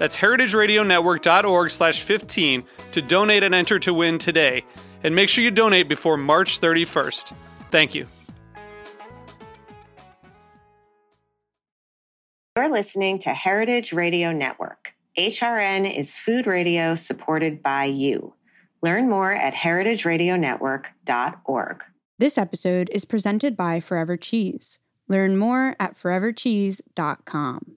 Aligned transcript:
That's 0.00 0.16
heritageradionetwork.org 0.16 1.70
slash 1.70 2.02
15 2.02 2.64
to 2.92 3.02
donate 3.02 3.42
and 3.42 3.54
enter 3.54 3.78
to 3.80 3.92
win 3.92 4.16
today. 4.16 4.64
And 5.04 5.14
make 5.14 5.28
sure 5.28 5.44
you 5.44 5.50
donate 5.50 5.90
before 5.90 6.16
March 6.16 6.58
31st. 6.58 7.34
Thank 7.70 7.94
you. 7.94 8.06
You're 12.56 12.72
listening 12.72 13.18
to 13.20 13.28
Heritage 13.28 13.92
Radio 13.92 14.32
Network. 14.32 14.94
HRN 15.18 15.94
is 15.94 16.16
food 16.16 16.46
radio 16.46 16.94
supported 16.94 17.62
by 17.62 17.84
you. 17.84 18.32
Learn 18.82 19.10
more 19.10 19.32
at 19.32 19.52
heritageradionetwork.org. 19.52 21.84
This 22.18 22.38
episode 22.38 22.88
is 22.90 23.04
presented 23.04 23.54
by 23.54 23.80
Forever 23.80 24.16
Cheese. 24.16 24.78
Learn 25.08 25.36
more 25.36 25.76
at 25.78 25.98
forevercheese.com. 25.98 27.76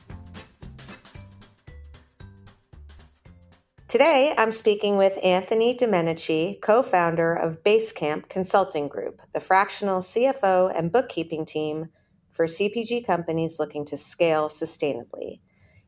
Today, 3.91 4.33
I'm 4.37 4.53
speaking 4.53 4.95
with 4.95 5.19
Anthony 5.21 5.75
Domenici, 5.75 6.61
co 6.61 6.81
founder 6.81 7.33
of 7.33 7.61
Basecamp 7.61 8.29
Consulting 8.29 8.87
Group, 8.87 9.19
the 9.33 9.41
fractional 9.41 9.99
CFO 9.99 10.71
and 10.73 10.93
bookkeeping 10.93 11.43
team 11.43 11.89
for 12.31 12.45
CPG 12.45 13.05
companies 13.05 13.59
looking 13.59 13.83
to 13.87 13.97
scale 13.97 14.47
sustainably. 14.47 15.41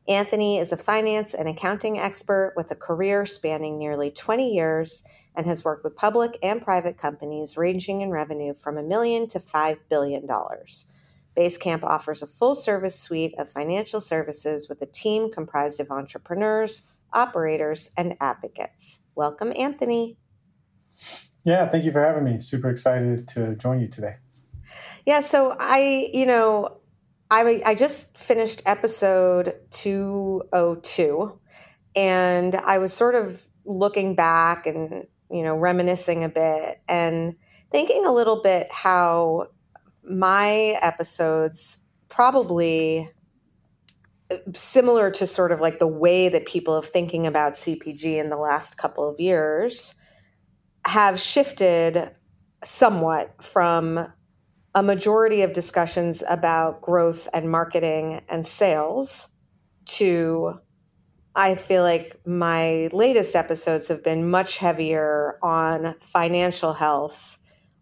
Anthony 0.06 0.58
is 0.58 0.70
a 0.70 0.76
finance 0.76 1.32
and 1.32 1.48
accounting 1.48 1.98
expert 1.98 2.52
with 2.58 2.70
a 2.70 2.76
career 2.76 3.24
spanning 3.24 3.78
nearly 3.78 4.10
20 4.10 4.52
years 4.52 5.02
and 5.34 5.46
has 5.46 5.64
worked 5.64 5.82
with 5.82 5.96
public 5.96 6.38
and 6.42 6.60
private 6.60 6.98
companies 6.98 7.56
ranging 7.56 8.02
in 8.02 8.10
revenue 8.10 8.52
from 8.52 8.76
a 8.76 8.82
million 8.82 9.26
to 9.28 9.40
$5 9.40 9.78
billion. 9.88 10.28
Basecamp 11.34 11.82
offers 11.82 12.22
a 12.22 12.26
full 12.26 12.54
service 12.54 13.00
suite 13.00 13.34
of 13.38 13.50
financial 13.50 14.00
services 14.00 14.68
with 14.68 14.82
a 14.82 14.86
team 14.86 15.32
comprised 15.32 15.80
of 15.80 15.90
entrepreneurs, 15.90 16.98
operators, 17.14 17.90
and 17.96 18.16
advocates. 18.20 19.00
Welcome, 19.14 19.52
Anthony. 19.56 20.18
Yeah, 21.44 21.68
thank 21.68 21.84
you 21.84 21.92
for 21.92 22.04
having 22.04 22.24
me. 22.24 22.38
Super 22.40 22.70
excited 22.70 23.28
to 23.28 23.54
join 23.56 23.80
you 23.80 23.88
today. 23.88 24.16
Yeah, 25.06 25.20
so 25.20 25.56
I, 25.58 26.10
you 26.12 26.26
know, 26.26 26.78
I, 27.30 27.62
I 27.64 27.74
just 27.74 28.16
finished 28.16 28.62
episode 28.64 29.54
202 29.70 31.38
and 31.96 32.54
I 32.54 32.78
was 32.78 32.92
sort 32.92 33.14
of 33.14 33.46
looking 33.64 34.14
back 34.14 34.66
and, 34.66 35.06
you 35.30 35.42
know, 35.42 35.54
reminiscing 35.54 36.24
a 36.24 36.28
bit 36.28 36.80
and 36.88 37.36
thinking 37.70 38.06
a 38.06 38.12
little 38.12 38.42
bit 38.42 38.68
how 38.70 39.48
my 40.02 40.78
episodes 40.82 41.78
probably 42.08 43.10
similar 44.54 45.10
to 45.10 45.26
sort 45.26 45.52
of 45.52 45.60
like 45.60 45.78
the 45.78 45.86
way 45.86 46.28
that 46.28 46.46
people 46.46 46.74
have 46.74 46.88
thinking 46.88 47.26
about 47.26 47.52
CPG 47.52 48.16
in 48.18 48.30
the 48.30 48.36
last 48.36 48.78
couple 48.78 49.08
of 49.08 49.20
years 49.20 49.94
have 50.86 51.20
shifted 51.20 52.10
somewhat 52.62 53.42
from 53.42 54.12
a 54.74 54.82
majority 54.82 55.42
of 55.42 55.52
discussions 55.52 56.24
about 56.28 56.80
growth 56.80 57.28
and 57.32 57.50
marketing 57.50 58.22
and 58.28 58.46
sales 58.46 59.28
to 59.86 60.58
I 61.36 61.56
feel 61.56 61.82
like 61.82 62.16
my 62.24 62.88
latest 62.92 63.34
episodes 63.34 63.88
have 63.88 64.04
been 64.04 64.30
much 64.30 64.58
heavier 64.58 65.36
on 65.42 65.96
financial 66.00 66.72
health, 66.72 67.38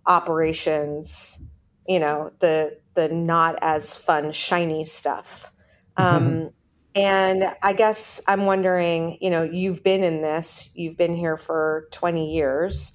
operations, 0.07 1.39
you 1.87 1.99
know, 1.99 2.33
the 2.39 2.79
the 2.95 3.09
not 3.09 3.59
as 3.63 3.97
fun 3.97 4.33
shiny 4.33 4.85
stuff. 4.85 5.52
Mm-hmm. 5.99 6.27
Um, 6.45 6.51
and 6.95 7.45
I 7.63 7.73
guess 7.73 8.21
I'm 8.29 8.45
wondering, 8.45 9.17
you 9.21 9.31
know, 9.31 9.43
you've 9.43 9.83
been 9.83 10.03
in 10.03 10.21
this, 10.21 10.71
you've 10.75 10.97
been 10.97 11.17
here 11.17 11.37
for 11.37 11.89
20 11.91 12.35
years. 12.35 12.93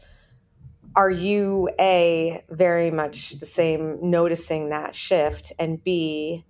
Are 0.96 1.10
you 1.10 1.70
A, 1.80 2.44
very 2.50 2.92
much 2.92 3.40
the 3.40 3.46
same, 3.46 3.98
noticing 4.02 4.70
that 4.70 4.94
shift? 4.94 5.52
And 5.60 5.84
B, 5.84 6.46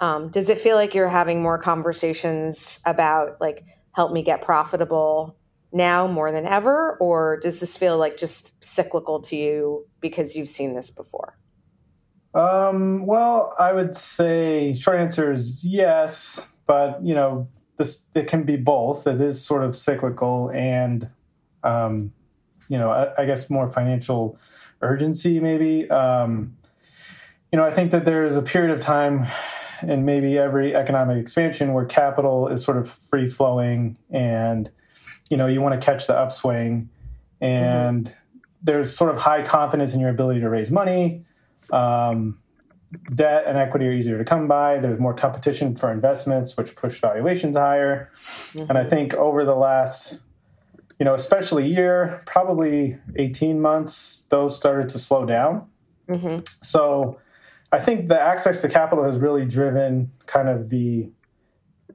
um, 0.00 0.28
does 0.28 0.48
it 0.48 0.58
feel 0.58 0.76
like 0.76 0.94
you're 0.94 1.08
having 1.08 1.42
more 1.42 1.58
conversations 1.58 2.80
about, 2.86 3.40
like, 3.40 3.64
help 3.92 4.12
me 4.12 4.22
get 4.22 4.42
profitable 4.42 5.36
now 5.72 6.06
more 6.06 6.30
than 6.30 6.46
ever? 6.46 6.96
Or 7.00 7.38
does 7.40 7.60
this 7.60 7.76
feel 7.76 7.98
like 7.98 8.16
just 8.16 8.62
cyclical 8.64 9.20
to 9.22 9.36
you 9.36 9.86
because 10.00 10.36
you've 10.36 10.48
seen 10.48 10.74
this 10.74 10.90
before? 10.90 11.36
Um, 12.34 13.04
well, 13.04 13.54
I 13.58 13.72
would 13.72 13.94
say 13.94 14.74
short 14.74 14.98
answer 14.98 15.32
is 15.32 15.66
yes, 15.66 16.48
but 16.66 17.04
you 17.04 17.14
know, 17.14 17.48
this 17.76 18.06
it 18.14 18.26
can 18.26 18.44
be 18.44 18.56
both. 18.56 19.06
It 19.06 19.20
is 19.20 19.44
sort 19.44 19.64
of 19.64 19.74
cyclical 19.74 20.50
and 20.50 21.08
um, 21.62 22.12
you 22.68 22.78
know, 22.78 22.90
I, 22.90 23.22
I, 23.22 23.26
guess 23.26 23.50
more 23.50 23.70
financial 23.70 24.36
urgency 24.80 25.38
maybe. 25.40 25.88
Um, 25.90 26.56
you 27.52 27.58
know, 27.58 27.64
I 27.64 27.70
think 27.70 27.92
that 27.92 28.04
there 28.04 28.24
is 28.24 28.36
a 28.36 28.42
period 28.42 28.72
of 28.72 28.80
time 28.80 29.26
in 29.86 30.04
maybe 30.04 30.38
every 30.38 30.74
economic 30.74 31.18
expansion 31.18 31.72
where 31.72 31.84
capital 31.84 32.48
is 32.48 32.64
sort 32.64 32.78
of 32.78 32.90
free 32.90 33.28
flowing 33.28 33.96
and 34.10 34.70
you 35.28 35.36
know, 35.36 35.46
you 35.46 35.60
want 35.60 35.78
to 35.78 35.84
catch 35.84 36.06
the 36.06 36.16
upswing 36.16 36.88
and 37.40 38.06
mm-hmm. 38.06 38.38
there's 38.62 38.94
sort 38.94 39.10
of 39.10 39.18
high 39.18 39.42
confidence 39.42 39.94
in 39.94 40.00
your 40.00 40.10
ability 40.10 40.40
to 40.40 40.48
raise 40.48 40.70
money 40.70 41.24
um, 41.72 42.38
debt 43.14 43.44
and 43.46 43.56
equity 43.56 43.86
are 43.86 43.92
easier 43.92 44.18
to 44.18 44.24
come 44.24 44.46
by. 44.46 44.78
There's 44.78 45.00
more 45.00 45.14
competition 45.14 45.74
for 45.74 45.90
investments, 45.90 46.56
which 46.56 46.76
push 46.76 47.00
valuations 47.00 47.56
higher. 47.56 48.10
Mm-hmm. 48.14 48.68
And 48.68 48.78
I 48.78 48.84
think 48.84 49.14
over 49.14 49.44
the 49.44 49.54
last, 49.54 50.20
you 50.98 51.04
know, 51.04 51.14
especially 51.14 51.66
year, 51.66 52.22
probably 52.26 52.98
18 53.16 53.60
months, 53.60 54.26
those 54.30 54.56
started 54.56 54.88
to 54.90 54.98
slow 54.98 55.24
down. 55.24 55.66
Mm-hmm. 56.08 56.40
So 56.62 57.18
I 57.72 57.78
think 57.78 58.08
the 58.08 58.20
access 58.20 58.60
to 58.62 58.68
capital 58.68 59.04
has 59.04 59.18
really 59.18 59.46
driven 59.46 60.10
kind 60.26 60.48
of 60.48 60.68
the 60.68 61.10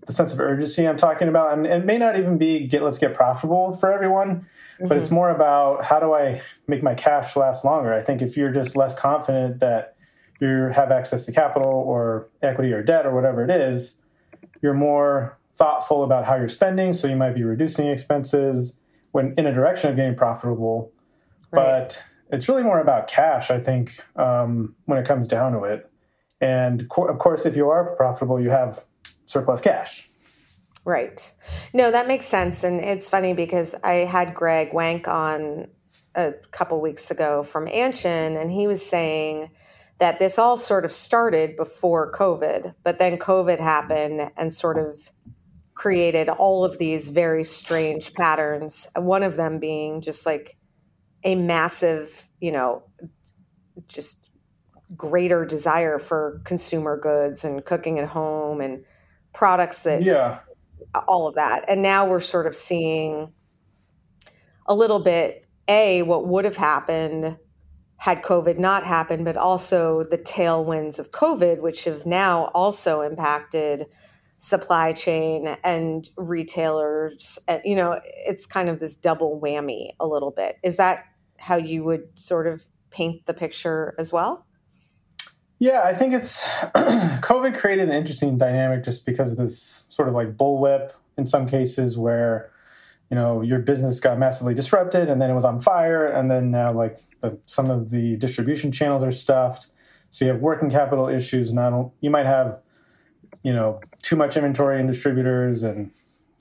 the 0.08 0.14
sense 0.14 0.34
of 0.34 0.40
urgency 0.40 0.88
I'm 0.88 0.98
talking 0.98 1.28
about. 1.28 1.54
And 1.54 1.68
it 1.68 1.86
may 1.86 1.98
not 1.98 2.18
even 2.18 2.38
be 2.38 2.66
get 2.66 2.82
let's 2.82 2.98
get 2.98 3.14
profitable 3.14 3.74
for 3.74 3.92
everyone, 3.92 4.38
mm-hmm. 4.38 4.88
but 4.88 4.98
it's 4.98 5.10
mm-hmm. 5.10 5.16
more 5.16 5.30
about 5.30 5.86
how 5.86 6.00
do 6.00 6.14
I 6.14 6.42
make 6.68 6.82
my 6.82 6.96
cash 6.96 7.36
last 7.36 7.64
longer. 7.64 7.94
I 7.94 8.02
think 8.02 8.22
if 8.22 8.36
you're 8.36 8.52
just 8.52 8.76
less 8.76 8.98
confident 8.98 9.60
that 9.60 9.96
you 10.40 10.70
have 10.74 10.92
access 10.92 11.26
to 11.26 11.32
capital 11.32 11.70
or 11.70 12.30
equity 12.42 12.72
or 12.72 12.82
debt 12.82 13.06
or 13.06 13.14
whatever 13.14 13.44
it 13.44 13.52
is, 13.52 13.98
you're 14.62 14.74
more 14.74 15.38
thoughtful 15.54 16.04
about 16.04 16.26
how 16.26 16.36
you're 16.36 16.48
spending. 16.48 16.94
So 16.94 17.08
you 17.08 17.16
might 17.16 17.36
be 17.36 17.44
reducing 17.44 17.88
expenses, 17.88 18.74
when 19.12 19.34
in 19.38 19.46
a 19.46 19.54
direction 19.54 19.90
of 19.90 19.98
getting 19.98 20.16
profitable, 20.16 20.92
right. 21.52 21.88
but 21.88 22.04
it's 22.32 22.48
really 22.48 22.64
more 22.64 22.80
about 22.80 23.08
cash. 23.08 23.52
I 23.52 23.60
think 23.60 24.00
um, 24.16 24.76
when 24.86 25.00
it 25.00 25.06
comes 25.06 25.28
down 25.28 25.52
to 25.54 25.64
it, 25.64 25.90
and 26.40 26.88
co- 26.88 27.08
of 27.08 27.18
course, 27.18 27.46
if 27.46 27.58
you 27.58 27.70
are 27.70 27.96
profitable, 27.96 28.40
you 28.40 28.52
have 28.52 28.86
surplus 29.28 29.62
cash. 29.62 30.10
Right. 30.84 31.34
No, 31.74 31.92
that 31.92 32.08
makes 32.08 32.26
sense, 32.26 32.64
and 32.64 32.82
it's 32.82 33.10
funny 33.10 33.34
because 33.34 33.76
I 33.84 34.06
had 34.06 34.34
Greg 34.34 34.74
Wank 34.74 35.08
on 35.08 35.68
a 36.16 36.34
couple 36.52 36.82
weeks 36.82 37.12
ago 37.12 37.44
from 37.44 37.68
Anshin, 37.68 38.42
and 38.42 38.50
he 38.50 38.66
was 38.66 38.84
saying 38.84 39.52
that 40.00 40.18
this 40.18 40.40
all 40.40 40.58
sort 40.58 40.86
of 40.86 40.92
started 40.92 41.56
before 41.56 42.12
COVID, 42.12 42.74
but 42.84 43.00
then 43.00 43.18
COVID 43.18 43.60
happened 43.60 44.32
and 44.38 44.54
sort 44.54 44.78
of 44.78 45.12
created 45.74 46.30
all 46.30 46.64
of 46.64 46.80
these 46.80 47.10
very 47.10 47.44
strange 47.44 48.14
patterns. 48.14 48.88
One 48.96 49.24
of 49.24 49.36
them 49.36 49.60
being 49.60 50.02
just 50.02 50.26
like 50.26 50.58
a 51.24 51.36
massive, 51.36 52.30
you 52.40 52.52
know, 52.52 52.84
just 53.88 54.30
greater 54.96 55.46
desire 55.46 56.00
for 56.00 56.42
consumer 56.46 56.98
goods 56.98 57.44
and 57.44 57.66
cooking 57.66 58.00
at 58.00 58.08
home 58.08 58.62
and 58.62 58.86
products 59.38 59.84
that, 59.84 60.02
yeah, 60.02 60.40
all 61.08 61.28
of 61.28 61.36
that. 61.36 61.64
And 61.70 61.84
now 61.84 62.10
we're 62.10 62.20
sort 62.20 62.48
of 62.48 62.56
seeing 62.56 63.32
a 64.66 64.74
little 64.74 65.00
bit, 65.00 65.48
A, 65.68 66.02
what 66.02 66.28
would 66.28 66.44
have 66.44 66.58
happened 66.58 67.38
had 67.98 68.24
COVID 68.24 68.58
not 68.58 68.84
happened, 68.84 69.26
but 69.26 69.38
also 69.38 70.04
the 70.04 70.18
tailwinds 70.18 71.00
of 71.00 71.12
COVID, 71.12 71.62
which 71.62 71.84
have 71.84 72.06
now 72.06 72.46
also 72.56 73.02
impacted 73.02 73.86
supply 74.38 74.92
chain 74.92 75.56
and 75.64 76.10
retailers. 76.18 77.38
You 77.64 77.76
know 77.76 78.00
it's 78.04 78.48
kind 78.48 78.70
of 78.70 78.80
this 78.80 78.96
double 78.96 79.40
whammy 79.40 79.92
a 80.00 80.08
little 80.08 80.32
bit. 80.32 80.58
Is 80.64 80.78
that 80.78 81.04
how 81.38 81.58
you 81.58 81.84
would 81.84 82.08
sort 82.16 82.48
of 82.48 82.66
paint 82.90 83.28
the 83.28 83.36
picture 83.36 83.94
as 84.00 84.12
well 84.12 84.47
yeah 85.60 85.82
i 85.84 85.94
think 85.94 86.14
it's 86.14 86.42
covid 87.22 87.58
created 87.58 87.90
an 87.90 87.96
interesting 87.96 88.38
dynamic 88.38 88.84
just 88.84 89.06
because 89.06 89.32
of 89.32 89.38
this 89.38 89.86
sort 89.90 90.08
of 90.08 90.14
like 90.14 90.36
bullwhip 90.38 90.92
in 91.18 91.26
some 91.26 91.48
cases 91.48 91.98
where 91.98 92.52
you 93.10 93.16
know 93.16 93.42
your 93.42 93.60
business 93.60 94.00
got 94.00 94.20
massively 94.20 94.54
disrupted 94.54 95.10
and 95.10 95.22
then 95.22 95.30
it 95.30 95.34
was 95.34 95.46
on 95.46 95.60
fire 95.60 96.06
and 96.08 96.30
then 96.30 96.52
now 96.52 96.72
like 96.72 97.00
the, 97.22 97.38
some 97.46 97.70
of 97.70 97.90
the 97.90 98.16
distribution 98.18 98.72
channels 98.72 99.04
are 99.04 99.12
stuffed. 99.12 99.68
So 100.10 100.26
you 100.26 100.32
have 100.32 100.42
working 100.42 100.70
capital 100.70 101.08
issues. 101.08 101.52
Not 101.52 101.92
you 102.02 102.10
might 102.10 102.26
have 102.26 102.62
you 103.44 103.54
know 103.54 103.82
too 104.02 104.16
much 104.16 104.38
inventory 104.38 104.80
in 104.80 104.88
distributors 104.88 105.64
and 105.64 105.92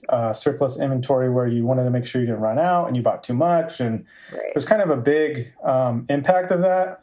uh, 0.09 0.33
surplus 0.33 0.79
inventory 0.79 1.31
where 1.31 1.47
you 1.47 1.65
wanted 1.65 1.85
to 1.85 1.91
make 1.91 2.05
sure 2.05 2.21
you 2.21 2.29
didn't 2.29 2.41
run 2.41 2.59
out 2.59 2.87
and 2.87 2.97
you 2.97 3.03
bought 3.03 3.25
too 3.25 3.35
much. 3.35 3.81
And 3.81 4.05
right. 4.33 4.43
there's 4.55 4.65
kind 4.65 4.83
of 4.83 4.91
a 4.91 4.97
big 4.97 5.53
um, 5.65 6.07
impact 6.09 6.53
of 6.53 6.61
that 6.63 7.03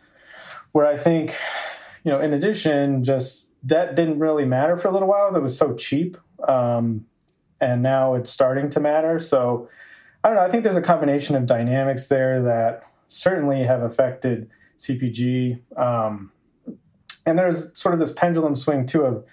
where 0.72 0.88
i 0.88 0.98
think 0.98 1.36
you 2.04 2.12
know 2.12 2.20
in 2.20 2.34
addition 2.34 3.04
just 3.04 3.50
debt 3.66 3.96
didn't 3.96 4.20
really 4.20 4.46
matter 4.46 4.76
for 4.78 4.88
a 4.88 4.92
little 4.92 5.08
while 5.08 5.32
that 5.32 5.42
was 5.42 5.58
so 5.58 5.74
cheap 5.76 6.18
um, 6.48 7.06
and 7.62 7.82
now 7.82 8.14
it's 8.14 8.30
starting 8.30 8.70
to 8.70 8.80
matter 8.80 9.20
so 9.20 9.70
i 10.24 10.28
don't 10.28 10.38
know 10.38 10.44
i 10.44 10.50
think 10.50 10.64
there's 10.64 10.76
a 10.76 10.82
combination 10.82 11.36
of 11.36 11.46
dynamics 11.46 12.08
there 12.08 12.42
that 12.42 12.84
certainly 13.08 13.64
have 13.64 13.82
affected 13.82 14.50
cpg 14.78 15.60
um, 15.78 16.32
and 17.26 17.40
there's 17.40 17.78
sort 17.78 17.94
of 17.94 18.00
this 18.00 18.12
pendulum 18.12 18.56
swing 18.56 18.86
too 18.86 19.04
of 19.04 19.24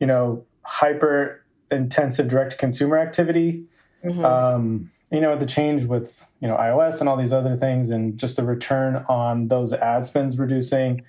you 0.00 0.06
know, 0.06 0.44
hyper 0.62 1.44
intensive 1.70 2.26
direct 2.28 2.52
to 2.52 2.56
consumer 2.56 2.98
activity. 2.98 3.64
Mm-hmm. 4.04 4.24
Um, 4.24 4.90
you 5.12 5.20
know, 5.20 5.36
the 5.36 5.46
change 5.46 5.84
with, 5.84 6.26
you 6.40 6.48
know, 6.48 6.56
iOS 6.56 7.00
and 7.00 7.08
all 7.08 7.16
these 7.16 7.34
other 7.34 7.54
things 7.54 7.90
and 7.90 8.18
just 8.18 8.36
the 8.36 8.42
return 8.42 9.04
on 9.08 9.48
those 9.48 9.74
ad 9.74 10.06
spends 10.06 10.38
reducing, 10.38 11.02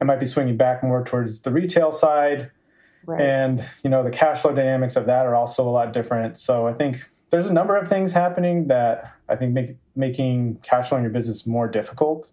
it 0.00 0.04
might 0.04 0.20
be 0.20 0.26
swinging 0.26 0.56
back 0.56 0.82
more 0.82 1.04
towards 1.04 1.40
the 1.40 1.50
retail 1.50 1.92
side. 1.92 2.50
Right. 3.06 3.20
And, 3.20 3.64
you 3.82 3.90
know, 3.90 4.02
the 4.02 4.10
cash 4.10 4.42
flow 4.42 4.54
dynamics 4.54 4.96
of 4.96 5.06
that 5.06 5.26
are 5.26 5.34
also 5.34 5.68
a 5.68 5.70
lot 5.70 5.92
different. 5.92 6.38
So 6.38 6.66
I 6.66 6.72
think 6.72 7.08
there's 7.30 7.46
a 7.46 7.52
number 7.52 7.76
of 7.76 7.88
things 7.88 8.12
happening 8.12 8.68
that 8.68 9.12
I 9.28 9.36
think 9.36 9.52
make 9.52 9.76
making 9.94 10.56
cash 10.62 10.88
flow 10.88 10.98
in 10.98 11.04
your 11.04 11.12
business 11.12 11.46
more 11.46 11.68
difficult. 11.68 12.30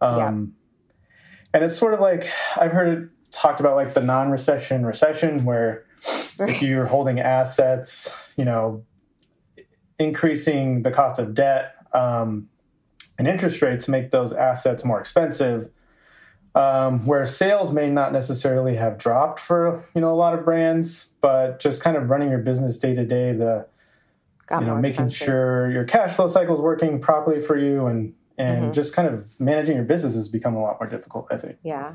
Um, 0.00 0.18
yeah. 0.18 0.28
And 1.54 1.64
it's 1.64 1.76
sort 1.76 1.94
of 1.94 2.00
like 2.00 2.28
I've 2.56 2.72
heard 2.72 2.98
it 2.98 3.08
talked 3.30 3.60
about 3.60 3.76
like 3.76 3.94
the 3.94 4.00
non-recession 4.00 4.86
recession 4.86 5.44
where 5.44 5.84
if 6.40 6.62
you're 6.62 6.86
holding 6.86 7.18
assets 7.18 8.32
you 8.36 8.44
know 8.44 8.84
increasing 9.98 10.82
the 10.82 10.90
cost 10.90 11.18
of 11.18 11.34
debt 11.34 11.74
um, 11.92 12.48
and 13.18 13.26
interest 13.26 13.60
rates 13.60 13.88
make 13.88 14.10
those 14.10 14.32
assets 14.32 14.84
more 14.84 15.00
expensive 15.00 15.68
um, 16.54 17.04
where 17.04 17.26
sales 17.26 17.72
may 17.72 17.90
not 17.90 18.12
necessarily 18.12 18.76
have 18.76 18.96
dropped 18.98 19.40
for 19.40 19.82
you 19.94 20.00
know 20.00 20.12
a 20.12 20.16
lot 20.16 20.38
of 20.38 20.44
brands 20.44 21.08
but 21.20 21.60
just 21.60 21.82
kind 21.82 21.96
of 21.96 22.10
running 22.10 22.30
your 22.30 22.38
business 22.38 22.76
day 22.76 22.94
to 22.94 23.04
day 23.04 23.32
the 23.32 23.66
Got 24.46 24.60
you 24.60 24.66
know 24.68 24.76
making 24.76 25.06
expensive. 25.06 25.26
sure 25.26 25.70
your 25.70 25.84
cash 25.84 26.12
flow 26.12 26.26
cycle 26.26 26.54
is 26.54 26.60
working 26.60 27.00
properly 27.00 27.40
for 27.40 27.58
you 27.58 27.86
and 27.86 28.14
and 28.36 28.64
mm-hmm. 28.64 28.72
just 28.72 28.94
kind 28.94 29.08
of 29.08 29.28
managing 29.40 29.76
your 29.76 29.84
business 29.84 30.14
has 30.14 30.28
become 30.28 30.54
a 30.54 30.62
lot 30.62 30.78
more 30.78 30.88
difficult 30.88 31.26
i 31.30 31.36
think 31.36 31.56
yeah 31.62 31.94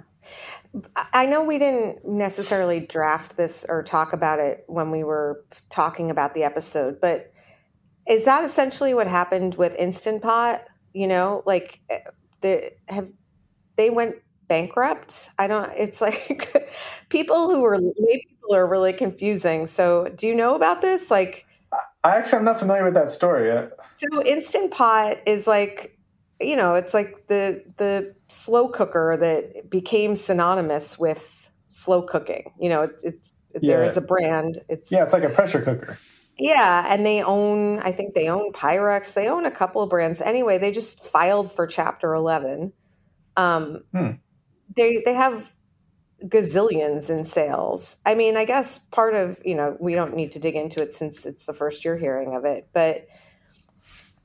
i 1.13 1.25
know 1.25 1.43
we 1.43 1.57
didn't 1.59 2.05
necessarily 2.07 2.79
draft 2.79 3.37
this 3.37 3.65
or 3.69 3.83
talk 3.83 4.13
about 4.13 4.39
it 4.39 4.63
when 4.67 4.89
we 4.91 5.03
were 5.03 5.43
talking 5.69 6.09
about 6.09 6.33
the 6.33 6.43
episode 6.43 6.99
but 6.99 7.31
is 8.09 8.25
that 8.25 8.43
essentially 8.43 8.93
what 8.93 9.07
happened 9.07 9.55
with 9.55 9.75
instant 9.75 10.21
pot 10.21 10.65
you 10.93 11.07
know 11.07 11.43
like 11.45 11.81
eh, 11.89 11.99
the 12.41 12.71
have 12.87 13.09
they 13.75 13.89
went 13.89 14.15
bankrupt 14.49 15.29
i 15.39 15.47
don't 15.47 15.71
it's 15.77 16.01
like 16.01 16.69
people 17.09 17.49
who 17.49 17.63
are 17.63 17.77
lay 17.77 18.25
people 18.27 18.53
are 18.53 18.67
really 18.67 18.91
confusing 18.91 19.65
so 19.65 20.09
do 20.15 20.27
you 20.27 20.35
know 20.35 20.55
about 20.55 20.81
this 20.81 21.09
like 21.09 21.45
I 22.03 22.15
actually 22.15 22.39
am 22.39 22.45
not 22.45 22.57
familiar 22.57 22.85
with 22.85 22.93
that 22.93 23.09
story 23.09 23.49
yet. 23.49 23.73
So 23.97 24.23
Instant 24.23 24.71
Pot 24.71 25.17
is 25.27 25.47
like 25.47 25.99
you 26.41 26.55
know, 26.55 26.75
it's 26.75 26.93
like 26.93 27.27
the 27.27 27.63
the 27.77 28.15
slow 28.27 28.69
cooker 28.69 29.17
that 29.19 29.69
became 29.69 30.15
synonymous 30.15 30.97
with 30.97 31.51
slow 31.67 32.01
cooking. 32.01 32.53
You 32.59 32.69
know, 32.69 32.81
it's, 32.83 33.03
it's 33.03 33.33
yeah. 33.61 33.75
there 33.75 33.83
is 33.83 33.97
a 33.97 34.01
brand. 34.01 34.59
It's 34.69 34.91
yeah, 34.91 35.03
it's 35.03 35.13
like 35.13 35.23
a 35.23 35.29
pressure 35.29 35.61
cooker. 35.61 35.97
Yeah, 36.37 36.85
and 36.87 37.05
they 37.05 37.21
own. 37.21 37.79
I 37.79 37.91
think 37.91 38.15
they 38.15 38.29
own 38.29 38.53
Pyrex. 38.53 39.13
They 39.13 39.27
own 39.27 39.45
a 39.45 39.51
couple 39.51 39.81
of 39.81 39.89
brands. 39.89 40.21
Anyway, 40.21 40.57
they 40.57 40.71
just 40.71 41.05
filed 41.05 41.51
for 41.51 41.67
Chapter 41.67 42.13
Eleven. 42.13 42.71
Um, 43.35 43.83
hmm. 43.93 44.11
They 44.75 45.01
they 45.05 45.13
have 45.13 45.53
gazillions 46.23 47.09
in 47.09 47.25
sales. 47.25 47.97
I 48.05 48.15
mean, 48.15 48.35
I 48.35 48.45
guess 48.45 48.77
part 48.77 49.15
of 49.15 49.41
you 49.45 49.55
know 49.55 49.77
we 49.79 49.95
don't 49.95 50.15
need 50.15 50.31
to 50.33 50.39
dig 50.39 50.55
into 50.55 50.81
it 50.81 50.93
since 50.93 51.25
it's 51.25 51.45
the 51.45 51.53
first 51.53 51.85
year 51.85 51.97
hearing 51.97 52.35
of 52.35 52.45
it, 52.45 52.67
but 52.73 53.07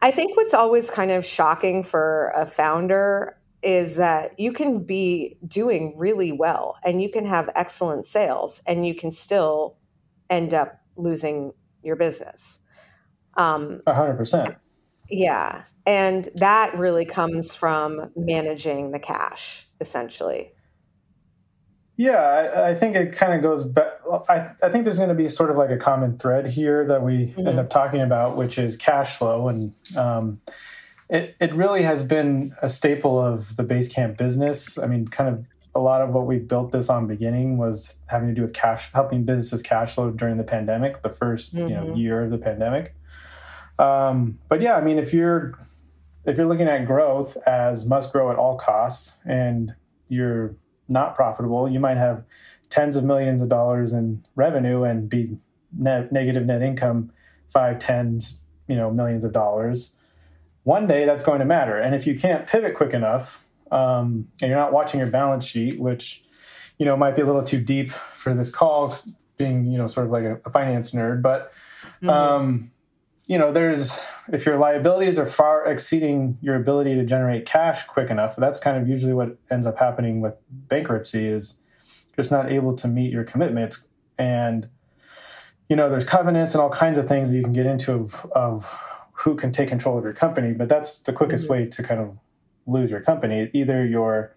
I 0.02 0.10
think 0.10 0.36
what's 0.36 0.52
always 0.52 0.90
kind 0.90 1.10
of 1.10 1.24
shocking 1.24 1.82
for 1.82 2.30
a 2.36 2.44
founder 2.44 3.38
is 3.62 3.96
that 3.96 4.38
you 4.38 4.52
can 4.52 4.84
be 4.84 5.38
doing 5.46 5.94
really 5.96 6.30
well 6.30 6.76
and 6.84 7.00
you 7.00 7.08
can 7.08 7.24
have 7.24 7.48
excellent 7.56 8.04
sales 8.04 8.60
and 8.66 8.86
you 8.86 8.94
can 8.94 9.10
still 9.10 9.78
end 10.28 10.52
up 10.52 10.78
losing 10.96 11.52
your 11.82 11.96
business. 11.96 12.60
Um, 13.38 13.80
100%. 13.86 14.56
Yeah. 15.08 15.64
And 15.86 16.28
that 16.36 16.74
really 16.78 17.04
comes 17.04 17.54
from 17.54 18.10
managing 18.16 18.92
the 18.92 18.98
cash, 18.98 19.66
essentially. 19.80 20.52
Yeah, 21.96 22.18
I, 22.18 22.70
I, 22.70 22.74
think 22.74 22.96
it 22.96 23.14
kind 23.14 23.34
of 23.34 23.42
goes 23.42 23.64
back. 23.64 23.92
I, 24.28 24.50
I, 24.62 24.68
think 24.68 24.84
there's 24.84 24.96
going 24.96 25.10
to 25.10 25.14
be 25.14 25.28
sort 25.28 25.50
of 25.50 25.56
like 25.56 25.70
a 25.70 25.76
common 25.76 26.18
thread 26.18 26.46
here 26.46 26.84
that 26.86 27.02
we 27.02 27.26
mm-hmm. 27.26 27.46
end 27.46 27.60
up 27.60 27.70
talking 27.70 28.00
about, 28.00 28.36
which 28.36 28.58
is 28.58 28.76
cash 28.76 29.16
flow. 29.16 29.46
And 29.48 29.72
um, 29.96 30.40
it, 31.08 31.36
it 31.40 31.54
really 31.54 31.82
has 31.82 32.02
been 32.02 32.56
a 32.62 32.68
staple 32.68 33.16
of 33.16 33.54
the 33.56 33.62
Basecamp 33.62 34.16
business. 34.16 34.76
I 34.76 34.86
mean, 34.88 35.06
kind 35.06 35.28
of 35.28 35.46
a 35.72 35.80
lot 35.80 36.02
of 36.02 36.10
what 36.10 36.26
we 36.26 36.38
built 36.38 36.72
this 36.72 36.88
on 36.88 37.06
beginning 37.06 37.58
was 37.58 37.94
having 38.06 38.28
to 38.28 38.34
do 38.34 38.42
with 38.42 38.54
cash, 38.54 38.90
helping 38.92 39.24
businesses 39.24 39.62
cash 39.62 39.94
flow 39.94 40.10
during 40.10 40.36
the 40.36 40.44
pandemic, 40.44 41.02
the 41.02 41.10
1st 41.10 41.54
mm-hmm. 41.54 41.68
you 41.68 41.74
know, 41.74 41.84
mm-hmm. 41.84 41.96
year 41.96 42.24
of 42.24 42.30
the 42.30 42.38
pandemic. 42.38 42.96
Um, 43.78 44.38
but 44.48 44.60
yeah, 44.60 44.74
I 44.74 44.80
mean, 44.80 44.98
if 44.98 45.14
you're 45.14 45.54
if 46.26 46.36
you're 46.36 46.46
looking 46.46 46.68
at 46.68 46.86
growth 46.86 47.36
as 47.46 47.84
must 47.84 48.12
grow 48.12 48.30
at 48.30 48.36
all 48.36 48.56
costs 48.56 49.18
and 49.24 49.74
you're 50.08 50.56
not 50.88 51.14
profitable. 51.14 51.68
You 51.68 51.80
might 51.80 51.96
have 51.96 52.24
tens 52.68 52.96
of 52.96 53.04
millions 53.04 53.40
of 53.40 53.48
dollars 53.48 53.92
in 53.92 54.24
revenue 54.34 54.82
and 54.82 55.08
be 55.08 55.36
net, 55.76 56.12
negative 56.12 56.44
net 56.44 56.62
income, 56.62 57.12
five, 57.46 57.78
tens, 57.78 58.40
you 58.68 58.76
know, 58.76 58.90
millions 58.90 59.24
of 59.24 59.32
dollars. 59.32 59.92
One 60.64 60.86
day 60.86 61.04
that's 61.04 61.22
going 61.22 61.40
to 61.40 61.44
matter. 61.44 61.78
And 61.78 61.94
if 61.94 62.06
you 62.06 62.14
can't 62.14 62.46
pivot 62.46 62.74
quick 62.74 62.94
enough, 62.94 63.44
um, 63.70 64.28
and 64.40 64.50
you're 64.50 64.58
not 64.58 64.72
watching 64.72 65.00
your 65.00 65.10
balance 65.10 65.46
sheet, 65.46 65.78
which 65.78 66.24
you 66.78 66.86
know 66.86 66.96
might 66.96 67.16
be 67.16 67.22
a 67.22 67.26
little 67.26 67.42
too 67.42 67.60
deep 67.60 67.90
for 67.90 68.34
this 68.34 68.50
call, 68.50 68.94
being 69.36 69.66
you 69.66 69.76
know 69.76 69.86
sort 69.86 70.06
of 70.06 70.12
like 70.12 70.24
a, 70.24 70.40
a 70.44 70.50
finance 70.50 70.92
nerd, 70.92 71.22
but 71.22 71.52
mm-hmm. 71.96 72.10
um, 72.10 72.70
you 73.26 73.38
know, 73.38 73.52
there's 73.52 73.98
if 74.32 74.44
your 74.44 74.58
liabilities 74.58 75.18
are 75.18 75.26
far 75.26 75.64
exceeding 75.64 76.38
your 76.40 76.56
ability 76.56 76.94
to 76.94 77.04
generate 77.04 77.46
cash 77.46 77.84
quick 77.84 78.10
enough, 78.10 78.36
that's 78.36 78.60
kind 78.60 78.76
of 78.76 78.88
usually 78.88 79.14
what 79.14 79.36
ends 79.50 79.66
up 79.66 79.78
happening 79.78 80.20
with 80.20 80.34
bankruptcy 80.50 81.26
is 81.26 81.58
just 82.16 82.30
not 82.30 82.50
able 82.50 82.74
to 82.76 82.88
meet 82.88 83.12
your 83.12 83.24
commitments. 83.24 83.86
And 84.18 84.68
you 85.68 85.76
know, 85.76 85.88
there's 85.88 86.04
covenants 86.04 86.54
and 86.54 86.62
all 86.62 86.68
kinds 86.68 86.98
of 86.98 87.08
things 87.08 87.30
that 87.30 87.36
you 87.36 87.42
can 87.42 87.52
get 87.52 87.66
into 87.66 87.94
of, 87.94 88.26
of 88.32 88.78
who 89.12 89.34
can 89.34 89.50
take 89.50 89.68
control 89.68 89.96
of 89.96 90.04
your 90.04 90.12
company, 90.12 90.52
but 90.52 90.68
that's 90.68 90.98
the 91.00 91.12
quickest 91.12 91.44
mm-hmm. 91.44 91.62
way 91.62 91.66
to 91.66 91.82
kind 91.82 92.00
of 92.00 92.18
lose 92.66 92.90
your 92.90 93.00
company. 93.00 93.50
Either 93.54 93.84
your, 93.84 94.34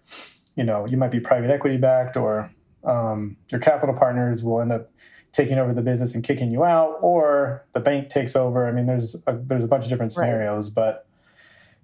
you 0.56 0.64
know, 0.64 0.86
you 0.86 0.96
might 0.96 1.10
be 1.10 1.20
private 1.20 1.50
equity 1.50 1.76
backed, 1.76 2.16
or 2.16 2.50
um, 2.84 3.36
your 3.50 3.60
capital 3.60 3.94
partners 3.94 4.42
will 4.42 4.60
end 4.60 4.72
up 4.72 4.88
taking 5.32 5.58
over 5.58 5.72
the 5.72 5.82
business 5.82 6.14
and 6.14 6.24
kicking 6.24 6.50
you 6.50 6.64
out, 6.64 6.96
or 7.00 7.64
the 7.72 7.80
bank 7.80 8.08
takes 8.08 8.34
over. 8.34 8.66
I 8.66 8.72
mean, 8.72 8.86
there's 8.86 9.14
a, 9.26 9.32
there's 9.36 9.64
a 9.64 9.68
bunch 9.68 9.84
of 9.84 9.90
different 9.90 10.12
scenarios, 10.12 10.68
right. 10.68 10.74
but 10.74 11.06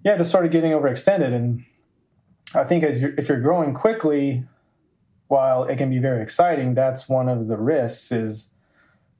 yeah, 0.03 0.17
just 0.17 0.31
sort 0.31 0.45
of 0.45 0.51
getting 0.51 0.71
overextended. 0.71 1.33
And 1.33 1.65
I 2.53 2.63
think 2.63 2.83
as 2.83 3.01
you're, 3.01 3.13
if 3.17 3.29
you're 3.29 3.39
growing 3.39 3.73
quickly, 3.73 4.43
while 5.27 5.63
it 5.63 5.77
can 5.77 5.89
be 5.89 5.99
very 5.99 6.21
exciting, 6.21 6.75
that's 6.75 7.09
one 7.09 7.29
of 7.29 7.47
the 7.47 7.57
risks 7.57 8.11
is 8.11 8.49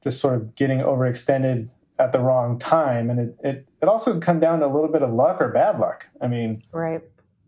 just 0.04 0.20
sort 0.20 0.36
of 0.36 0.54
getting 0.56 0.80
overextended 0.80 1.70
at 1.98 2.12
the 2.12 2.20
wrong 2.20 2.60
time. 2.60 3.10
And 3.10 3.20
it, 3.20 3.38
it, 3.44 3.68
it 3.82 3.88
also 3.88 4.12
can 4.12 4.22
come 4.22 4.40
down 4.40 4.60
to 4.60 4.66
a 4.66 4.68
little 4.68 4.90
bit 4.90 5.02
of 5.02 5.12
luck 5.12 5.42
or 5.42 5.50
bad 5.50 5.80
luck. 5.80 6.08
I 6.22 6.28
mean, 6.28 6.62
right. 6.72 7.02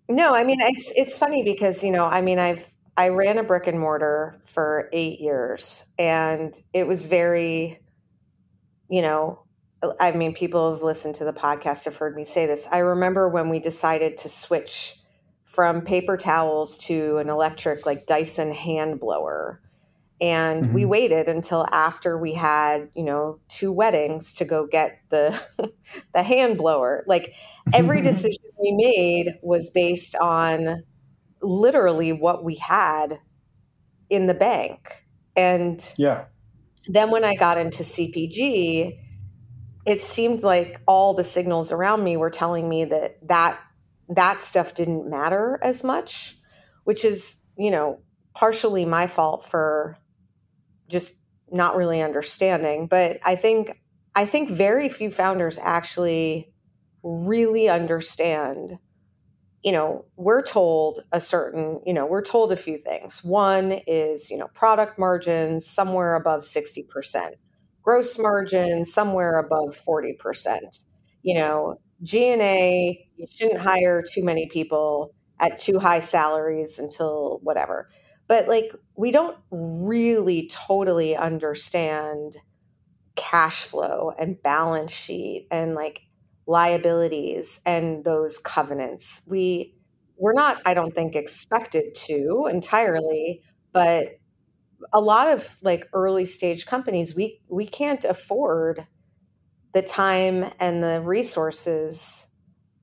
No, 0.10 0.34
I 0.34 0.44
mean, 0.44 0.60
it's, 0.62 0.92
it's 0.96 1.18
funny 1.18 1.44
because, 1.44 1.84
you 1.84 1.92
know, 1.92 2.06
I 2.06 2.22
mean, 2.22 2.40
I've, 2.40 2.72
I 2.98 3.10
ran 3.10 3.38
a 3.38 3.44
brick 3.44 3.68
and 3.68 3.80
mortar 3.80 4.42
for 4.46 4.90
eight 4.92 5.22
years 5.22 5.86
and 6.00 6.60
it 6.74 6.88
was 6.88 7.06
very, 7.06 7.80
you 8.90 9.04
know, 9.04 9.44
I 10.00 10.12
mean, 10.12 10.34
people 10.34 10.72
have 10.74 10.82
listened 10.82 11.14
to 11.16 11.24
the 11.24 11.34
podcast 11.34 11.86
have 11.86 11.98
heard 11.98 12.16
me 12.16 12.24
say 12.24 12.48
this. 12.48 12.68
I 12.72 12.80
remember 12.80 13.30
when 13.30 13.50
we 13.50 13.60
decided 13.60 14.18
to 14.18 14.30
switch 14.30 15.00
from 15.46 15.82
paper 15.82 16.18
towels 16.18 16.78
to 16.78 17.18
an 17.18 17.30
electric, 17.30 17.86
like 17.86 18.08
Dyson 18.08 18.52
hand 18.52 19.00
blower. 19.00 19.62
And 20.20 20.64
mm-hmm. 20.64 20.74
we 20.74 20.86
waited 20.86 21.28
until 21.28 21.68
after 21.72 22.18
we 22.18 22.34
had, 22.34 22.90
you 22.96 23.04
know, 23.04 23.40
two 23.48 23.72
weddings 23.72 24.34
to 24.36 24.46
go 24.46 24.66
get 24.66 25.00
the 25.10 25.40
the 26.16 26.24
hand 26.24 26.58
blower. 26.58 27.04
Like 27.06 27.36
every 27.72 28.02
decision 28.12 28.44
we 28.60 28.72
made 28.72 29.36
was 29.44 29.70
based 29.70 30.16
on 30.16 30.84
literally 31.42 32.14
what 32.14 32.44
we 32.44 32.56
had 32.56 33.20
in 34.10 34.28
the 34.28 34.34
bank. 34.34 35.06
And 35.36 35.94
yeah. 35.98 36.26
Then 36.88 37.12
when 37.12 37.26
I 37.26 37.36
got 37.36 37.58
into 37.58 37.84
CPG, 37.84 38.98
it 39.86 40.02
seemed 40.02 40.42
like 40.42 40.80
all 40.88 41.14
the 41.14 41.24
signals 41.24 41.72
around 41.72 42.04
me 42.04 42.16
were 42.18 42.30
telling 42.30 42.70
me 42.70 42.86
that 42.86 43.28
that 43.28 43.60
that 44.10 44.40
stuff 44.40 44.74
didn't 44.74 45.10
matter 45.10 45.60
as 45.62 45.84
much, 45.84 46.38
which 46.86 47.04
is, 47.04 47.44
you 47.58 47.72
know, 47.72 48.00
partially 48.34 48.86
my 48.86 49.06
fault 49.06 49.46
for 49.46 49.98
just 50.88 51.22
not 51.52 51.76
really 51.76 52.02
understanding, 52.02 52.88
but 52.88 53.20
I 53.26 53.36
think 53.36 53.82
I 54.16 54.26
think 54.26 54.50
very 54.50 54.90
few 54.90 55.12
founders 55.12 55.60
actually 55.62 56.54
really 57.04 57.70
understand 57.70 58.80
you 59.68 59.74
know, 59.74 60.06
we're 60.16 60.42
told 60.44 61.02
a 61.12 61.20
certain, 61.20 61.82
you 61.86 61.94
know, 61.94 62.08
we're 62.08 62.24
told 62.24 62.54
a 62.54 62.56
few 62.56 62.78
things. 62.78 63.22
One 63.24 63.74
is, 63.86 64.32
you 64.32 64.38
know, 64.38 64.48
product 64.54 64.98
margins 64.98 65.68
somewhere 65.68 66.16
above 66.16 66.46
60%, 66.46 67.36
gross 67.84 68.18
margin 68.18 68.86
somewhere 68.86 69.40
above 69.40 69.76
40%. 69.76 70.86
You 71.24 71.36
know, 71.36 71.82
G&A, 72.04 73.10
you 73.18 73.28
shouldn't 73.30 73.60
hire 73.62 74.04
too 74.04 74.24
many 74.24 74.48
people 74.48 75.14
at 75.42 75.60
too 75.60 75.80
high 75.80 76.00
salaries 76.00 76.80
until 76.80 77.40
whatever. 77.44 77.90
But 78.30 78.48
like 78.48 78.72
we 78.96 79.12
don't 79.12 79.38
really 79.52 80.50
totally 80.54 81.16
understand 81.16 82.38
cash 83.16 83.66
flow 83.66 84.14
and 84.20 84.42
balance 84.44 84.92
sheet 84.92 85.48
and 85.52 85.76
like 85.76 86.02
liabilities 86.48 87.60
and 87.66 88.04
those 88.04 88.38
covenants. 88.38 89.22
We 89.28 89.76
we're 90.18 90.34
not, 90.34 90.62
I 90.66 90.74
don't 90.74 90.96
think, 90.96 91.16
expected 91.16 91.94
to 91.94 92.48
entirely, 92.50 93.44
but 93.72 94.18
a 94.94 95.02
lot 95.02 95.28
of 95.28 95.58
like 95.62 95.88
early 95.94 96.26
stage 96.26 96.66
companies, 96.66 97.16
we 97.16 97.42
we 97.50 97.68
can't 97.68 98.04
afford 98.06 98.88
the 99.74 99.82
time 99.82 100.46
and 100.60 100.82
the 100.82 101.02
resources 101.02 102.28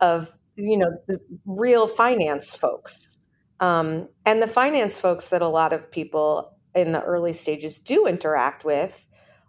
of 0.00 0.33
you 0.56 0.76
know 0.76 0.97
the 1.09 1.18
real 1.47 1.88
finance 1.88 2.54
folks 2.54 3.18
um, 3.61 4.09
and 4.26 4.42
the 4.42 4.47
finance 4.47 4.99
folks 5.00 5.28
that 5.28 5.42
a 5.42 5.49
lot 5.49 5.73
of 5.73 5.90
people 5.90 6.52
in 6.75 6.92
the 6.92 7.02
early 7.02 7.33
stages 7.33 7.78
do 7.78 8.06
interact 8.06 8.64
with 8.64 9.06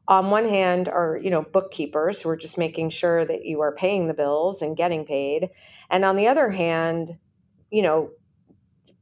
on 0.08 0.30
one 0.30 0.48
hand 0.48 0.88
are 0.88 1.20
you 1.22 1.30
know 1.30 1.42
bookkeepers 1.42 2.22
who 2.22 2.30
are 2.30 2.38
just 2.38 2.58
making 2.58 2.90
sure 2.90 3.26
that 3.26 3.46
you 3.46 3.62
are 3.62 3.74
paying 3.74 4.08
the 4.08 4.14
bills 4.14 4.62
and 4.62 4.78
getting 4.78 5.06
paid. 5.06 5.50
And 5.90 6.06
on 6.06 6.16
the 6.16 6.28
other 6.28 6.50
hand 6.50 7.18
you 7.72 7.82
know 7.82 8.12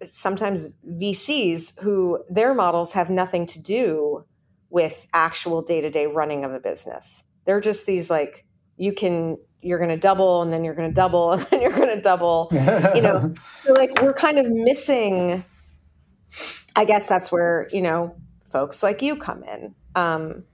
sometimes 0.06 0.70
vcs 1.00 1.80
who 1.80 2.22
their 2.30 2.54
models 2.54 2.94
have 2.94 3.10
nothing 3.10 3.46
to 3.46 3.62
do 3.62 4.26
with 4.70 5.08
actual 5.14 5.62
day-to-day 5.62 6.08
running 6.08 6.44
of 6.44 6.52
a 6.52 6.60
business. 6.60 7.24
They're 7.46 7.62
just 7.62 7.86
these 7.86 8.10
like 8.10 8.46
you 8.78 8.94
can 8.94 9.38
you're 9.62 9.78
going 9.78 9.92
to 9.92 9.98
double 9.98 10.42
and 10.42 10.52
then 10.52 10.64
you're 10.64 10.74
going 10.74 10.90
to 10.90 10.96
double 10.96 11.32
and 11.34 11.42
then 11.44 11.62
you're 11.62 11.72
going 11.72 11.96
to 11.96 12.02
double. 12.02 12.50
You 12.52 13.02
know 13.02 13.34
so 13.42 13.74
like 13.74 14.02
we're 14.02 14.14
kind 14.14 14.40
of 14.40 14.48
missing 14.50 15.44
i 16.76 16.84
guess 16.84 17.08
that's 17.08 17.32
where 17.32 17.68
you 17.72 17.82
know 17.82 18.16
folks 18.54 18.84
like 18.84 19.02
you 19.02 19.16
come 19.18 19.44
in. 19.44 19.76
Um, 19.96 20.46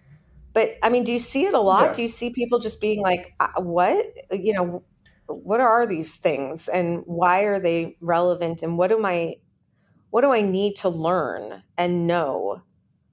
but 0.53 0.77
I 0.84 0.89
mean, 0.89 1.03
do 1.03 1.13
you 1.13 1.20
see 1.20 1.46
it 1.46 1.53
a 1.53 1.60
lot? 1.60 1.88
Yeah. 1.88 1.94
Do 1.94 2.01
you 2.01 2.08
see 2.08 2.32
people 2.32 2.60
just 2.60 2.82
being 2.82 3.01
like, 3.01 3.34
uh, 3.39 3.62
what? 3.62 4.06
You 4.32 4.53
know, 4.53 4.84
what 5.27 5.60
are 5.62 5.86
these 5.86 6.15
things 6.15 6.68
and 6.68 7.03
why 7.06 7.44
are 7.44 7.60
they 7.60 7.98
relevant 8.01 8.63
and 8.63 8.77
what 8.77 8.91
am 8.91 9.06
I 9.06 9.36
what 10.10 10.22
do 10.22 10.32
I 10.32 10.41
need 10.41 10.75
to 10.77 10.89
learn 10.89 11.62
and 11.77 12.08
know 12.08 12.63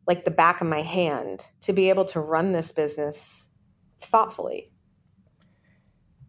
like 0.06 0.24
the 0.24 0.30
back 0.30 0.60
of 0.60 0.66
my 0.66 0.82
hand 0.82 1.44
to 1.62 1.72
be 1.72 1.90
able 1.90 2.06
to 2.06 2.20
run 2.20 2.52
this 2.52 2.72
business 2.72 3.48
thoughtfully? 4.00 4.72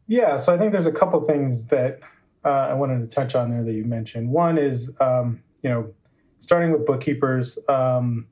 Yeah, 0.08 0.38
so 0.38 0.54
I 0.54 0.58
think 0.58 0.72
there's 0.72 0.88
a 0.88 0.92
couple 0.92 1.22
things 1.22 1.68
that 1.68 2.00
uh, 2.44 2.50
I 2.50 2.74
wanted 2.74 3.00
to 3.00 3.08
touch 3.08 3.36
on 3.36 3.50
there 3.50 3.64
that 3.64 3.74
you 3.74 3.84
mentioned. 3.84 4.30
One 4.30 4.58
is, 4.58 4.92
um, 5.00 5.44
you 5.64 5.70
know, 5.70 5.94
starting 6.40 6.72
with 6.72 6.86
bookkeepers. 6.86 7.60
Um, 7.68 8.28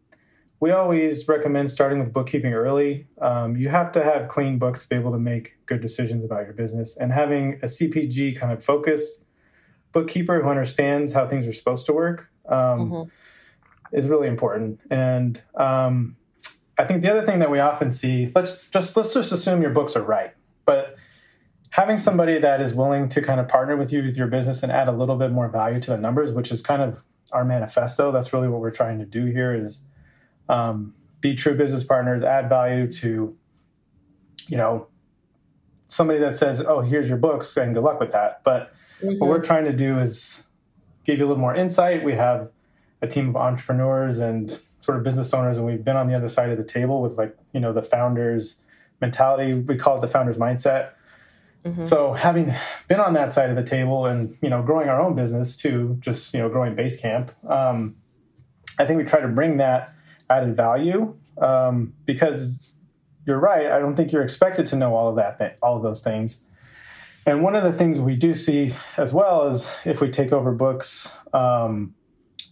we 0.59 0.71
always 0.71 1.27
recommend 1.27 1.69
starting 1.69 1.99
with 1.99 2.13
bookkeeping 2.13 2.53
early. 2.53 3.07
Um, 3.21 3.55
you 3.57 3.69
have 3.69 3.91
to 3.93 4.03
have 4.03 4.27
clean 4.27 4.57
books 4.57 4.83
to 4.83 4.89
be 4.89 4.95
able 4.95 5.11
to 5.11 5.19
make 5.19 5.57
good 5.65 5.81
decisions 5.81 6.23
about 6.23 6.45
your 6.45 6.53
business, 6.53 6.95
and 6.97 7.11
having 7.11 7.59
a 7.61 7.67
CPG 7.67 8.37
kind 8.37 8.51
of 8.51 8.63
focused 8.63 9.25
bookkeeper 9.91 10.41
who 10.41 10.49
understands 10.49 11.13
how 11.13 11.27
things 11.27 11.47
are 11.47 11.53
supposed 11.53 11.85
to 11.85 11.93
work 11.93 12.29
um, 12.49 12.55
mm-hmm. 12.57 13.95
is 13.95 14.07
really 14.07 14.27
important. 14.27 14.79
And 14.89 15.41
um, 15.55 16.17
I 16.77 16.83
think 16.83 17.01
the 17.01 17.11
other 17.11 17.21
thing 17.21 17.39
that 17.39 17.49
we 17.49 17.59
often 17.59 17.91
see 17.91 18.31
let's 18.35 18.67
just 18.69 18.97
let's 18.97 19.13
just 19.13 19.31
assume 19.31 19.61
your 19.61 19.71
books 19.71 19.95
are 19.95 20.03
right, 20.03 20.33
but 20.65 20.97
having 21.71 21.97
somebody 21.97 22.39
that 22.39 22.61
is 22.61 22.73
willing 22.73 23.09
to 23.09 23.21
kind 23.21 23.39
of 23.39 23.49
partner 23.49 23.75
with 23.75 23.91
you 23.91 24.01
with 24.01 24.15
your 24.15 24.27
business 24.27 24.63
and 24.63 24.71
add 24.71 24.87
a 24.87 24.93
little 24.93 25.17
bit 25.17 25.31
more 25.31 25.49
value 25.49 25.81
to 25.81 25.91
the 25.91 25.97
numbers, 25.97 26.31
which 26.31 26.49
is 26.49 26.61
kind 26.61 26.81
of 26.81 27.03
our 27.33 27.43
manifesto. 27.43 28.13
That's 28.13 28.31
really 28.31 28.47
what 28.47 28.61
we're 28.61 28.71
trying 28.71 28.99
to 28.99 29.05
do 29.05 29.25
here 29.25 29.53
is 29.53 29.81
um, 30.49 30.93
be 31.21 31.33
true 31.33 31.55
business 31.55 31.83
partners, 31.83 32.23
add 32.23 32.49
value 32.49 32.91
to, 32.91 33.35
you 34.47 34.57
know, 34.57 34.87
somebody 35.87 36.19
that 36.19 36.35
says, 36.35 36.61
"Oh, 36.61 36.81
here's 36.81 37.07
your 37.07 37.17
books," 37.17 37.55
and 37.57 37.73
good 37.73 37.83
luck 37.83 37.99
with 37.99 38.11
that. 38.11 38.41
But 38.43 38.73
mm-hmm. 39.01 39.19
what 39.19 39.29
we're 39.29 39.41
trying 39.41 39.65
to 39.65 39.73
do 39.73 39.99
is 39.99 40.47
give 41.03 41.19
you 41.19 41.25
a 41.25 41.27
little 41.27 41.41
more 41.41 41.55
insight. 41.55 42.03
We 42.03 42.13
have 42.13 42.51
a 43.01 43.07
team 43.07 43.29
of 43.29 43.35
entrepreneurs 43.35 44.19
and 44.19 44.51
sort 44.79 44.97
of 44.97 45.03
business 45.03 45.33
owners, 45.33 45.57
and 45.57 45.65
we've 45.65 45.83
been 45.83 45.97
on 45.97 46.07
the 46.07 46.15
other 46.15 46.29
side 46.29 46.49
of 46.49 46.57
the 46.57 46.63
table 46.63 47.01
with 47.01 47.17
like 47.17 47.35
you 47.53 47.59
know 47.59 47.73
the 47.73 47.81
founders 47.81 48.59
mentality. 49.01 49.53
We 49.53 49.75
call 49.75 49.97
it 49.97 50.01
the 50.01 50.07
founders 50.07 50.37
mindset. 50.37 50.91
Mm-hmm. 51.63 51.81
So 51.81 52.13
having 52.13 52.53
been 52.87 52.99
on 52.99 53.13
that 53.13 53.31
side 53.31 53.49
of 53.49 53.55
the 53.55 53.63
table 53.63 54.05
and 54.05 54.35
you 54.41 54.49
know 54.49 54.61
growing 54.61 54.89
our 54.89 55.01
own 55.01 55.15
business 55.15 55.55
too, 55.55 55.97
just 55.99 56.33
you 56.33 56.39
know 56.39 56.49
growing 56.49 56.75
Basecamp, 56.75 57.31
um, 57.49 57.95
I 58.77 58.85
think 58.85 58.97
we 58.97 59.03
try 59.03 59.21
to 59.21 59.27
bring 59.27 59.57
that 59.57 59.95
added 60.29 60.55
value 60.55 61.15
um, 61.41 61.93
because 62.05 62.73
you're 63.25 63.39
right. 63.39 63.67
I 63.67 63.79
don't 63.79 63.95
think 63.95 64.11
you're 64.11 64.23
expected 64.23 64.65
to 64.67 64.75
know 64.75 64.95
all 64.95 65.09
of 65.09 65.15
that, 65.15 65.57
all 65.61 65.77
of 65.77 65.83
those 65.83 66.01
things. 66.01 66.45
And 67.25 67.41
one 67.41 67.55
of 67.55 67.63
the 67.63 67.73
things 67.73 67.99
we 67.99 68.15
do 68.15 68.33
see 68.33 68.73
as 68.97 69.11
well 69.11 69.47
is 69.47 69.75
if 69.83 69.99
we 69.99 70.09
take 70.09 70.31
over 70.31 70.51
books, 70.51 71.11
um, 71.33 71.95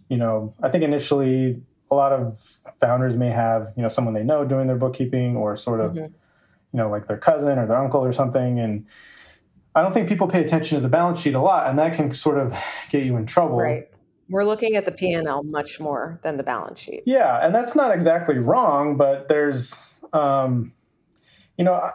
you 0.09 0.17
know, 0.17 0.55
I 0.63 0.69
think 0.69 0.83
initially 0.83 1.61
a 1.91 1.95
lot 1.95 2.11
of 2.11 2.39
founders 2.79 3.15
may 3.15 3.29
have, 3.29 3.67
you 3.77 3.83
know, 3.83 3.89
someone 3.89 4.15
they 4.15 4.23
know 4.23 4.45
doing 4.45 4.65
their 4.65 4.75
bookkeeping 4.75 5.37
or 5.37 5.55
sort 5.55 5.79
of, 5.79 5.91
mm-hmm. 5.91 6.05
you 6.05 6.11
know, 6.73 6.89
like 6.89 7.05
their 7.05 7.17
cousin 7.17 7.59
or 7.59 7.67
their 7.67 7.77
uncle 7.77 8.03
or 8.03 8.11
something. 8.11 8.59
And 8.59 8.87
I 9.75 9.83
don't 9.83 9.93
think 9.93 10.09
people 10.09 10.27
pay 10.27 10.41
attention 10.41 10.77
to 10.77 10.81
the 10.81 10.89
balance 10.89 11.21
sheet 11.21 11.35
a 11.35 11.41
lot, 11.41 11.67
and 11.67 11.77
that 11.77 11.95
can 11.95 12.13
sort 12.13 12.39
of 12.39 12.55
get 12.89 13.05
you 13.05 13.15
in 13.17 13.25
trouble. 13.25 13.57
Right. 13.57 13.89
We're 14.33 14.45
looking 14.45 14.75
at 14.75 14.87
the 14.87 14.91
P&L 14.91 15.43
much 15.43 15.79
more 15.79 16.19
than 16.23 16.37
the 16.37 16.43
balance 16.43 16.79
sheet. 16.79 17.03
Yeah, 17.05 17.37
and 17.45 17.53
that's 17.53 17.75
not 17.75 17.93
exactly 17.93 18.39
wrong, 18.39 18.97
but 18.97 19.27
there's, 19.27 19.93
um, 20.11 20.73
you 21.55 21.63
know, 21.63 21.87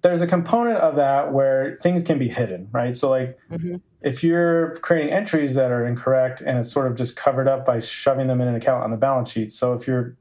there's 0.00 0.22
a 0.22 0.26
component 0.26 0.78
of 0.78 0.96
that 0.96 1.34
where 1.34 1.76
things 1.82 2.02
can 2.02 2.18
be 2.18 2.28
hidden, 2.28 2.68
right? 2.72 2.96
So, 2.96 3.10
like, 3.10 3.38
mm-hmm. 3.50 3.76
if 4.00 4.24
you're 4.24 4.76
creating 4.76 5.12
entries 5.12 5.52
that 5.52 5.70
are 5.70 5.84
incorrect 5.84 6.40
and 6.40 6.56
it's 6.56 6.72
sort 6.72 6.90
of 6.90 6.96
just 6.96 7.14
covered 7.14 7.46
up 7.46 7.66
by 7.66 7.78
shoving 7.78 8.26
them 8.26 8.40
in 8.40 8.48
an 8.48 8.54
account 8.54 8.84
on 8.84 8.90
the 8.90 8.96
balance 8.96 9.30
sheet. 9.30 9.52
So, 9.52 9.74
if 9.74 9.86
you're, 9.86 10.16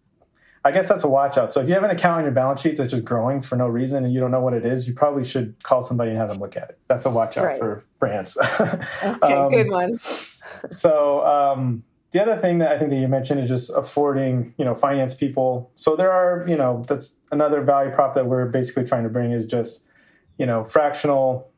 I 0.65 0.71
guess 0.71 0.89
that's 0.89 1.05
a 1.05 1.09
watch 1.09 1.37
out. 1.37 1.53
So, 1.53 1.61
if 1.61 1.69
you 1.69 1.73
have 1.75 1.85
an 1.85 1.91
account 1.91 2.17
on 2.17 2.23
your 2.23 2.33
balance 2.33 2.59
sheet 2.59 2.75
that's 2.75 2.91
just 2.91 3.05
growing 3.05 3.39
for 3.39 3.55
no 3.55 3.67
reason 3.67 4.03
and 4.03 4.13
you 4.13 4.19
don't 4.19 4.31
know 4.31 4.41
what 4.41 4.53
it 4.53 4.65
is, 4.65 4.89
you 4.89 4.93
probably 4.93 5.23
should 5.23 5.63
call 5.63 5.81
somebody 5.81 6.09
and 6.09 6.19
have 6.19 6.27
them 6.27 6.39
look 6.39 6.57
at 6.57 6.69
it. 6.69 6.79
That's 6.87 7.05
a 7.05 7.09
watch 7.09 7.37
out 7.37 7.45
right. 7.45 7.57
for 7.57 7.85
brands. 7.97 8.35
okay, 8.59 9.15
um, 9.21 9.49
good 9.49 9.69
one. 9.69 9.97
so, 10.69 11.25
um, 11.25 11.83
the 12.11 12.21
other 12.21 12.35
thing 12.35 12.59
that 12.59 12.71
I 12.71 12.77
think 12.77 12.89
that 12.91 12.97
you 12.97 13.07
mentioned 13.07 13.39
is 13.41 13.49
just 13.49 13.69
affording, 13.71 14.53
you 14.57 14.63
know, 14.63 14.73
finance 14.73 15.13
people. 15.13 15.71
So 15.75 15.95
there 15.95 16.11
are, 16.11 16.43
you 16.47 16.55
know, 16.55 16.81
that's 16.87 17.17
another 17.31 17.61
value 17.61 17.91
prop 17.91 18.13
that 18.13 18.27
we're 18.27 18.45
basically 18.45 18.85
trying 18.85 19.03
to 19.03 19.09
bring 19.09 19.31
is 19.31 19.45
just, 19.45 19.85
you 20.37 20.45
know, 20.45 20.63
fractional 20.63 21.51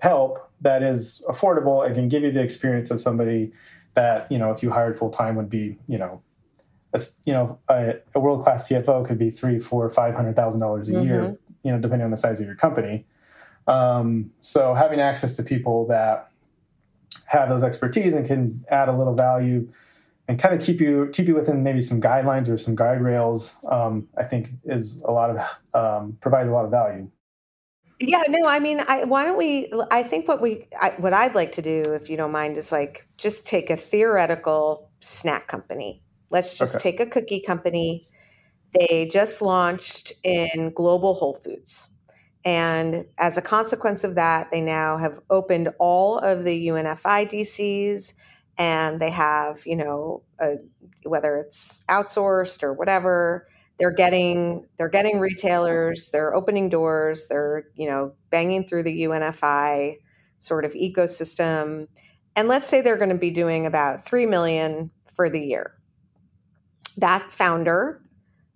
help 0.00 0.50
that 0.60 0.82
is 0.82 1.24
affordable 1.28 1.84
and 1.84 1.94
can 1.94 2.08
give 2.08 2.22
you 2.22 2.30
the 2.30 2.42
experience 2.42 2.90
of 2.90 3.00
somebody 3.00 3.52
that, 3.94 4.30
you 4.30 4.38
know, 4.38 4.50
if 4.50 4.62
you 4.62 4.70
hired 4.70 4.98
full 4.98 5.10
time 5.10 5.34
would 5.34 5.48
be, 5.48 5.78
you 5.88 5.96
know, 5.96 6.20
a, 6.92 7.00
you 7.24 7.32
know, 7.32 7.58
a, 7.70 7.94
a 8.14 8.20
world 8.20 8.42
class 8.42 8.68
CFO 8.68 9.06
could 9.06 9.18
be 9.18 9.30
three, 9.30 9.58
four, 9.58 9.88
five 9.88 10.14
hundred 10.14 10.36
thousand 10.36 10.60
dollars 10.60 10.90
a 10.90 10.92
mm-hmm. 10.92 11.04
year, 11.04 11.38
you 11.62 11.72
know, 11.72 11.78
depending 11.78 12.04
on 12.04 12.10
the 12.10 12.16
size 12.18 12.38
of 12.38 12.46
your 12.46 12.54
company. 12.54 13.06
Um, 13.66 14.30
so 14.40 14.74
having 14.74 15.00
access 15.00 15.34
to 15.36 15.42
people 15.42 15.86
that 15.86 16.30
have 17.26 17.48
those 17.48 17.62
expertise 17.62 18.14
and 18.14 18.26
can 18.26 18.64
add 18.68 18.88
a 18.88 18.96
little 18.96 19.14
value 19.14 19.68
and 20.28 20.38
kind 20.38 20.54
of 20.54 20.60
keep 20.60 20.80
you 20.80 21.08
keep 21.12 21.26
you 21.26 21.34
within 21.34 21.62
maybe 21.62 21.80
some 21.80 22.00
guidelines 22.00 22.48
or 22.48 22.56
some 22.56 22.74
guide 22.74 23.00
rails 23.00 23.54
um, 23.70 24.06
i 24.16 24.22
think 24.22 24.50
is 24.64 25.02
a 25.02 25.10
lot 25.10 25.30
of 25.30 25.36
um, 25.74 26.16
provides 26.20 26.48
a 26.48 26.52
lot 26.52 26.64
of 26.64 26.70
value. 26.70 27.10
Yeah 27.98 28.22
no 28.28 28.46
i 28.46 28.58
mean 28.58 28.82
I, 28.86 29.04
why 29.04 29.24
don't 29.24 29.38
we 29.38 29.72
i 29.90 30.02
think 30.02 30.28
what 30.28 30.42
we 30.42 30.68
I, 30.78 30.90
what 30.98 31.12
i'd 31.12 31.34
like 31.34 31.52
to 31.52 31.62
do 31.62 31.94
if 31.94 32.10
you 32.10 32.16
don't 32.16 32.32
mind 32.32 32.56
is 32.58 32.70
like 32.70 33.08
just 33.16 33.46
take 33.46 33.70
a 33.70 33.76
theoretical 33.76 34.86
snack 35.00 35.46
company. 35.46 36.02
Let's 36.30 36.54
just 36.54 36.76
okay. 36.76 36.90
take 36.90 37.00
a 37.00 37.06
cookie 37.06 37.40
company. 37.40 38.04
They 38.78 39.08
just 39.10 39.40
launched 39.40 40.12
in 40.24 40.72
global 40.74 41.14
whole 41.14 41.34
foods 41.34 41.90
and 42.46 43.04
as 43.18 43.36
a 43.36 43.42
consequence 43.42 44.04
of 44.04 44.14
that 44.14 44.50
they 44.50 44.62
now 44.62 44.96
have 44.96 45.20
opened 45.28 45.68
all 45.78 46.18
of 46.18 46.44
the 46.44 46.68
unfi 46.68 47.28
dcs 47.30 48.14
and 48.56 49.00
they 49.00 49.10
have 49.10 49.60
you 49.66 49.76
know 49.76 50.22
a, 50.40 50.54
whether 51.04 51.36
it's 51.36 51.84
outsourced 51.90 52.62
or 52.62 52.72
whatever 52.72 53.46
they're 53.78 53.90
getting 53.92 54.66
they're 54.78 54.88
getting 54.88 55.20
retailers 55.20 56.08
they're 56.08 56.34
opening 56.34 56.70
doors 56.70 57.26
they're 57.28 57.64
you 57.74 57.86
know 57.86 58.14
banging 58.30 58.64
through 58.66 58.82
the 58.82 59.02
unfi 59.02 59.96
sort 60.38 60.64
of 60.64 60.72
ecosystem. 60.72 61.88
And 62.34 62.48
let's 62.48 62.68
say 62.68 62.80
they're 62.80 62.96
going 62.96 63.10
to 63.10 63.14
be 63.14 63.30
doing 63.30 63.66
about 63.66 64.04
3 64.04 64.26
million 64.26 64.90
for 65.14 65.30
the 65.30 65.40
year. 65.40 65.74
That 66.96 67.32
founder 67.32 68.02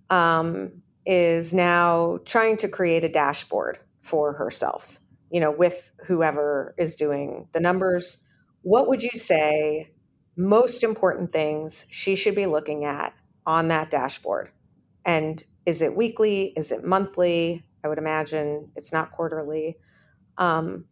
um, 0.08 0.82
is 1.06 1.54
now 1.54 2.18
trying 2.24 2.56
to 2.56 2.68
create 2.68 3.04
a 3.04 3.08
dashboard 3.08 3.78
for 4.00 4.32
herself 4.32 5.00
you 5.30 5.40
know 5.40 5.50
with 5.50 5.92
whoever 6.06 6.74
is 6.78 6.96
doing 6.96 7.48
the 7.52 7.60
numbers 7.60 8.24
what 8.62 8.88
would 8.88 9.02
you 9.02 9.10
say 9.14 9.90
most 10.36 10.82
important 10.82 11.32
things 11.32 11.86
she 11.90 12.16
should 12.16 12.34
be 12.34 12.46
looking 12.46 12.84
at 12.84 13.14
on 13.46 13.68
that 13.68 13.90
dashboard? 13.90 14.50
And 15.04 15.42
is 15.66 15.82
it 15.82 15.96
weekly? 15.96 16.52
Is 16.56 16.72
it 16.72 16.84
monthly? 16.84 17.64
I 17.84 17.88
would 17.88 17.98
imagine 17.98 18.70
it's 18.76 18.92
not 18.92 19.12
quarterly. 19.12 19.76
Um, 20.38 20.86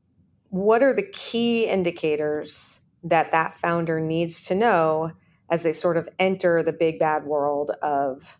what 0.50 0.82
are 0.82 0.94
the 0.94 1.08
key 1.12 1.66
indicators 1.66 2.80
that 3.04 3.32
that 3.32 3.54
founder 3.54 4.00
needs 4.00 4.42
to 4.44 4.54
know 4.54 5.12
as 5.50 5.62
they 5.62 5.72
sort 5.72 5.96
of 5.96 6.08
enter 6.18 6.62
the 6.62 6.72
big 6.72 6.98
bad 6.98 7.24
world 7.24 7.70
of 7.82 8.38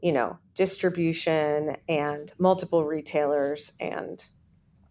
you 0.00 0.12
know 0.12 0.38
distribution 0.56 1.76
and 1.88 2.32
multiple 2.38 2.84
retailers 2.84 3.72
and 3.78 4.24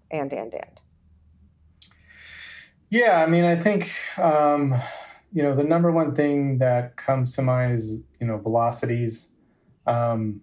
and 0.10 0.32
and 0.32 0.54
and 0.54 0.82
yeah, 2.89 3.21
I 3.21 3.25
mean, 3.25 3.43
I 3.43 3.56
think 3.56 3.91
um, 4.17 4.75
you 5.34 5.43
know 5.43 5.56
the 5.56 5.63
number 5.63 5.91
one 5.91 6.13
thing 6.13 6.60
that 6.60 6.95
comes 6.95 7.36
to 7.36 7.41
mind 7.41 7.75
is 7.75 8.01
you 8.19 8.28
know 8.28 8.38
velocities. 8.38 9.32
Um, 9.88 10.41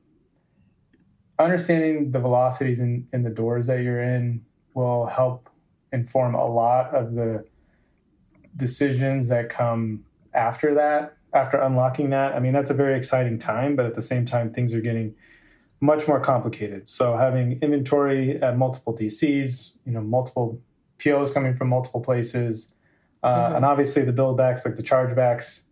understanding 1.38 2.10
the 2.10 2.20
velocities 2.20 2.78
in, 2.78 3.08
in 3.12 3.22
the 3.22 3.30
doors 3.30 3.66
that 3.66 3.80
you're 3.82 4.02
in 4.02 4.44
will 4.74 5.06
help 5.06 5.48
inform 5.92 6.34
a 6.34 6.46
lot 6.46 6.94
of 6.94 7.14
the 7.14 7.44
decisions 8.54 9.28
that 9.28 9.48
come 9.48 10.04
after 10.34 10.74
that 10.74 11.16
after 11.34 11.58
unlocking 11.58 12.10
that 12.10 12.34
i 12.34 12.38
mean 12.38 12.52
that's 12.52 12.70
a 12.70 12.74
very 12.74 12.96
exciting 12.96 13.38
time 13.38 13.76
but 13.76 13.86
at 13.86 13.94
the 13.94 14.02
same 14.02 14.24
time 14.24 14.52
things 14.52 14.74
are 14.74 14.80
getting 14.80 15.14
much 15.80 16.06
more 16.06 16.20
complicated 16.20 16.86
so 16.88 17.16
having 17.16 17.58
inventory 17.60 18.40
at 18.42 18.56
multiple 18.56 18.94
dcs 18.94 19.76
you 19.84 19.92
know 19.92 20.00
multiple 20.00 20.60
POs 21.02 21.32
coming 21.32 21.54
from 21.54 21.68
multiple 21.68 22.00
places, 22.00 22.74
uh, 23.22 23.28
mm-hmm. 23.28 23.56
and 23.56 23.64
obviously 23.64 24.02
the 24.02 24.12
billbacks, 24.12 24.64
like 24.64 24.76
the 24.76 24.82
chargebacks, 24.82 25.62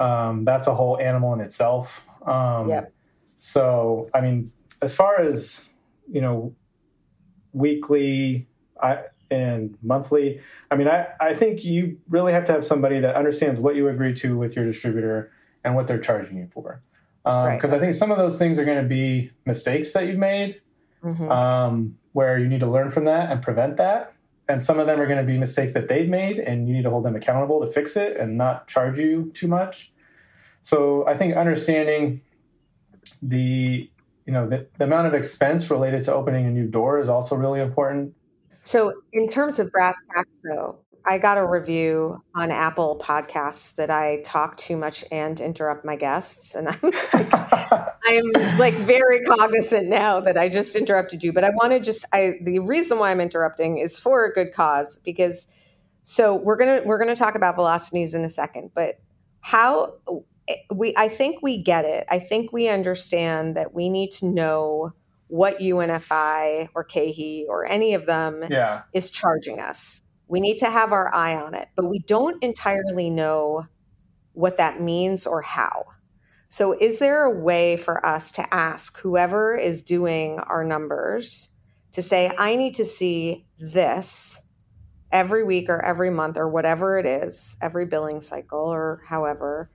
um, 0.00 0.44
that's 0.44 0.66
a 0.66 0.74
whole 0.74 0.98
animal 0.98 1.32
in 1.34 1.40
itself. 1.40 2.06
Um, 2.26 2.68
yeah. 2.68 2.86
So, 3.38 4.08
I 4.14 4.20
mean, 4.20 4.50
as 4.80 4.94
far 4.94 5.20
as 5.20 5.68
you 6.10 6.20
know, 6.20 6.54
weekly 7.52 8.46
I, 8.82 9.04
and 9.34 9.76
monthly, 9.82 10.40
I 10.70 10.76
mean, 10.76 10.88
I, 10.88 11.08
I 11.20 11.34
think 11.34 11.64
you 11.64 11.98
really 12.08 12.32
have 12.32 12.44
to 12.44 12.52
have 12.52 12.64
somebody 12.64 13.00
that 13.00 13.16
understands 13.16 13.60
what 13.60 13.74
you 13.74 13.88
agree 13.88 14.14
to 14.14 14.36
with 14.38 14.56
your 14.56 14.64
distributor 14.64 15.32
and 15.64 15.74
what 15.74 15.86
they're 15.86 15.98
charging 15.98 16.38
you 16.38 16.46
for. 16.46 16.82
Because 17.24 17.34
um, 17.34 17.46
right. 17.46 17.64
I 17.64 17.78
think 17.78 17.94
some 17.94 18.10
of 18.10 18.18
those 18.18 18.38
things 18.38 18.58
are 18.58 18.64
going 18.64 18.82
to 18.82 18.88
be 18.88 19.30
mistakes 19.46 19.92
that 19.92 20.06
you've 20.06 20.18
made, 20.18 20.60
mm-hmm. 21.02 21.30
um, 21.30 21.98
where 22.12 22.38
you 22.38 22.48
need 22.48 22.60
to 22.60 22.66
learn 22.66 22.90
from 22.90 23.06
that 23.06 23.30
and 23.30 23.42
prevent 23.42 23.76
that 23.78 24.14
and 24.48 24.62
some 24.62 24.78
of 24.78 24.86
them 24.86 25.00
are 25.00 25.06
going 25.06 25.18
to 25.18 25.24
be 25.24 25.38
mistakes 25.38 25.72
that 25.72 25.88
they've 25.88 26.08
made 26.08 26.38
and 26.38 26.68
you 26.68 26.74
need 26.74 26.82
to 26.82 26.90
hold 26.90 27.04
them 27.04 27.16
accountable 27.16 27.60
to 27.60 27.66
fix 27.66 27.96
it 27.96 28.16
and 28.16 28.36
not 28.36 28.68
charge 28.68 28.98
you 28.98 29.30
too 29.34 29.48
much 29.48 29.92
so 30.60 31.06
i 31.06 31.16
think 31.16 31.34
understanding 31.36 32.20
the 33.22 33.88
you 34.26 34.32
know 34.32 34.48
the, 34.48 34.66
the 34.78 34.84
amount 34.84 35.06
of 35.06 35.14
expense 35.14 35.70
related 35.70 36.02
to 36.02 36.12
opening 36.12 36.46
a 36.46 36.50
new 36.50 36.66
door 36.66 36.98
is 36.98 37.08
also 37.08 37.36
really 37.36 37.60
important 37.60 38.14
so 38.64 38.94
in 39.12 39.28
terms 39.28 39.58
of 39.58 39.70
brass 39.70 40.00
tacks 40.14 40.30
though 40.42 40.78
I 41.06 41.18
got 41.18 41.36
a 41.36 41.46
review 41.46 42.22
on 42.34 42.50
Apple 42.50 42.98
Podcasts 42.98 43.74
that 43.74 43.90
I 43.90 44.22
talk 44.24 44.56
too 44.56 44.76
much 44.76 45.04
and 45.12 45.38
interrupt 45.38 45.84
my 45.84 45.96
guests, 45.96 46.54
and 46.54 46.68
I'm 46.70 46.78
like, 46.82 47.04
I'm 48.06 48.58
like 48.58 48.74
very 48.74 49.20
cognizant 49.20 49.88
now 49.88 50.20
that 50.20 50.38
I 50.38 50.48
just 50.48 50.76
interrupted 50.76 51.22
you. 51.22 51.32
But 51.32 51.44
I 51.44 51.50
want 51.50 51.72
to 51.72 51.80
just 51.80 52.06
I 52.12 52.38
the 52.42 52.58
reason 52.60 52.98
why 52.98 53.10
I'm 53.10 53.20
interrupting 53.20 53.78
is 53.78 53.98
for 53.98 54.24
a 54.24 54.32
good 54.32 54.52
cause 54.54 54.98
because 55.04 55.46
so 56.02 56.34
we're 56.34 56.56
gonna 56.56 56.80
we're 56.86 56.98
gonna 56.98 57.16
talk 57.16 57.34
about 57.34 57.54
velocities 57.54 58.14
in 58.14 58.24
a 58.24 58.30
second, 58.30 58.70
but 58.74 58.98
how 59.40 59.94
eh, 60.48 60.54
we 60.74 60.94
I 60.96 61.08
think 61.08 61.42
we 61.42 61.62
get 61.62 61.84
it. 61.84 62.06
I 62.10 62.18
think 62.18 62.50
we 62.50 62.68
understand 62.68 63.56
that 63.56 63.74
we 63.74 63.90
need 63.90 64.10
to 64.12 64.26
know 64.26 64.94
what 65.34 65.58
UNFI 65.58 66.68
or 66.74 66.84
KeHE 66.84 67.46
or 67.48 67.66
any 67.66 67.94
of 67.94 68.06
them 68.06 68.44
yeah. 68.48 68.82
is 68.92 69.10
charging 69.10 69.58
us 69.58 70.04
we 70.28 70.40
need 70.40 70.58
to 70.58 70.70
have 70.70 70.92
our 70.92 71.14
eye 71.14 71.36
on 71.36 71.54
it, 71.54 71.68
but 71.76 71.86
we 71.86 72.00
don't 72.00 72.42
entirely 72.42 73.10
know 73.10 73.66
what 74.32 74.56
that 74.56 74.80
means 74.80 75.26
or 75.26 75.42
how. 75.42 75.84
So, 76.48 76.72
is 76.72 76.98
there 76.98 77.24
a 77.24 77.30
way 77.30 77.76
for 77.76 78.04
us 78.04 78.30
to 78.32 78.54
ask 78.54 78.98
whoever 78.98 79.56
is 79.56 79.82
doing 79.82 80.38
our 80.38 80.64
numbers 80.64 81.50
to 81.92 82.02
say, 82.02 82.30
I 82.38 82.56
need 82.56 82.74
to 82.76 82.84
see 82.84 83.46
this 83.58 84.40
every 85.12 85.44
week 85.44 85.68
or 85.68 85.84
every 85.84 86.10
month 86.10 86.36
or 86.36 86.48
whatever 86.48 86.98
it 86.98 87.06
is, 87.06 87.56
every 87.62 87.86
billing 87.86 88.20
cycle 88.20 88.58
or 88.58 89.02
however, 89.06 89.70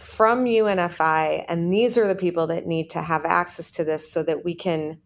from 0.00 0.44
UNFI? 0.44 1.44
And 1.48 1.72
these 1.72 1.96
are 1.98 2.08
the 2.08 2.14
people 2.14 2.46
that 2.48 2.66
need 2.66 2.90
to 2.90 3.02
have 3.02 3.24
access 3.24 3.70
to 3.72 3.84
this 3.84 4.10
so 4.10 4.22
that 4.22 4.44
we 4.44 4.54
can 4.54 4.98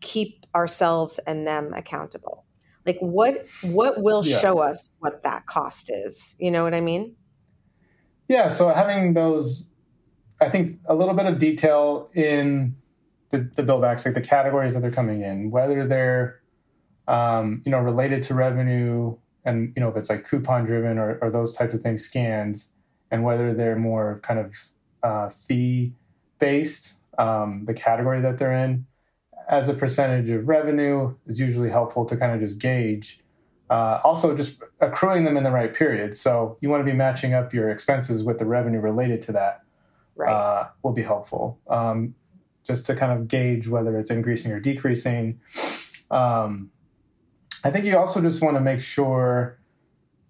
keep 0.00 0.44
ourselves 0.54 1.18
and 1.26 1.46
them 1.46 1.72
accountable 1.74 2.44
like 2.86 2.98
what 3.00 3.38
what 3.64 4.00
will 4.02 4.24
yeah. 4.24 4.38
show 4.38 4.58
us 4.58 4.90
what 4.98 5.22
that 5.22 5.46
cost 5.46 5.90
is 5.90 6.36
you 6.38 6.50
know 6.50 6.62
what 6.62 6.74
i 6.74 6.80
mean 6.80 7.16
yeah 8.28 8.46
so 8.46 8.68
having 8.68 9.14
those 9.14 9.68
i 10.40 10.48
think 10.48 10.78
a 10.86 10.94
little 10.94 11.14
bit 11.14 11.26
of 11.26 11.38
detail 11.38 12.08
in 12.14 12.76
the, 13.34 13.50
the 13.54 13.62
billbacks, 13.62 14.04
like 14.04 14.14
the 14.14 14.20
categories 14.20 14.74
that 14.74 14.80
they're 14.80 14.90
coming 14.90 15.22
in, 15.22 15.50
whether 15.50 15.86
they're 15.86 16.40
um, 17.06 17.62
you 17.66 17.70
know 17.70 17.80
related 17.80 18.22
to 18.22 18.34
revenue 18.34 19.14
and 19.44 19.72
you 19.76 19.80
know 19.80 19.90
if 19.90 19.96
it's 19.96 20.08
like 20.08 20.26
coupon 20.26 20.64
driven 20.64 20.98
or, 20.98 21.18
or 21.20 21.30
those 21.30 21.54
types 21.54 21.74
of 21.74 21.82
things 21.82 22.02
scans 22.02 22.70
and 23.10 23.24
whether 23.24 23.54
they're 23.54 23.76
more 23.76 24.20
kind 24.22 24.40
of 24.40 24.54
uh, 25.02 25.28
fee 25.28 25.92
based 26.38 26.94
um, 27.18 27.64
the 27.64 27.74
category 27.74 28.20
that 28.20 28.38
they're 28.38 28.52
in. 28.52 28.86
As 29.48 29.68
a 29.68 29.74
percentage 29.74 30.30
of 30.30 30.48
revenue 30.48 31.14
is 31.26 31.38
usually 31.38 31.70
helpful 31.70 32.04
to 32.06 32.16
kind 32.16 32.32
of 32.32 32.40
just 32.40 32.58
gauge 32.58 33.20
uh, 33.70 34.00
also 34.04 34.36
just 34.36 34.62
accruing 34.80 35.24
them 35.24 35.36
in 35.36 35.44
the 35.44 35.50
right 35.50 35.72
period. 35.72 36.14
So 36.14 36.58
you 36.60 36.68
want 36.68 36.82
to 36.82 36.84
be 36.84 36.96
matching 36.96 37.34
up 37.34 37.54
your 37.54 37.70
expenses 37.70 38.22
with 38.22 38.38
the 38.38 38.44
revenue 38.44 38.80
related 38.80 39.20
to 39.22 39.32
that 39.32 39.62
Right. 40.16 40.30
uh, 40.32 40.68
will 40.84 40.92
be 40.92 41.02
helpful. 41.02 41.58
Um, 41.66 42.14
just 42.64 42.86
to 42.86 42.94
kind 42.94 43.12
of 43.12 43.26
gauge 43.26 43.66
whether 43.68 43.98
it's 43.98 44.10
increasing 44.10 44.52
or 44.52 44.60
decreasing. 44.60 45.40
Um, 46.10 46.70
I 47.64 47.70
think 47.70 47.84
you 47.84 47.98
also 47.98 48.20
just 48.20 48.40
want 48.40 48.56
to 48.56 48.60
make 48.60 48.80
sure, 48.80 49.58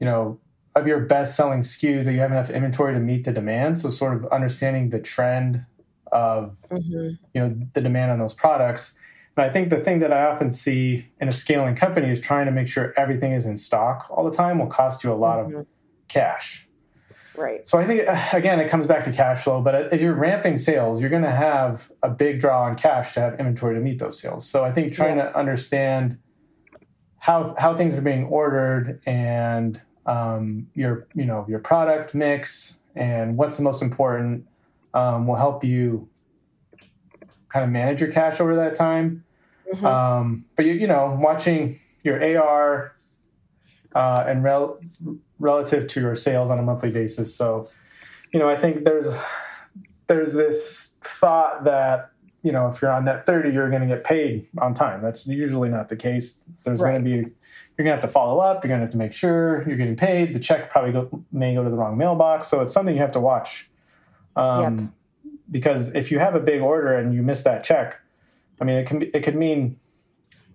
you 0.00 0.06
know, 0.06 0.40
of 0.74 0.86
your 0.86 1.00
best 1.00 1.36
selling 1.36 1.60
SKUs 1.60 2.04
that 2.04 2.12
you 2.12 2.20
have 2.20 2.32
enough 2.32 2.50
inventory 2.50 2.94
to 2.94 3.00
meet 3.00 3.24
the 3.24 3.32
demand. 3.32 3.80
So 3.80 3.90
sort 3.90 4.14
of 4.16 4.26
understanding 4.32 4.88
the 4.90 5.00
trend 5.00 5.64
of 6.12 6.58
Mhm. 6.70 7.18
you 7.32 7.40
know 7.40 7.48
the 7.72 7.80
demand 7.80 8.10
on 8.12 8.18
those 8.18 8.34
products. 8.34 8.94
And 9.36 9.44
I 9.44 9.50
think 9.50 9.68
the 9.70 9.78
thing 9.80 9.98
that 10.00 10.12
I 10.12 10.26
often 10.26 10.50
see 10.52 11.08
in 11.20 11.28
a 11.28 11.32
scaling 11.32 11.74
company 11.74 12.08
is 12.10 12.20
trying 12.20 12.46
to 12.46 12.52
make 12.52 12.68
sure 12.68 12.92
everything 12.96 13.32
is 13.32 13.46
in 13.46 13.56
stock 13.56 14.06
all 14.10 14.24
the 14.24 14.30
time 14.36 14.58
will 14.58 14.68
cost 14.68 15.02
you 15.02 15.12
a 15.12 15.14
lot 15.14 15.40
of 15.40 15.46
Mhm. 15.48 15.66
cash. 16.08 16.68
Right. 17.36 17.66
So 17.66 17.78
I 17.80 17.84
think 17.84 18.06
uh, 18.08 18.16
again 18.32 18.60
it 18.60 18.68
comes 18.68 18.86
back 18.86 19.02
to 19.04 19.12
cash 19.12 19.42
flow, 19.42 19.60
but 19.60 19.92
as 19.92 20.00
you're 20.02 20.14
ramping 20.14 20.56
sales, 20.56 21.00
you're 21.00 21.10
going 21.10 21.24
to 21.24 21.30
have 21.32 21.90
a 22.02 22.08
big 22.08 22.38
draw 22.38 22.62
on 22.62 22.76
cash 22.76 23.12
to 23.14 23.20
have 23.20 23.40
inventory 23.40 23.74
to 23.74 23.80
meet 23.80 23.98
those 23.98 24.20
sales. 24.20 24.48
So 24.48 24.64
I 24.64 24.70
think 24.70 24.92
trying 24.92 25.16
to 25.16 25.36
understand 25.36 26.18
how 27.18 27.54
how 27.58 27.74
things 27.76 27.96
are 27.98 28.02
being 28.02 28.24
ordered 28.26 29.00
and 29.06 29.80
um, 30.06 30.68
your 30.74 31.06
you 31.14 31.24
know 31.24 31.44
your 31.48 31.58
product 31.58 32.14
mix 32.14 32.78
and 32.96 33.36
what's 33.36 33.56
the 33.56 33.62
most 33.62 33.82
important 33.82 34.46
um, 34.92 35.26
will 35.26 35.36
help 35.36 35.64
you 35.64 36.08
kind 37.48 37.64
of 37.64 37.70
manage 37.70 38.00
your 38.00 38.10
cash 38.10 38.40
over 38.40 38.54
that 38.56 38.74
time. 38.74 39.24
Mhm. 39.72 39.84
Um, 39.84 40.44
but 40.56 40.64
you, 40.64 40.72
you 40.72 40.86
know, 40.86 41.16
watching 41.20 41.80
your 42.02 42.22
AR 42.38 42.94
uh, 43.94 44.24
and 44.26 44.42
rel- 44.42 44.80
relative 45.38 45.86
to 45.88 46.00
your 46.00 46.14
sales 46.14 46.50
on 46.50 46.58
a 46.58 46.62
monthly 46.62 46.90
basis. 46.90 47.34
So, 47.34 47.68
you 48.32 48.38
know, 48.38 48.48
I 48.48 48.56
think 48.56 48.84
there's 48.84 49.18
there's 50.06 50.34
this 50.34 50.94
thought 51.00 51.64
that 51.64 52.10
you 52.44 52.52
know 52.52 52.68
if 52.68 52.80
you're 52.80 52.92
on 52.92 53.06
net 53.06 53.24
30, 53.26 53.50
you're 53.50 53.70
going 53.70 53.80
to 53.80 53.88
get 53.88 54.04
paid 54.04 54.46
on 54.58 54.74
time. 54.74 55.02
That's 55.02 55.26
usually 55.26 55.70
not 55.70 55.88
the 55.88 55.96
case. 55.96 56.44
There's 56.62 56.80
Right. 56.80 56.92
going 56.92 57.04
to 57.04 57.10
be 57.10 57.16
you're 57.76 57.84
going 57.84 57.86
to 57.86 57.92
have 57.92 58.00
to 58.00 58.08
follow 58.08 58.38
up. 58.38 58.62
You're 58.62 58.68
going 58.68 58.80
to 58.80 58.84
have 58.84 58.92
to 58.92 58.98
make 58.98 59.12
sure 59.12 59.66
you're 59.66 59.76
getting 59.78 59.96
paid. 59.96 60.32
The 60.34 60.38
check 60.38 60.70
probably 60.70 60.92
go, 60.92 61.24
may 61.32 61.54
go 61.54 61.64
to 61.64 61.70
the 61.70 61.76
wrong 61.76 61.96
mailbox. 61.98 62.46
So 62.46 62.60
it's 62.60 62.72
something 62.72 62.94
you 62.94 63.00
have 63.00 63.12
to 63.12 63.20
watch. 63.20 63.68
Um, 64.36 64.94
Because 65.50 65.88
if 65.94 66.12
you 66.12 66.18
have 66.20 66.34
a 66.36 66.40
big 66.40 66.60
order 66.60 66.94
and 66.96 67.12
you 67.14 67.22
miss 67.22 67.42
that 67.42 67.64
check, 67.64 68.00
I 68.60 68.64
mean, 68.64 68.76
it 68.76 68.86
can 68.86 68.98
be, 69.00 69.06
it 69.06 69.22
could 69.24 69.34
mean, 69.34 69.78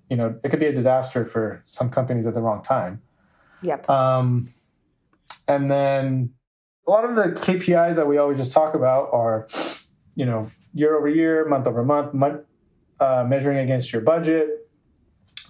you 0.10 0.16
know, 0.16 0.40
it 0.44 0.50
could 0.50 0.60
be 0.60 0.66
a 0.68 0.72
disaster 0.72 1.26
for 1.26 1.62
some 1.66 1.90
companies 1.90 2.26
at 2.26 2.34
the 2.34 2.42
wrong 2.42 2.62
time. 2.62 3.02
Yep. 3.62 3.90
Um, 3.90 4.48
and 5.48 5.70
then 5.70 6.34
a 6.88 6.92
lot 6.92 7.04
of 7.06 7.16
the 7.16 7.24
KPIs 7.40 7.96
that 7.96 8.08
we 8.08 8.18
always 8.18 8.38
just 8.38 8.52
talk 8.52 8.74
about 8.76 9.10
are, 9.14 9.46
you 10.16 10.26
know, 10.26 10.48
year 10.74 10.98
over 10.98 11.08
year, 11.08 11.48
month 11.48 11.68
over 11.68 11.84
month, 11.84 12.14
month 12.14 12.42
uh, 13.00 13.26
measuring 13.28 13.60
against 13.60 13.94
your 13.94 14.02
budget, 14.02 14.70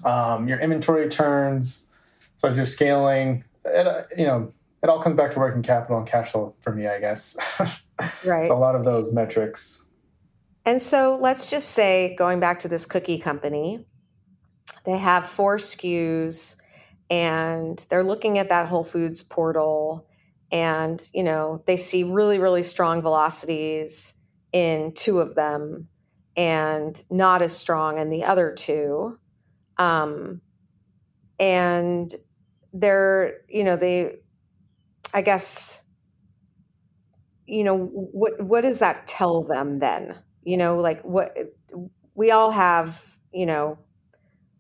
um, 0.06 0.48
your 0.48 0.60
inventory 0.60 1.10
turns. 1.10 1.84
So 2.38 2.48
as 2.48 2.56
you're 2.56 2.65
scaling, 2.65 3.43
it, 3.65 3.88
uh, 3.88 4.04
you 4.17 4.26
know, 4.26 4.52
it 4.82 4.89
all 4.89 5.02
comes 5.02 5.17
back 5.17 5.32
to 5.32 5.39
working 5.39 5.62
capital 5.62 5.98
and 5.98 6.08
cash 6.08 6.32
flow 6.32 6.56
for 6.62 6.74
me, 6.74 6.88
I 6.88 7.00
guess. 7.00 7.82
Right. 8.26 8.45
so 8.45 8.56
a 8.56 8.58
lot 8.58 8.76
of 8.76 8.86
those 8.86 9.12
metrics. 9.12 9.84
And 10.65 10.82
so 10.82 11.17
let's 11.19 11.50
just 11.50 11.72
say, 11.72 12.15
going 12.17 12.39
back 12.39 12.62
to 12.62 12.69
this 12.69 12.86
cookie 12.86 13.17
company, 13.17 13.86
they 14.86 14.98
have 14.98 15.26
four 15.26 15.58
SKUs 15.58 16.56
and 17.10 17.86
they're 17.89 18.06
looking 18.06 18.38
at 18.38 18.48
that 18.48 18.67
Whole 18.67 18.86
Foods 18.86 19.22
portal 19.22 20.08
and, 20.50 21.06
you 21.13 21.24
know, 21.24 21.62
they 21.65 21.76
see 21.76 22.04
really, 22.04 22.39
really 22.39 22.63
strong 22.63 23.02
velocities 23.02 24.13
in 24.51 24.93
two 24.93 25.19
of 25.19 25.35
them 25.35 25.88
and 26.35 27.03
not 27.09 27.41
as 27.41 27.55
strong 27.57 27.97
in 27.97 28.09
the 28.09 28.23
other 28.23 28.53
two. 28.53 29.19
Um, 29.77 30.41
and 31.39 32.13
they're, 32.73 33.41
you 33.47 33.63
know, 33.63 33.75
they, 33.75 34.17
I 35.13 35.21
guess, 35.21 35.83
you 37.45 37.63
know, 37.63 37.77
what 37.77 38.41
what 38.41 38.62
does 38.62 38.79
that 38.79 39.07
tell 39.07 39.43
them 39.43 39.79
then? 39.79 40.15
You 40.43 40.57
know, 40.57 40.77
like 40.77 41.01
what 41.01 41.35
we 42.13 42.31
all 42.31 42.51
have, 42.51 43.17
you 43.33 43.45
know, 43.45 43.79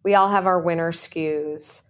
we 0.03 0.15
all 0.15 0.29
have 0.29 0.47
our 0.47 0.59
winner 0.59 0.91
SKUs. 0.91 1.83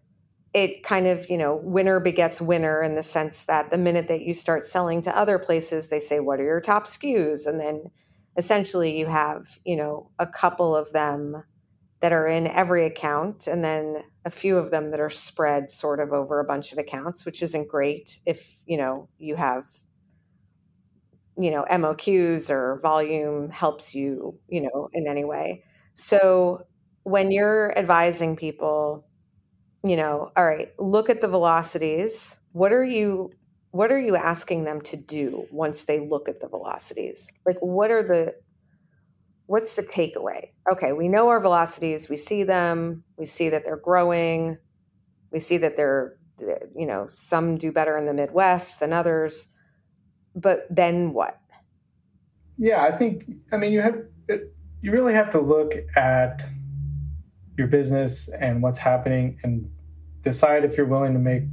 It 0.53 0.81
kind 0.83 1.05
of, 1.07 1.29
you 1.29 1.38
know, 1.38 1.55
winner 1.57 1.99
begets 1.99 2.41
winner 2.41 2.81
in 2.81 2.95
the 2.95 3.03
sense 3.03 3.45
that 3.45 3.69
the 3.69 3.77
minute 3.77 4.07
that 4.07 4.21
you 4.23 4.33
start 4.33 4.65
selling 4.65 5.01
to 5.03 5.15
other 5.17 5.38
places, 5.38 5.89
they 5.89 5.99
say, 5.99 6.19
What 6.19 6.39
are 6.39 6.43
your 6.45 6.62
top 6.62 6.88
SKUs? 6.88 7.45
And 7.45 7.59
then 7.59 7.91
essentially 8.38 8.97
you 8.97 9.05
have, 9.07 9.59
you 9.65 9.75
know, 9.75 10.09
a 10.17 10.25
couple 10.25 10.75
of 10.75 10.91
them 10.91 11.43
that 12.01 12.13
are 12.13 12.27
in 12.27 12.47
every 12.47 12.85
account 12.85 13.47
and 13.47 13.63
then 13.63 14.03
a 14.25 14.29
few 14.31 14.57
of 14.57 14.71
them 14.71 14.91
that 14.91 14.99
are 14.99 15.09
spread 15.09 15.69
sort 15.71 15.99
of 15.99 16.13
over 16.13 16.39
a 16.39 16.45
bunch 16.45 16.71
of 16.71 16.77
accounts, 16.77 17.25
which 17.25 17.41
isn't 17.43 17.67
great 17.67 18.19
if, 18.25 18.59
you 18.65 18.77
know, 18.77 19.09
you 19.17 19.35
have 19.35 19.65
you 21.38 21.51
know 21.51 21.65
moqs 21.69 22.49
or 22.49 22.79
volume 22.81 23.49
helps 23.49 23.95
you 23.95 24.38
you 24.47 24.62
know 24.62 24.89
in 24.93 25.07
any 25.07 25.23
way 25.23 25.63
so 25.93 26.65
when 27.03 27.31
you're 27.31 27.77
advising 27.77 28.35
people 28.35 29.05
you 29.84 29.96
know 29.96 30.32
all 30.36 30.46
right 30.46 30.70
look 30.78 31.10
at 31.10 31.22
the 31.22 31.28
velocities. 31.28 32.39
What 32.52 32.72
are 32.74 32.84
you 32.84 33.32
what 33.72 33.92
are 33.92 34.00
you 34.00 34.15
asking 34.15 34.63
them 34.63 34.82
to 34.82 34.98
do 34.98 35.46
once 35.52 35.86
they 35.86 36.00
look 36.00 36.28
at 36.28 36.42
the 36.42 36.48
velocities? 36.48 37.32
Like 37.46 37.58
what 37.60 37.92
are 37.92 38.04
the 38.04 38.36
what's 39.46 39.76
the 39.76 39.84
takeaway? 39.84 40.50
Okay 40.72 40.94
we 40.94 41.08
know 41.08 41.30
our 41.30 41.39
velocities 41.39 42.10
we 42.10 42.15
see 42.15 42.44
them 42.44 43.04
we 43.18 43.26
see 43.26 43.50
that 43.50 43.65
they're 43.65 43.78
growing 43.78 44.58
we 45.32 45.39
see 45.39 45.58
that 45.58 45.76
they're 45.76 46.18
you 46.76 46.86
know 46.86 47.08
some 47.10 47.58
do 47.58 47.72
better 47.72 47.98
in 47.98 48.06
the 48.06 48.13
midwest 48.13 48.80
than 48.80 48.94
others 48.94 49.50
but 50.36 50.65
then 50.70 51.13
what? 51.13 51.39
Yeah, 52.58 52.84
I 52.84 52.92
think 52.92 53.26
I 53.52 53.58
mean 53.58 53.72
you 53.72 53.82
have 53.82 53.96
you 54.82 54.92
really 54.92 55.13
have 55.13 55.30
to 55.32 55.39
look 55.39 55.74
at 55.96 56.44
your 57.60 57.67
business 57.67 58.30
and 58.30 58.63
what's 58.63 58.80
happening 58.80 59.39
and 59.43 59.69
decide 60.22 60.65
if 60.65 60.78
you're 60.78 60.88
willing 60.88 61.13
to 61.13 61.19
make 61.19 61.43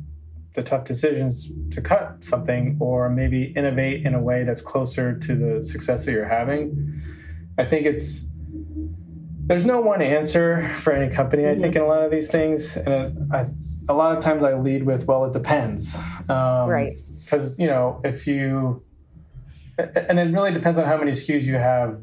the 0.54 0.62
tough 0.62 0.84
decisions 0.84 1.50
to 1.70 1.82
cut 1.82 2.24
something 2.24 2.78
or 2.80 3.10
maybe 3.10 3.44
innovate 3.44 4.06
in 4.06 4.14
a 4.14 4.20
way 4.20 4.42
that's 4.42 4.62
closer 4.62 5.16
to 5.18 5.34
the 5.34 5.62
success 5.62 6.06
that 6.06 6.12
you're 6.12 6.24
having. 6.24 6.98
I 7.58 7.64
think 7.66 7.84
it's 7.84 8.24
there's 9.46 9.64
no 9.64 9.80
one 9.80 10.02
answer 10.02 10.66
for 10.68 10.92
any 10.92 11.14
company. 11.14 11.46
I 11.46 11.56
think 11.56 11.76
in 11.76 11.82
a 11.82 11.86
lot 11.86 12.02
of 12.02 12.10
these 12.10 12.30
things, 12.30 12.76
and 12.76 13.32
I, 13.32 13.46
a 13.88 13.94
lot 13.94 14.16
of 14.16 14.22
times 14.24 14.42
I 14.42 14.54
lead 14.54 14.82
with, 14.82 15.06
"Well, 15.06 15.24
it 15.26 15.32
depends." 15.32 15.96
Um, 16.28 16.68
Right. 16.68 16.94
Because 17.20 17.58
you 17.58 17.66
know, 17.66 18.00
if 18.04 18.26
you 18.26 18.82
and 19.78 20.18
it 20.18 20.32
really 20.32 20.52
depends 20.52 20.78
on 20.78 20.86
how 20.86 20.96
many 20.96 21.10
SKUs 21.10 21.42
you 21.42 21.56
have 21.56 22.00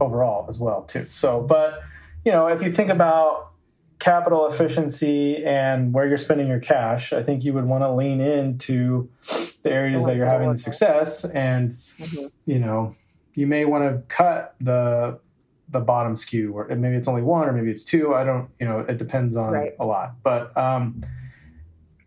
overall 0.00 0.46
as 0.48 0.60
well 0.60 0.82
too. 0.82 1.06
So, 1.10 1.40
but 1.40 1.82
you 2.26 2.32
know, 2.32 2.48
if 2.48 2.60
you 2.60 2.72
think 2.72 2.90
about 2.90 3.52
capital 4.00 4.46
efficiency 4.46 5.42
and 5.44 5.94
where 5.94 6.06
you're 6.08 6.16
spending 6.16 6.48
your 6.48 6.58
cash, 6.58 7.12
I 7.12 7.22
think 7.22 7.44
you 7.44 7.54
would 7.54 7.66
want 7.66 7.82
to 7.84 7.92
lean 7.92 8.20
into 8.20 9.08
the 9.62 9.70
areas 9.70 10.04
that 10.04 10.16
you're 10.16 10.26
having 10.26 10.50
the 10.50 10.58
success, 10.58 11.24
and 11.24 11.76
Mhm. 11.98 12.30
you 12.44 12.58
know, 12.58 12.94
you 13.34 13.46
may 13.46 13.64
want 13.64 13.84
to 13.84 14.02
cut 14.14 14.56
the 14.60 15.18
the 15.68 15.80
bottom 15.80 16.14
SKU, 16.14 16.52
or 16.54 16.68
maybe 16.76 16.94
it's 16.94 17.08
only 17.08 17.22
one, 17.22 17.48
or 17.48 17.52
maybe 17.52 17.70
it's 17.72 17.82
two. 17.82 18.14
I 18.14 18.22
don't, 18.22 18.48
you 18.60 18.66
know, 18.68 18.80
it 18.80 18.98
depends 18.98 19.36
on 19.36 19.52
Right. 19.52 19.72
a 19.80 19.84
lot. 19.86 20.14
But 20.22 20.56
um, 20.56 21.00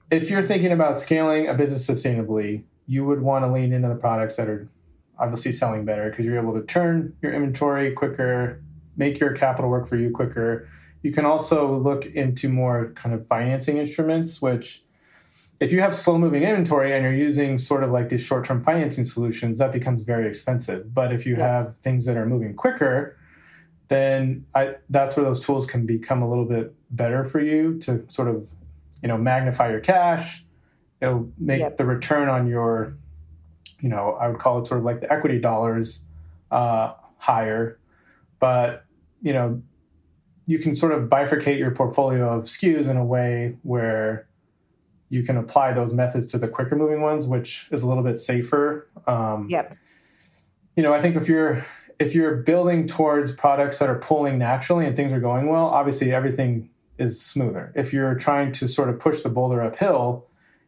if 0.09 0.29
you're 0.31 0.41
thinking 0.41 0.71
about 0.71 0.97
scaling 0.97 1.47
a 1.49 1.53
business 1.53 1.85
sustainably, 1.89 2.63
you 2.87 3.03
would 3.05 3.21
want 3.21 3.43
to 3.43 3.51
lean 3.51 3.73
into 3.73 3.89
the 3.89 3.95
products 3.95 4.37
that 4.37 4.47
are 4.47 4.69
obviously 5.17 5.51
selling 5.51 5.83
better 5.83 6.09
because 6.09 6.25
you're 6.25 6.39
able 6.39 6.53
to 6.53 6.61
turn 6.65 7.11
your 7.21 7.33
inventory 7.33 7.91
quicker, 7.91 8.61
make 8.99 9.19
your 9.19 9.33
capital 9.33 9.69
work 9.71 9.87
for 9.87 9.95
you 9.95 10.11
quicker. 10.11 10.67
You 11.01 11.11
can 11.11 11.25
also 11.25 11.77
look 11.77 12.05
into 12.05 12.49
more 12.49 12.89
kind 12.89 13.15
of 13.15 13.25
financing 13.25 13.77
instruments, 13.77 14.41
which 14.41 14.83
if 15.59 15.71
you 15.71 15.81
have 15.81 15.95
slow 15.95 16.17
moving 16.17 16.43
inventory 16.43 16.93
and 16.93 17.03
you're 17.03 17.13
using 17.13 17.57
sort 17.57 17.83
of 17.83 17.91
like 17.91 18.09
these 18.09 18.23
short 18.23 18.43
term 18.45 18.61
financing 18.61 19.05
solutions, 19.05 19.57
that 19.57 19.71
becomes 19.71 20.03
very 20.03 20.27
expensive. 20.27 20.93
But 20.93 21.11
if 21.13 21.25
you 21.25 21.35
Yeah. 21.35 21.47
have 21.47 21.77
things 21.77 22.05
that 22.05 22.15
are 22.17 22.25
moving 22.25 22.53
quicker, 22.53 23.17
then 23.87 24.45
I, 24.53 24.75
that's 24.89 25.15
where 25.15 25.25
those 25.25 25.43
tools 25.45 25.65
can 25.65 25.85
become 25.85 26.21
a 26.21 26.29
little 26.29 26.45
bit 26.45 26.75
better 26.91 27.23
for 27.23 27.39
you 27.39 27.79
to 27.79 28.03
sort 28.07 28.27
of, 28.27 28.49
you 29.01 29.07
know, 29.07 29.17
magnify 29.17 29.71
your 29.71 29.79
cash. 29.79 30.45
It'll 31.01 31.29
make 31.37 31.61
yep. 31.61 31.77
the 31.77 31.85
return 31.85 32.29
on 32.29 32.47
your, 32.47 32.97
you 33.79 33.89
know, 33.89 34.17
I 34.21 34.27
would 34.27 34.37
call 34.37 34.59
it 34.59 34.67
sort 34.67 34.79
of 34.79 34.85
like 34.85 34.99
the 35.01 35.11
equity 35.11 35.39
dollars 35.39 36.03
uh, 36.51 36.93
higher. 37.17 37.79
But, 38.39 38.85
you 39.21 39.33
know, 39.33 39.61
you 40.45 40.57
can 40.57 40.73
sort 40.73 40.91
of 40.91 41.09
bifurcate 41.09 41.59
your 41.59 41.71
portfolio 41.71 42.27
of 42.27 42.45
SKUs 42.45 42.89
in 42.89 42.97
a 42.97 43.05
way 43.05 43.55
where 43.61 44.27
you 45.09 45.23
can 45.23 45.37
apply 45.37 45.73
those 45.73 45.93
methods 45.93 46.31
to 46.31 46.37
the 46.37 46.47
quicker 46.47 46.75
moving 46.75 47.01
ones, 47.01 47.27
which 47.27 47.67
is 47.71 47.83
a 47.83 47.87
little 47.87 48.03
bit 48.03 48.19
safer. 48.19 48.87
Um, 49.07 49.47
yep. 49.49 49.77
You 50.75 50.83
know, 50.83 50.93
I 50.93 51.01
think 51.01 51.15
if 51.15 51.27
you're 51.27 51.65
if 51.99 52.15
you're 52.15 52.37
building 52.37 52.87
towards 52.87 53.31
products 53.31 53.79
that 53.79 53.89
are 53.89 53.99
pulling 53.99 54.37
naturally 54.37 54.85
and 54.85 54.95
things 54.95 55.11
are 55.11 55.19
going 55.19 55.49
well, 55.49 55.65
obviously 55.65 56.13
everything 56.13 56.69
is 56.97 57.21
smoother. 57.21 57.73
If 57.75 57.91
you're 57.91 58.15
trying 58.15 58.51
to 58.53 58.67
sort 58.67 58.89
of 58.89 58.99
push 58.99 59.21
the 59.21 59.29
boulder 59.29 59.61
uphill 59.61 60.25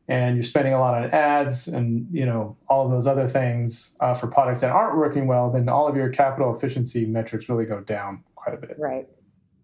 and 0.08 0.36
you're 0.36 0.44
spending 0.44 0.74
a 0.74 0.80
lot 0.80 0.94
on 0.94 1.10
ads 1.12 1.68
and 1.68 2.08
you 2.12 2.26
know 2.26 2.58
all 2.68 2.86
of 2.86 2.92
those 2.92 3.08
other 3.08 3.28
things 3.28 3.96
uh, 4.00 4.14
for 4.14 4.28
products 4.28 4.62
that 4.62 4.72
aren't 4.72 4.98
working 4.98 5.28
well, 5.28 5.50
then 5.50 5.70
all 5.70 5.88
of 5.88 5.96
your 5.96 6.10
capital 6.10 6.54
efficiency 6.54 7.06
metrics 7.06 7.48
really 7.48 7.66
go 7.66 7.80
down 7.80 8.24
quite 8.44 8.58
a 8.58 8.60
bit. 8.60 8.76
Right. 8.78 9.08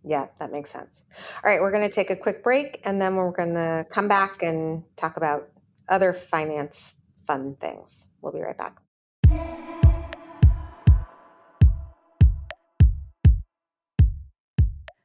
Yeah, 0.03 0.27
that 0.39 0.51
makes 0.51 0.69
sense. 0.69 1.05
All 1.43 1.51
right, 1.51 1.61
we're 1.61 1.71
going 1.71 1.83
to 1.83 1.93
take 1.93 2.09
a 2.09 2.15
quick 2.15 2.43
break 2.43 2.81
and 2.85 3.01
then 3.01 3.15
we're 3.15 3.31
going 3.31 3.55
to 3.55 3.85
come 3.89 4.07
back 4.07 4.41
and 4.41 4.83
talk 4.95 5.17
about 5.17 5.49
other 5.89 6.13
finance 6.13 6.95
fun 7.25 7.57
things. 7.59 8.11
We'll 8.21 8.31
be 8.31 8.39
right 8.39 8.57
back. 8.57 8.77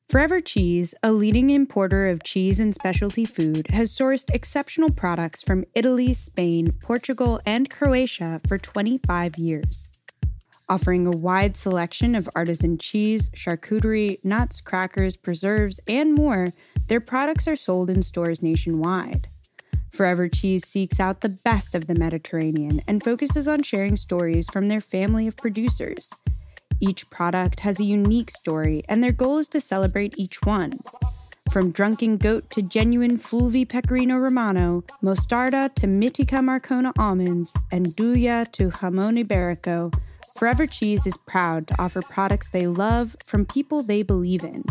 Forever 0.09 0.43
Cheese, 0.43 0.95
a 1.03 1.11
leading 1.11 1.49
importer 1.49 2.07
of 2.07 2.23
cheese 2.23 2.61
and 2.61 2.75
specialty 2.75 3.25
food, 3.25 3.69
has 3.71 3.91
sourced 3.91 4.29
exceptional 4.35 4.91
products 4.91 5.41
from 5.43 5.65
Italy, 5.75 6.13
Spain, 6.13 6.71
Portugal, 6.83 7.41
and 7.47 7.71
Croatia 7.71 8.39
for 8.47 8.59
25 8.59 9.39
years. 9.39 9.89
Offering 10.73 11.07
a 11.07 11.11
wide 11.11 11.55
selection 11.55 12.15
of 12.15 12.31
artisan 12.35 12.79
cheese, 12.79 13.29
charcuterie, 13.35 14.25
nuts, 14.25 14.63
crackers, 14.63 15.17
preserves, 15.19 15.79
and 15.87 16.15
more, 16.15 16.49
their 16.89 16.99
products 16.99 17.47
are 17.47 17.57
sold 17.57 17.91
in 17.91 18.01
stores 18.01 18.43
nationwide. 18.43 19.27
Forever 19.91 20.31
Cheese 20.31 20.67
seeks 20.67 20.99
out 20.99 21.21
the 21.21 21.29
best 21.29 21.75
of 21.75 21.89
the 21.89 21.95
Mediterranean 21.95 22.81
and 22.89 23.05
focuses 23.05 23.47
on 23.47 23.63
sharing 23.63 23.97
stories 23.97 24.47
from 24.51 24.69
their 24.69 24.81
family 24.81 25.27
of 25.27 25.37
producers. 25.37 26.09
Each 26.81 27.09
product 27.11 27.61
has 27.61 27.79
a 27.79 27.85
unique 27.85 28.31
story, 28.31 28.83
and 28.89 29.05
their 29.05 29.13
goal 29.13 29.37
is 29.37 29.51
to 29.51 29.61
celebrate 29.61 30.15
each 30.17 30.41
one. 30.41 30.79
From 31.51 31.71
drunken 31.71 32.17
goat 32.17 32.49
to 32.49 32.63
genuine 32.63 33.19
Fulvi 33.19 33.69
Pecorino 33.69 34.17
Romano, 34.17 34.85
Mostarda 35.03 35.75
to 35.75 35.87
Mitica 35.87 36.41
Marcona 36.41 36.95
almonds, 36.99 37.53
and 37.71 37.89
Duja 37.89 38.51
to 38.53 38.71
Jamon 38.71 39.23
Iberico, 39.23 39.93
Forever 40.43 40.67
Cheese 40.67 41.07
is 41.07 41.17
proud 41.19 41.69
to 41.69 41.81
offer 41.81 42.03
products 42.03 42.51
they 42.51 42.67
love 42.67 43.15
from 43.25 43.47
people 43.47 43.85
they 43.85 44.03
believe 44.03 44.43
in. 44.43 44.65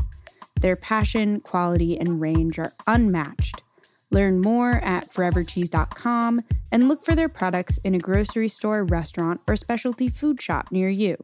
Their 0.60 0.76
passion, 0.76 1.40
quality, 1.40 1.98
and 1.98 2.20
range 2.20 2.60
are 2.60 2.74
unmatched. 2.88 3.62
Learn 4.10 4.42
more 4.42 4.82
at 4.84 5.08
forevercheese.com 5.10 6.42
and 6.74 6.90
look 6.90 7.06
for 7.06 7.16
their 7.16 7.30
products 7.30 7.78
in 7.86 7.96
a 7.96 8.00
grocery 8.00 8.50
store, 8.50 8.84
restaurant, 8.84 9.40
or 9.48 9.56
specialty 9.56 10.10
food 10.10 10.42
shop 10.42 10.74
near 10.74 10.90
you. 10.90 11.16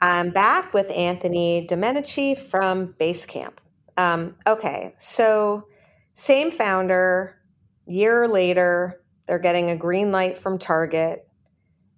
I'm 0.00 0.30
back 0.30 0.72
with 0.72 0.88
Anthony 0.92 1.66
Domenici 1.68 2.38
from 2.38 2.94
Basecamp. 3.00 3.54
Um, 3.96 4.36
okay, 4.46 4.94
so 4.98 5.66
same 6.12 6.52
founder, 6.52 7.40
year 7.86 8.28
later, 8.28 9.00
they're 9.26 9.40
getting 9.40 9.70
a 9.70 9.76
green 9.76 10.12
light 10.12 10.38
from 10.38 10.60
Target, 10.60 11.26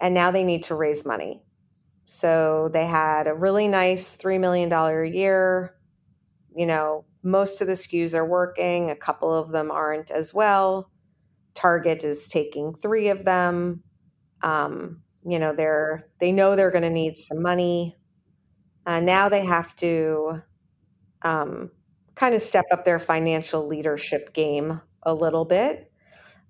and 0.00 0.14
now 0.14 0.30
they 0.30 0.44
need 0.44 0.62
to 0.64 0.74
raise 0.74 1.04
money. 1.06 1.42
So 2.06 2.68
they 2.72 2.86
had 2.86 3.26
a 3.26 3.34
really 3.34 3.68
nice 3.68 4.16
$3 4.16 4.38
million 4.38 4.72
a 4.72 5.04
year. 5.04 5.74
You 6.54 6.66
know, 6.66 7.04
most 7.22 7.60
of 7.60 7.66
the 7.66 7.74
SKUs 7.74 8.14
are 8.14 8.26
working, 8.26 8.90
a 8.90 8.96
couple 8.96 9.34
of 9.34 9.50
them 9.50 9.70
aren't 9.70 10.10
as 10.10 10.32
well. 10.32 10.90
Target 11.54 12.04
is 12.04 12.28
taking 12.28 12.74
three 12.74 13.08
of 13.08 13.24
them. 13.24 13.82
Um, 14.42 15.02
you 15.26 15.38
know 15.38 15.52
they're 15.54 16.08
they 16.20 16.32
know 16.32 16.54
they're 16.54 16.70
going 16.70 16.82
to 16.82 16.90
need 16.90 17.18
some 17.18 17.42
money 17.42 17.96
uh, 18.86 19.00
now 19.00 19.28
they 19.28 19.44
have 19.44 19.74
to 19.76 20.40
um, 21.22 21.70
kind 22.14 22.34
of 22.34 22.40
step 22.40 22.66
up 22.70 22.84
their 22.84 23.00
financial 23.00 23.66
leadership 23.66 24.32
game 24.32 24.80
a 25.02 25.12
little 25.12 25.44
bit 25.44 25.90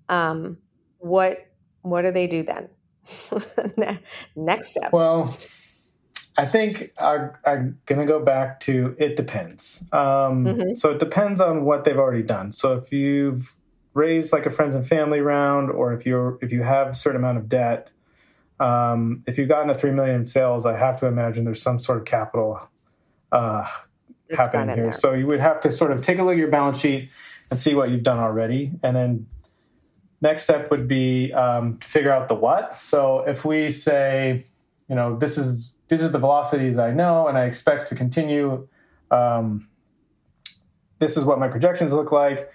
um, 0.09 0.57
what 0.99 1.47
what 1.81 2.03
do 2.03 2.11
they 2.11 2.27
do 2.27 2.43
then 2.43 2.69
next 4.35 4.71
step 4.71 4.91
well 4.91 5.23
i 6.37 6.45
think 6.45 6.91
I, 6.99 7.29
i'm 7.45 7.79
going 7.85 7.99
to 7.99 8.05
go 8.05 8.23
back 8.23 8.59
to 8.61 8.95
it 8.97 9.15
depends 9.15 9.83
um, 9.91 10.45
mm-hmm. 10.45 10.75
so 10.75 10.91
it 10.91 10.99
depends 10.99 11.39
on 11.39 11.63
what 11.63 11.83
they've 11.83 11.97
already 11.97 12.23
done 12.23 12.51
so 12.51 12.73
if 12.73 12.91
you've 12.91 13.55
raised 13.93 14.33
like 14.33 14.45
a 14.45 14.51
friends 14.51 14.75
and 14.75 14.87
family 14.87 15.21
round 15.21 15.71
or 15.71 15.93
if 15.93 16.05
you're 16.05 16.37
if 16.41 16.51
you 16.51 16.63
have 16.63 16.89
a 16.89 16.93
certain 16.93 17.19
amount 17.19 17.37
of 17.37 17.49
debt 17.49 17.91
um, 18.59 19.23
if 19.27 19.37
you've 19.37 19.49
gotten 19.49 19.69
a 19.69 19.77
three 19.77 19.91
million 19.91 20.15
in 20.15 20.25
sales, 20.25 20.65
I 20.65 20.77
have 20.77 20.99
to 21.01 21.05
imagine 21.05 21.45
there's 21.45 21.61
some 21.61 21.79
sort 21.79 21.99
of 21.99 22.05
capital 22.05 22.69
uh, 23.31 23.67
happening 24.35 24.75
here. 24.75 24.91
So 24.91 25.13
you 25.13 25.27
would 25.27 25.39
have 25.39 25.59
to 25.61 25.71
sort 25.71 25.91
of 25.91 26.01
take 26.01 26.17
a 26.19 26.23
look 26.23 26.33
at 26.33 26.39
your 26.39 26.49
balance 26.49 26.79
sheet 26.79 27.11
and 27.49 27.59
see 27.59 27.75
what 27.75 27.89
you've 27.89 28.03
done 28.03 28.17
already, 28.17 28.71
and 28.83 28.95
then 28.95 29.27
next 30.21 30.43
step 30.43 30.71
would 30.71 30.87
be 30.87 31.33
um, 31.33 31.77
to 31.77 31.87
figure 31.87 32.11
out 32.11 32.27
the 32.27 32.35
what. 32.35 32.77
So 32.77 33.19
if 33.27 33.45
we 33.45 33.69
say, 33.69 34.45
you 34.89 34.95
know, 34.95 35.17
this 35.17 35.37
is 35.37 35.73
these 35.87 36.01
are 36.03 36.09
the 36.09 36.19
velocities 36.19 36.77
I 36.77 36.91
know 36.91 37.27
and 37.27 37.37
I 37.37 37.45
expect 37.45 37.87
to 37.87 37.95
continue. 37.95 38.67
Um, 39.11 39.69
this 40.99 41.15
is 41.15 41.23
what 41.23 41.39
my 41.39 41.47
projections 41.47 41.93
look 41.93 42.11
like 42.11 42.51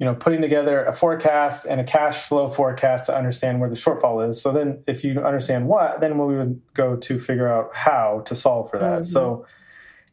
you 0.00 0.06
know, 0.06 0.14
putting 0.14 0.40
together 0.40 0.82
a 0.86 0.94
forecast 0.94 1.66
and 1.66 1.78
a 1.78 1.84
cash 1.84 2.22
flow 2.22 2.48
forecast 2.48 3.04
to 3.04 3.14
understand 3.14 3.60
where 3.60 3.68
the 3.68 3.76
shortfall 3.76 4.26
is. 4.26 4.40
So 4.40 4.50
then 4.50 4.82
if 4.86 5.04
you 5.04 5.20
understand 5.20 5.68
what, 5.68 6.00
then 6.00 6.16
we 6.16 6.38
would 6.38 6.58
go 6.72 6.96
to 6.96 7.18
figure 7.18 7.46
out 7.46 7.68
how 7.74 8.22
to 8.24 8.34
solve 8.34 8.70
for 8.70 8.78
that. 8.78 9.00
Mm-hmm. 9.00 9.02
So 9.02 9.44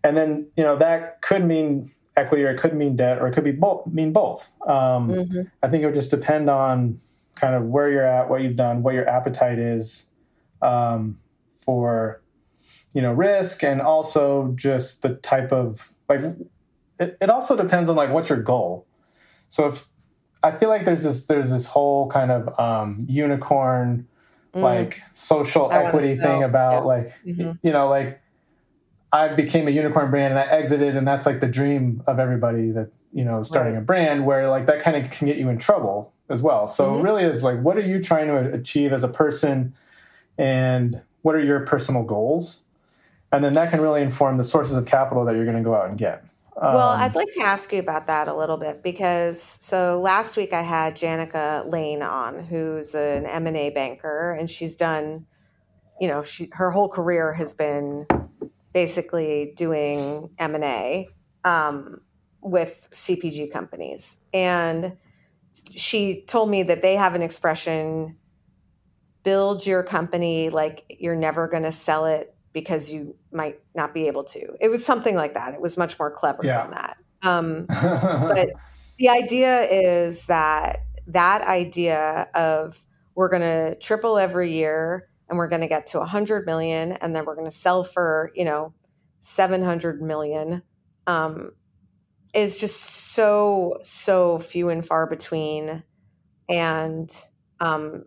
and 0.04 0.18
then, 0.18 0.48
you 0.58 0.64
know, 0.64 0.78
that 0.78 1.22
could 1.22 1.46
mean 1.46 1.90
equity 2.18 2.44
or 2.44 2.50
it 2.50 2.58
could 2.60 2.74
mean 2.74 2.96
debt 2.96 3.20
or 3.20 3.28
it 3.28 3.34
could 3.34 3.44
be 3.44 3.52
both 3.52 3.88
mean 3.88 4.12
both. 4.12 4.52
Um, 4.68 5.10
mm-hmm. 5.10 5.42
I 5.64 5.70
think 5.70 5.84
it 5.84 5.86
would 5.86 5.96
just 5.96 6.12
depend 6.12 6.50
on 6.50 7.00
kind 7.36 7.56
of 7.56 7.64
where 7.66 7.90
you're 7.90 8.06
at, 8.06 8.30
what 8.30 8.42
you've 8.42 8.56
done, 8.56 8.84
what 8.84 8.96
your 8.96 9.08
appetite 9.08 9.60
is 9.60 10.10
um, 10.62 11.20
for 11.52 12.22
you 12.94 13.02
know 13.02 13.14
risk 13.14 13.64
and 13.64 13.82
also 13.82 14.54
just 14.56 15.02
the 15.02 15.16
type 15.16 15.52
of 15.52 15.94
like 16.10 16.22
it, 17.00 17.18
it 17.22 17.30
also 17.30 17.56
depends 17.56 17.90
on 17.90 17.96
like 17.96 18.10
what's 18.10 18.30
your 18.30 18.42
goal 18.42 18.88
so 19.50 19.68
if 19.68 19.88
I 20.44 20.52
feel 20.56 20.70
like 20.70 20.86
there's 20.86 21.04
this 21.04 21.26
there's 21.26 21.52
this 21.52 21.66
whole 21.66 22.08
kind 22.08 22.32
of 22.32 22.60
um, 22.60 22.98
unicorn 23.08 24.08
mm. 24.54 24.62
like 24.62 25.00
social 25.12 25.70
I 25.70 25.84
equity 25.84 26.18
thing 26.18 26.44
about 26.44 26.74
yeah. 26.74 26.80
like 26.80 27.08
mm-hmm. 27.26 27.52
you 27.62 27.72
know 27.72 27.90
like 27.90 28.22
I 29.12 29.30
became 29.30 29.68
a 29.68 29.72
unicorn 29.72 30.12
brand 30.12 30.34
and 30.34 30.40
I 30.40 30.52
exited 30.54 30.96
and 30.96 31.08
that's 31.08 31.26
like 31.26 31.40
the 31.40 31.48
dream 31.48 32.04
of 32.08 32.20
everybody 32.20 32.72
that 32.72 32.92
you 33.14 33.24
know 33.24 33.42
starting 33.42 33.74
right. 33.74 33.82
a 33.82 33.86
brand 33.86 34.26
where 34.26 34.50
like 34.50 34.66
that 34.66 34.80
kind 34.80 34.98
of 34.98 35.10
can 35.10 35.28
get 35.28 35.38
you 35.38 35.50
in 35.50 35.58
trouble 35.58 36.14
as 36.30 36.42
well. 36.42 36.68
So 36.68 36.92
mm-hmm. 36.92 37.04
really 37.04 37.24
is 37.24 37.44
like 37.44 37.62
what 37.62 37.78
are 37.78 37.86
you 37.86 38.02
trying 38.02 38.28
to 38.28 38.54
achieve 38.54 38.92
as 38.94 39.04
a 39.04 39.08
person 39.08 39.74
and 40.38 41.02
what 41.22 41.36
are 41.36 41.44
your 41.44 41.62
personal 41.62 42.04
goals? 42.04 42.64
And 43.32 43.44
then 43.44 43.54
that 43.54 43.70
can 43.70 43.82
really 43.82 44.02
inform 44.02 44.38
the 44.38 44.44
sources 44.44 44.78
of 44.78 44.86
capital 44.86 45.26
that 45.26 45.36
you're 45.36 45.46
going 45.46 45.58
to 45.58 45.64
go 45.64 45.76
out 45.76 45.90
and 45.90 45.98
get. 45.98 46.24
Um, 46.60 46.74
well, 46.74 46.90
I'd 46.90 47.14
like 47.14 47.32
to 47.34 47.42
ask 47.42 47.72
you 47.72 47.80
about 47.80 48.08
that 48.08 48.28
a 48.28 48.34
little 48.34 48.58
bit 48.58 48.82
because 48.82 49.40
so 49.40 50.00
last 50.00 50.38
week 50.38 50.54
I 50.54 50.62
had 50.64 50.96
Janica 50.96 51.70
Lane 51.72 52.02
on, 52.02 52.44
who's 52.44 52.96
an 52.96 53.28
M 53.28 53.46
and 53.46 53.56
A 53.56 53.70
banker, 53.70 54.32
and 54.32 54.50
she's 54.50 54.76
done, 54.76 55.28
you 56.02 56.08
know, 56.08 56.24
she 56.24 56.50
her 56.54 56.72
whole 56.72 56.90
career 56.90 57.34
has 57.34 57.54
been 57.54 58.08
basically 58.78 59.54
doing 59.56 60.30
M 60.38 60.54
and 60.54 60.64
A 60.64 61.10
um, 61.44 62.00
with 62.42 62.88
CPG 62.92 63.52
companies, 63.52 64.18
and 64.36 64.96
she 65.72 66.22
told 66.28 66.52
me 66.52 66.62
that 66.62 66.84
they 66.84 66.94
have 66.94 67.16
an 67.16 67.24
expression: 67.24 68.16
"Build 69.24 69.66
your 69.66 69.82
company 69.82 70.52
like 70.52 70.86
you're 71.00 71.16
never 71.16 71.48
going 71.48 71.64
to 71.64 71.72
sell 71.72 72.06
it 72.06 72.36
because 72.54 72.92
you 72.92 73.16
might 73.32 73.60
not 73.74 73.96
be 73.96 74.06
able 74.06 74.24
to. 74.26 74.56
It 74.62 74.70
was 74.70 74.86
something 74.86 75.16
like 75.16 75.34
that. 75.34 75.56
It 75.56 75.62
was 75.62 75.76
much 75.76 75.98
more 75.98 76.12
clever 76.12 76.46
yeah. 76.46 76.62
than 76.62 76.72
that. 76.72 76.98
Um, 77.24 77.66
but 78.30 78.50
the 79.00 79.10
idea 79.10 79.62
is 79.72 80.28
that 80.28 80.82
that 81.08 81.42
idea 81.42 82.30
of 82.36 82.86
we're 83.16 83.30
going 83.30 83.42
to 83.42 83.74
triple 83.80 84.20
every 84.20 84.52
year, 84.52 85.10
and 85.30 85.38
we're 85.38 85.48
going 85.48 85.62
to 85.62 85.68
get 85.68 85.88
to 85.88 86.00
100 86.00 86.46
million 86.46 86.94
and 86.94 87.16
then 87.16 87.26
we're 87.26 87.36
going 87.36 87.50
to 87.50 87.56
sell 87.56 87.84
for 87.84 88.32
you 88.36 88.46
know 88.46 88.74
700 89.20 90.02
million 90.02 90.62
um, 91.08 91.52
is 92.34 92.58
just 92.58 92.82
so 92.82 93.78
so 93.82 94.40
few 94.40 94.70
and 94.70 94.86
far 94.86 95.08
between. 95.08 95.84
And 96.50 97.10
um, 97.60 98.06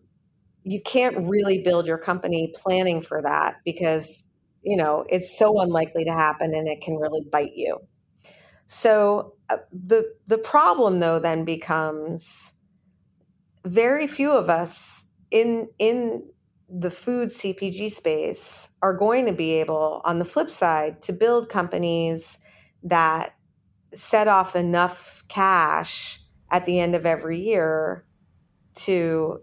you 0.63 0.81
can't 0.81 1.29
really 1.29 1.63
build 1.63 1.87
your 1.87 1.99
company 1.99 2.53
planning 2.55 3.03
for 3.03 3.23
that 3.23 3.57
because 3.65 4.25
you 4.63 4.77
know 4.77 5.05
it's 5.09 5.37
so 5.37 5.61
unlikely 5.61 6.05
to 6.05 6.13
happen 6.13 6.55
and 6.55 6.69
it 6.69 6.81
can 6.81 6.97
really 6.97 7.23
bite 7.31 7.55
you. 7.55 7.79
So 8.67 9.35
uh, 9.49 9.59
the 9.73 10.13
the 10.27 10.39
problem 10.39 11.01
though 11.01 11.19
then 11.19 11.45
becomes 11.45 12.55
very 13.65 14.07
few 14.07 14.31
of 14.31 14.49
us 14.49 15.05
in 15.31 15.69
in 15.79 16.23
the 16.73 16.91
food 16.91 17.29
CPG 17.29 17.91
space 17.91 18.71
are 18.83 18.95
going 18.95 19.27
to 19.27 19.33
be 19.33 19.53
able 19.55 20.01
on 20.05 20.19
the 20.19 20.25
flip 20.25 20.51
side 20.51 21.03
to 21.03 21.13
build 21.13 21.49
companies 21.49 22.39
that 22.85 23.35
set 23.93 24.29
off 24.29 24.55
enough 24.55 25.25
cash 25.29 26.21
at 26.51 26.67
the 26.67 26.79
end 26.79 26.95
of 26.95 27.07
every 27.07 27.39
year 27.39 28.05
to 28.75 29.41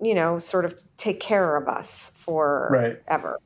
you 0.00 0.14
know 0.14 0.38
sort 0.38 0.64
of 0.64 0.80
take 0.96 1.20
care 1.20 1.56
of 1.56 1.68
us 1.68 2.12
for 2.16 2.68
Right. 2.72 3.02
ever 3.08 3.38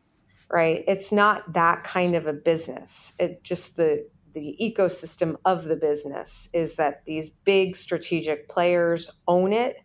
right 0.50 0.84
it's 0.86 1.10
not 1.10 1.54
that 1.54 1.84
kind 1.84 2.14
of 2.14 2.26
a 2.26 2.32
business 2.32 3.14
it 3.18 3.42
just 3.42 3.76
the 3.76 4.06
the 4.34 4.56
ecosystem 4.60 5.36
of 5.46 5.64
the 5.64 5.76
business 5.76 6.50
is 6.52 6.74
that 6.74 7.04
these 7.06 7.30
big 7.30 7.74
strategic 7.74 8.48
players 8.48 9.22
own 9.26 9.52
it 9.52 9.78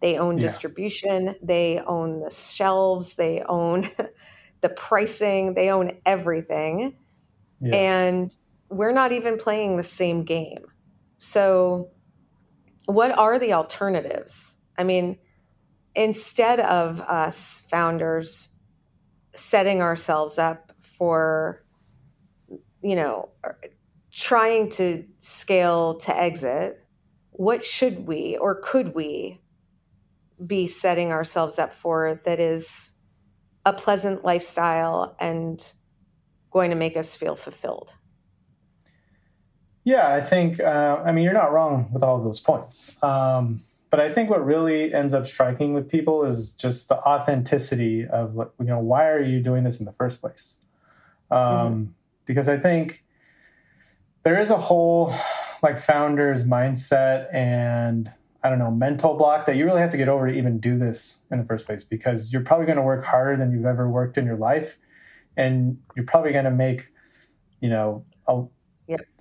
they 0.00 0.18
own 0.18 0.36
Yeah. 0.36 0.42
distribution 0.42 1.34
they 1.42 1.80
own 1.86 2.20
the 2.20 2.30
shelves 2.30 3.16
they 3.16 3.42
own 3.48 3.88
the 4.60 4.68
pricing 4.70 5.54
they 5.54 5.70
own 5.70 5.92
everything 6.06 6.96
Yes. 7.60 7.74
and 7.74 8.38
we're 8.70 8.92
not 8.92 9.12
even 9.12 9.38
playing 9.38 9.76
the 9.76 9.82
same 9.82 10.24
game. 10.24 10.66
So, 11.18 11.90
what 12.86 13.16
are 13.18 13.38
the 13.38 13.52
alternatives? 13.52 14.58
I 14.78 14.84
mean, 14.84 15.18
instead 15.94 16.60
of 16.60 17.00
us 17.02 17.64
founders 17.70 18.50
setting 19.34 19.82
ourselves 19.82 20.38
up 20.38 20.72
for, 20.82 21.64
you 22.82 22.96
know, 22.96 23.30
er, 23.44 23.58
trying 24.12 24.68
to 24.70 25.04
scale 25.18 25.94
to 25.94 26.16
exit, 26.16 26.84
what 27.30 27.64
should 27.64 28.06
we 28.06 28.36
or 28.38 28.60
could 28.62 28.94
we 28.94 29.40
be 30.46 30.66
setting 30.66 31.10
ourselves 31.10 31.58
up 31.58 31.74
for 31.74 32.20
that 32.24 32.40
is 32.40 32.92
a 33.66 33.72
pleasant 33.72 34.24
lifestyle 34.24 35.16
and 35.18 35.72
going 36.50 36.70
to 36.70 36.76
make 36.76 36.96
us 36.96 37.16
feel 37.16 37.36
fulfilled? 37.36 37.94
Yeah, 39.84 40.12
I 40.12 40.20
think, 40.20 40.60
uh, 40.60 41.02
I 41.04 41.12
mean, 41.12 41.24
you're 41.24 41.32
not 41.32 41.52
wrong 41.52 41.88
with 41.92 42.02
all 42.02 42.16
of 42.16 42.24
those 42.24 42.40
points. 42.40 42.92
Um, 43.02 43.60
but 43.90 44.00
I 44.00 44.10
think 44.10 44.28
what 44.28 44.44
really 44.44 44.92
ends 44.92 45.14
up 45.14 45.26
striking 45.26 45.72
with 45.72 45.90
people 45.90 46.24
is 46.24 46.50
just 46.52 46.88
the 46.88 46.98
authenticity 46.98 48.06
of, 48.06 48.34
like, 48.34 48.50
you 48.58 48.66
know, 48.66 48.80
why 48.80 49.08
are 49.08 49.22
you 49.22 49.40
doing 49.40 49.64
this 49.64 49.78
in 49.78 49.86
the 49.86 49.92
first 49.92 50.20
place? 50.20 50.58
Um, 51.30 51.94
Because 52.26 52.48
I 52.50 52.58
think 52.58 53.02
there 54.24 54.38
is 54.38 54.50
a 54.50 54.58
whole, 54.58 55.14
like, 55.62 55.78
founder's 55.78 56.44
mindset 56.44 57.32
and, 57.32 58.12
I 58.48 58.50
don't 58.50 58.60
know, 58.60 58.70
mental 58.70 59.14
block 59.14 59.44
that 59.44 59.56
you 59.56 59.66
really 59.66 59.82
have 59.82 59.90
to 59.90 59.98
get 59.98 60.08
over 60.08 60.26
to 60.26 60.32
even 60.32 60.58
do 60.58 60.78
this 60.78 61.20
in 61.30 61.38
the 61.38 61.44
first 61.44 61.66
place 61.66 61.84
because 61.84 62.32
you're 62.32 62.42
probably 62.42 62.64
going 62.64 62.76
to 62.76 62.82
work 62.82 63.04
harder 63.04 63.36
than 63.36 63.52
you've 63.52 63.66
ever 63.66 63.86
worked 63.90 64.16
in 64.16 64.24
your 64.24 64.38
life. 64.38 64.78
And 65.36 65.78
you're 65.94 66.06
probably 66.06 66.32
going 66.32 66.46
to 66.46 66.50
make, 66.50 66.88
you 67.60 67.68
know, 67.68 68.06
a, 68.26 68.44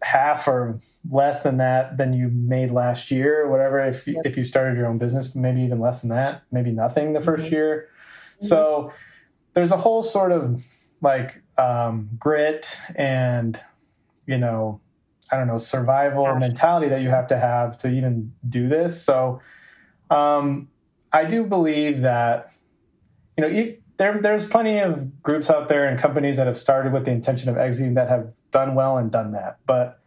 half 0.01 0.47
or 0.47 0.77
less 1.11 1.43
than 1.43 1.57
that 1.57 1.97
than 1.97 2.13
you 2.13 2.29
made 2.29 2.71
last 2.71 3.11
year 3.11 3.43
or 3.43 3.51
whatever 3.51 3.81
if 3.85 4.07
you, 4.07 4.13
Yep. 4.13 4.25
if 4.25 4.37
you 4.37 4.45
started 4.45 4.77
your 4.77 4.87
own 4.87 4.97
business 4.97 5.35
maybe 5.35 5.61
even 5.61 5.81
less 5.81 5.99
than 5.99 6.09
that 6.11 6.43
maybe 6.53 6.71
nothing 6.71 7.11
the 7.11 7.19
1st 7.19 7.47
Mhm. 7.47 7.51
year 7.51 7.89
so 8.39 8.89
there's 9.51 9.71
a 9.71 9.75
whole 9.75 10.01
sort 10.03 10.31
of 10.31 10.63
like 11.01 11.41
um, 11.57 12.09
grit 12.17 12.77
and 12.95 13.59
you 14.25 14.37
know 14.37 14.79
i 15.31 15.37
don't 15.37 15.47
know 15.47 15.57
survival 15.57 16.25
Passion. 16.25 16.39
mentality 16.39 16.89
that 16.89 17.01
you 17.01 17.09
have 17.09 17.27
to 17.27 17.37
have 17.37 17.77
to 17.77 17.89
even 17.89 18.33
do 18.47 18.67
this 18.67 19.01
so 19.01 19.41
um, 20.09 20.67
i 21.11 21.25
do 21.25 21.43
believe 21.43 22.01
that 22.01 22.51
you 23.37 23.43
know 23.43 23.49
e- 23.49 23.77
there, 23.97 24.19
there's 24.21 24.45
plenty 24.45 24.79
of 24.79 25.21
groups 25.21 25.49
out 25.49 25.67
there 25.67 25.87
and 25.87 25.99
companies 25.99 26.37
that 26.37 26.47
have 26.47 26.57
started 26.57 26.93
with 26.93 27.05
the 27.05 27.11
intention 27.11 27.49
of 27.49 27.57
exiting 27.57 27.95
that 27.95 28.09
have 28.09 28.33
done 28.51 28.75
well 28.75 28.97
and 28.97 29.11
done 29.11 29.31
that. 29.31 29.57
But 29.65 29.99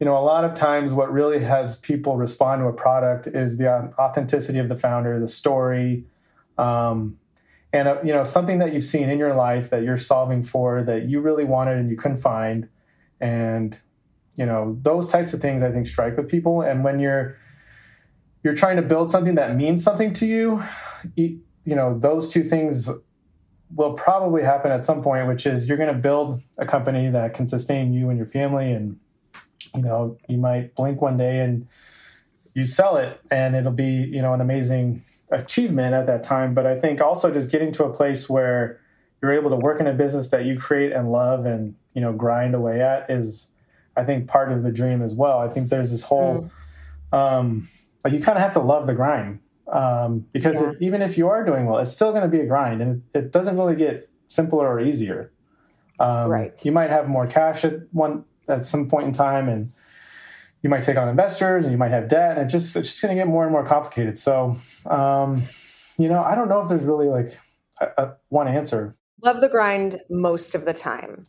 you 0.00 0.06
know, 0.06 0.16
a 0.16 0.24
lot 0.24 0.44
of 0.44 0.54
times, 0.54 0.94
what 0.94 1.12
really 1.12 1.40
has 1.40 1.76
people 1.76 2.16
respond 2.16 2.62
to 2.62 2.66
a 2.66 2.72
product 2.72 3.26
is 3.26 3.58
the 3.58 3.68
authenticity 3.98 4.58
of 4.58 4.70
the 4.70 4.76
founder, 4.76 5.20
the 5.20 5.28
story, 5.28 6.06
um, 6.56 7.18
and 7.70 7.86
uh, 7.86 7.98
you 8.02 8.10
know, 8.10 8.24
something 8.24 8.58
that 8.60 8.72
you've 8.72 8.82
seen 8.82 9.10
in 9.10 9.18
your 9.18 9.34
life 9.34 9.68
that 9.68 9.82
you're 9.82 9.98
solving 9.98 10.42
for 10.42 10.82
that 10.82 11.10
you 11.10 11.20
really 11.20 11.44
wanted 11.44 11.76
and 11.76 11.90
you 11.90 11.96
couldn't 11.96 12.16
find, 12.16 12.70
and 13.20 13.78
you 14.40 14.46
know, 14.46 14.78
those 14.80 15.12
types 15.12 15.34
of 15.34 15.40
things 15.40 15.62
I 15.62 15.70
think 15.70 15.86
strike 15.86 16.16
with 16.16 16.26
people. 16.26 16.62
And 16.62 16.82
when 16.82 16.98
you're 16.98 17.36
you're 18.42 18.54
trying 18.54 18.76
to 18.76 18.82
build 18.82 19.10
something 19.10 19.34
that 19.34 19.54
means 19.54 19.84
something 19.84 20.14
to 20.14 20.26
you, 20.26 20.62
you, 21.14 21.42
know, 21.66 21.98
those 21.98 22.26
two 22.26 22.42
things 22.42 22.88
will 23.76 23.92
probably 23.92 24.42
happen 24.42 24.72
at 24.72 24.82
some 24.82 25.02
point, 25.02 25.28
which 25.28 25.44
is 25.44 25.68
you're 25.68 25.76
going 25.76 25.94
to 25.94 26.00
build 26.00 26.40
a 26.56 26.64
company 26.64 27.10
that 27.10 27.34
can 27.34 27.46
sustain 27.46 27.92
you 27.92 28.08
and 28.08 28.16
your 28.16 28.26
family. 28.26 28.72
And, 28.72 28.98
you 29.74 29.82
know, 29.82 30.16
you 30.26 30.38
might 30.38 30.74
blink 30.74 31.02
one 31.02 31.18
day 31.18 31.40
and 31.40 31.68
you 32.54 32.64
sell 32.64 32.96
it 32.96 33.20
and 33.30 33.54
it'll 33.54 33.72
be, 33.72 34.08
you 34.10 34.22
know, 34.22 34.32
an 34.32 34.40
amazing 34.40 35.02
achievement 35.30 35.92
at 35.92 36.06
that 36.06 36.22
time. 36.22 36.54
But 36.54 36.66
I 36.66 36.78
think 36.78 37.02
also 37.02 37.30
just 37.30 37.50
getting 37.50 37.72
to 37.72 37.84
a 37.84 37.92
place 37.92 38.26
where 38.26 38.80
you're 39.20 39.34
able 39.34 39.50
to 39.50 39.56
work 39.56 39.80
in 39.80 39.86
a 39.86 39.92
business 39.92 40.28
that 40.28 40.46
you 40.46 40.56
create 40.56 40.92
and 40.92 41.12
love 41.12 41.44
and, 41.44 41.74
you 41.92 42.00
know, 42.00 42.14
grind 42.14 42.54
away 42.54 42.80
at 42.80 43.10
is, 43.10 43.48
I 44.00 44.04
think, 44.04 44.26
part 44.26 44.50
of 44.52 44.62
the 44.62 44.72
dream 44.72 45.02
as 45.02 45.14
well. 45.14 45.38
I 45.38 45.48
think 45.48 45.68
there's 45.68 45.90
this 45.90 46.02
whole, 46.02 46.50
um, 47.12 47.68
like 48.04 48.12
you 48.12 48.20
kind 48.20 48.36
of 48.38 48.42
have 48.42 48.52
to 48.52 48.60
love 48.60 48.86
the 48.86 48.94
grind 48.94 49.40
um, 49.70 50.26
because 50.32 50.60
Yeah. 50.60 50.70
it, 50.70 50.76
even 50.80 51.02
if 51.02 51.16
you 51.18 51.28
are 51.28 51.44
doing 51.44 51.66
well, 51.66 51.78
it's 51.78 51.92
still 51.92 52.10
going 52.10 52.22
to 52.22 52.28
be 52.28 52.40
a 52.40 52.46
grind, 52.46 52.80
and 52.82 53.02
it, 53.14 53.18
it 53.18 53.32
doesn't 53.32 53.56
really 53.56 53.76
get 53.76 54.08
simpler 54.26 54.66
or 54.66 54.80
easier. 54.80 55.32
Um, 55.98 56.30
Right. 56.30 56.52
You 56.64 56.72
might 56.72 56.90
have 56.90 57.08
more 57.08 57.26
cash 57.26 57.64
at 57.64 57.74
one 57.92 58.24
at 58.48 58.64
some 58.64 58.88
point 58.88 59.06
in 59.06 59.12
time, 59.12 59.48
and 59.48 59.70
you 60.62 60.70
might 60.70 60.82
take 60.82 60.96
on 60.96 61.08
investors, 61.08 61.64
and 61.64 61.72
you 61.72 61.78
might 61.78 61.90
have 61.92 62.08
debt, 62.08 62.36
and 62.36 62.40
it 62.46 62.52
just 62.52 62.74
it's 62.76 62.88
just 62.88 63.02
going 63.02 63.14
to 63.16 63.20
get 63.20 63.28
more 63.28 63.44
and 63.44 63.52
more 63.52 63.64
complicated. 63.64 64.18
So, 64.18 64.56
um, 64.86 65.42
you 65.98 66.08
know, 66.08 66.22
I 66.22 66.34
don't 66.34 66.48
know 66.48 66.60
if 66.60 66.68
there's 66.68 66.84
really 66.84 67.08
like 67.08 67.28
a, 67.80 68.02
a, 68.02 68.12
one 68.28 68.48
answer. 68.48 68.94
love 69.22 69.40
the 69.40 69.48
grind 69.48 70.00
most 70.08 70.54
of 70.54 70.64
the 70.64 70.72
time 70.72 71.26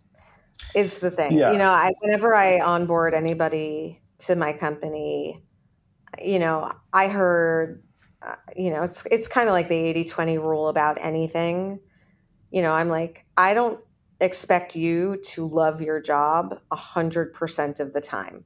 is 0.76 1.00
the 1.00 1.12
thing. 1.12 1.38
Yeah. 1.38 1.52
you 1.52 1.58
know 1.58 1.71
i 1.71 1.91
whenever 2.02 2.34
i 2.36 2.60
onboard 2.62 3.13
anybody 3.13 4.02
to 4.19 4.36
my 4.36 4.54
company 4.54 5.41
you 6.24 6.39
know 6.39 6.71
i 6.93 7.08
heard 7.08 7.84
uh, 8.21 8.36
you 8.56 8.69
know 8.71 8.84
it's 8.84 9.06
it's 9.08 9.28
kind 9.28 9.47
of 9.47 9.54
like 9.54 9.69
the 9.69 9.76
80-20 10.06 10.38
rule 10.39 10.67
about 10.69 10.97
anything. 11.02 11.80
You 12.52 12.62
know 12.62 12.74
i'm 12.74 12.89
like 12.89 13.26
i 13.38 13.54
don't 13.54 13.80
expect 14.19 14.76
you 14.76 15.17
to 15.24 15.47
love 15.47 15.82
your 15.82 16.00
job 16.02 16.56
100% 16.71 17.80
of 17.80 17.93
the 17.93 18.02
time. 18.02 18.43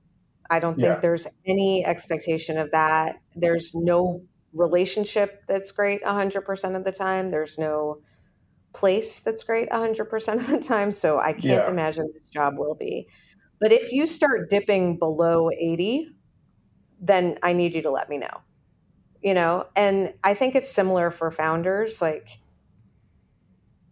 I 0.49 0.59
don't 0.59 0.75
think 0.75 0.87
Yeah. 0.87 0.99
there's 1.01 1.27
any 1.45 1.85
expectation 1.85 2.57
of 2.57 2.71
that. 2.71 3.17
There's 3.35 3.73
no 3.75 4.21
relationship 4.53 5.43
that's 5.49 5.71
great 5.73 6.01
100% 6.03 6.75
of 6.77 6.85
the 6.85 6.93
time. 6.93 7.29
There's 7.29 7.57
no 7.57 7.99
place 8.75 9.19
that's 9.21 9.43
great 9.43 9.69
100% 9.71 10.41
of 10.41 10.47
the 10.47 10.59
time. 10.59 10.91
So 10.91 11.19
I 11.19 11.33
can't 11.33 11.65
Yeah. 11.65 11.69
imagine 11.69 12.11
this 12.13 12.29
job 12.29 12.55
will 12.57 12.75
be. 12.75 13.07
But 13.61 13.71
if 13.71 13.91
you 13.91 14.07
start 14.07 14.49
dipping 14.49 14.99
below 14.99 15.49
80, 15.51 16.09
then 16.99 17.37
I 17.43 17.53
need 17.53 17.73
you 17.75 17.81
to 17.83 17.91
let 17.91 18.09
me 18.09 18.17
know. 18.17 18.41
You 19.23 19.33
know, 19.33 19.67
and 19.75 20.13
I 20.23 20.35
think 20.35 20.55
it's 20.55 20.71
similar 20.71 21.11
for 21.11 21.31
founders 21.31 22.01
like 22.01 22.39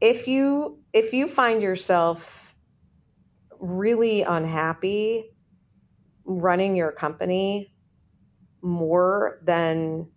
if 0.02 0.28
you 0.28 0.80
if 0.94 1.14
you 1.14 1.28
find 1.28 1.62
yourself 1.62 2.56
really 3.60 4.22
unhappy 4.24 5.26
running 6.26 6.76
your 6.76 6.92
company 6.92 7.74
more 8.62 9.40
than 9.44 10.10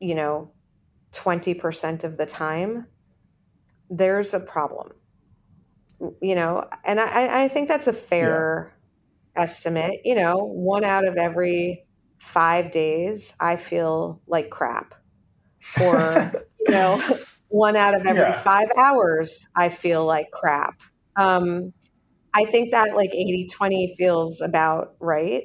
you 0.00 0.14
know 0.14 0.52
20% 1.12 2.04
of 2.04 2.16
the 2.16 2.26
time 2.26 2.86
there's 3.90 4.34
a 4.34 4.40
problem 4.40 4.92
you 6.20 6.34
know 6.34 6.64
and 6.84 7.00
i 7.00 7.44
i 7.44 7.48
think 7.48 7.68
that's 7.68 7.86
a 7.88 7.92
fair 7.92 8.72
estimate 9.36 10.00
you 10.04 10.14
know 10.14 10.36
one 10.38 10.84
out 10.84 11.06
of 11.06 11.16
every 11.16 11.84
five 12.18 12.70
days 12.72 13.34
i 13.40 13.56
feel 13.56 14.22
like 14.26 14.50
crap 14.50 14.94
or 15.78 16.36
you 16.60 16.72
know 16.72 17.02
one 17.48 17.76
out 17.76 17.94
of 17.94 18.02
every 18.06 18.32
Yeah. 18.32 18.42
five 18.44 18.68
hours, 18.78 19.46
I 19.56 19.70
feel 19.70 20.04
like 20.06 20.26
crap. 20.32 20.74
Um, 21.16 21.72
I 22.34 22.44
think 22.44 22.72
that 22.72 22.96
like 22.96 23.10
80 23.14 23.46
20 23.52 23.94
feels 23.98 24.40
about 24.40 24.96
right. 25.00 25.44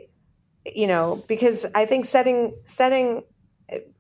You 0.76 0.88
know, 0.88 1.26
because 1.28 1.66
I 1.76 1.86
think 1.86 2.06
setting, 2.06 2.56
setting, 2.66 3.24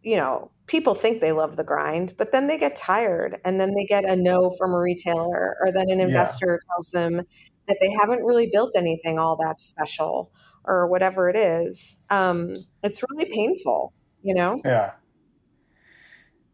you 0.01 0.15
know, 0.17 0.51
people 0.67 0.95
think 0.95 1.21
they 1.21 1.31
love 1.31 1.55
the 1.57 1.63
grind, 1.63 2.13
but 2.17 2.31
then 2.31 2.47
they 2.47 2.57
get 2.57 2.75
tired 2.75 3.39
and 3.43 3.59
then 3.59 3.73
they 3.75 3.85
get 3.85 4.05
a 4.05 4.15
no 4.15 4.51
from 4.57 4.71
a 4.73 4.79
retailer 4.79 5.55
or 5.61 5.71
then 5.71 5.89
an 5.89 5.99
Yeah. 5.99 6.07
investor 6.07 6.59
tells 6.69 6.91
them 6.91 7.21
that 7.67 7.77
they 7.81 7.91
haven't 7.91 8.23
really 8.23 8.49
built 8.51 8.73
anything 8.75 9.17
all 9.17 9.35
that 9.37 9.59
special 9.59 10.31
or 10.65 10.87
whatever 10.87 11.29
it 11.29 11.35
is. 11.35 11.97
Um, 12.09 12.53
it's 12.83 13.03
really 13.11 13.29
painful, 13.31 13.93
you 14.21 14.33
know? 14.33 14.57
Yeah. 14.65 14.93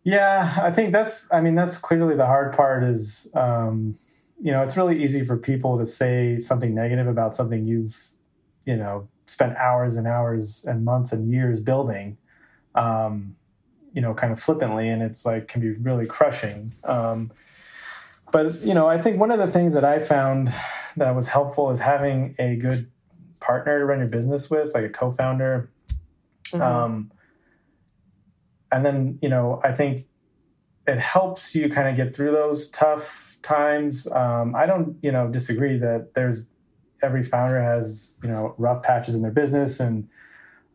Yeah, 0.03 0.57
I 0.61 0.71
think 0.71 0.91
that's, 0.91 1.31
I 1.31 1.41
mean, 1.41 1.55
that's 1.55 1.77
clearly 1.77 2.15
the 2.15 2.25
hard 2.25 2.53
part 2.55 2.83
is, 2.83 3.29
um, 3.35 3.97
you 4.41 4.51
know, 4.51 4.61
it's 4.61 4.77
really 4.77 5.01
easy 5.03 5.23
for 5.23 5.37
people 5.37 5.77
to 5.77 5.85
say 5.85 6.37
something 6.37 6.73
negative 6.73 7.07
about 7.07 7.35
something 7.35 7.65
you've, 7.65 8.11
you 8.65 8.77
know, 8.77 9.07
spent 9.27 9.55
hours 9.57 9.97
and 9.97 10.07
hours 10.07 10.63
and 10.65 10.85
months 10.85 11.11
and 11.11 11.31
years 11.31 11.59
building, 11.59 12.17
um, 12.75 13.35
you 13.93 14.01
know, 14.01 14.13
kind 14.13 14.31
of 14.31 14.39
flippantly. 14.39 14.89
And 14.89 15.01
it's 15.01 15.25
like, 15.25 15.47
can 15.47 15.61
be 15.61 15.71
really 15.71 16.05
crushing. 16.05 16.71
Um, 16.83 17.31
but, 18.31 18.61
you 18.61 18.73
know, 18.73 18.87
I 18.87 18.97
think 18.97 19.19
one 19.19 19.31
of 19.31 19.39
the 19.39 19.47
things 19.47 19.73
that 19.73 19.83
I 19.83 19.99
found 19.99 20.53
that 20.97 21.15
was 21.15 21.27
helpful 21.27 21.69
is 21.71 21.79
having 21.79 22.35
a 22.37 22.55
good 22.55 22.91
partner 23.41 23.79
to 23.79 23.85
run 23.85 23.99
your 23.99 24.09
business 24.09 24.49
with, 24.49 24.73
like 24.73 24.83
a 24.83 24.89
co 24.89 25.09
founder. 25.09 25.71
Mhm. 26.51 26.61
Um, 26.61 27.11
and 28.71 28.85
then, 28.85 29.17
you 29.21 29.29
know, 29.29 29.59
I 29.63 29.71
think 29.71 30.01
it 30.87 30.99
helps 30.99 31.55
you 31.55 31.69
kind 31.69 31.89
of 31.89 31.95
get 31.95 32.13
through 32.13 32.31
those 32.31 32.69
tough 32.69 33.37
times. 33.41 34.07
Um, 34.11 34.55
I 34.55 34.65
don't, 34.65 34.97
you 35.01 35.11
know, 35.11 35.27
disagree 35.27 35.77
that 35.79 36.13
there's 36.13 36.45
every 37.01 37.23
founder 37.23 37.61
has, 37.61 38.15
you 38.21 38.29
know, 38.29 38.53
rough 38.57 38.83
patches 38.83 39.15
in 39.15 39.21
their 39.21 39.31
business 39.31 39.79
and, 39.79 40.07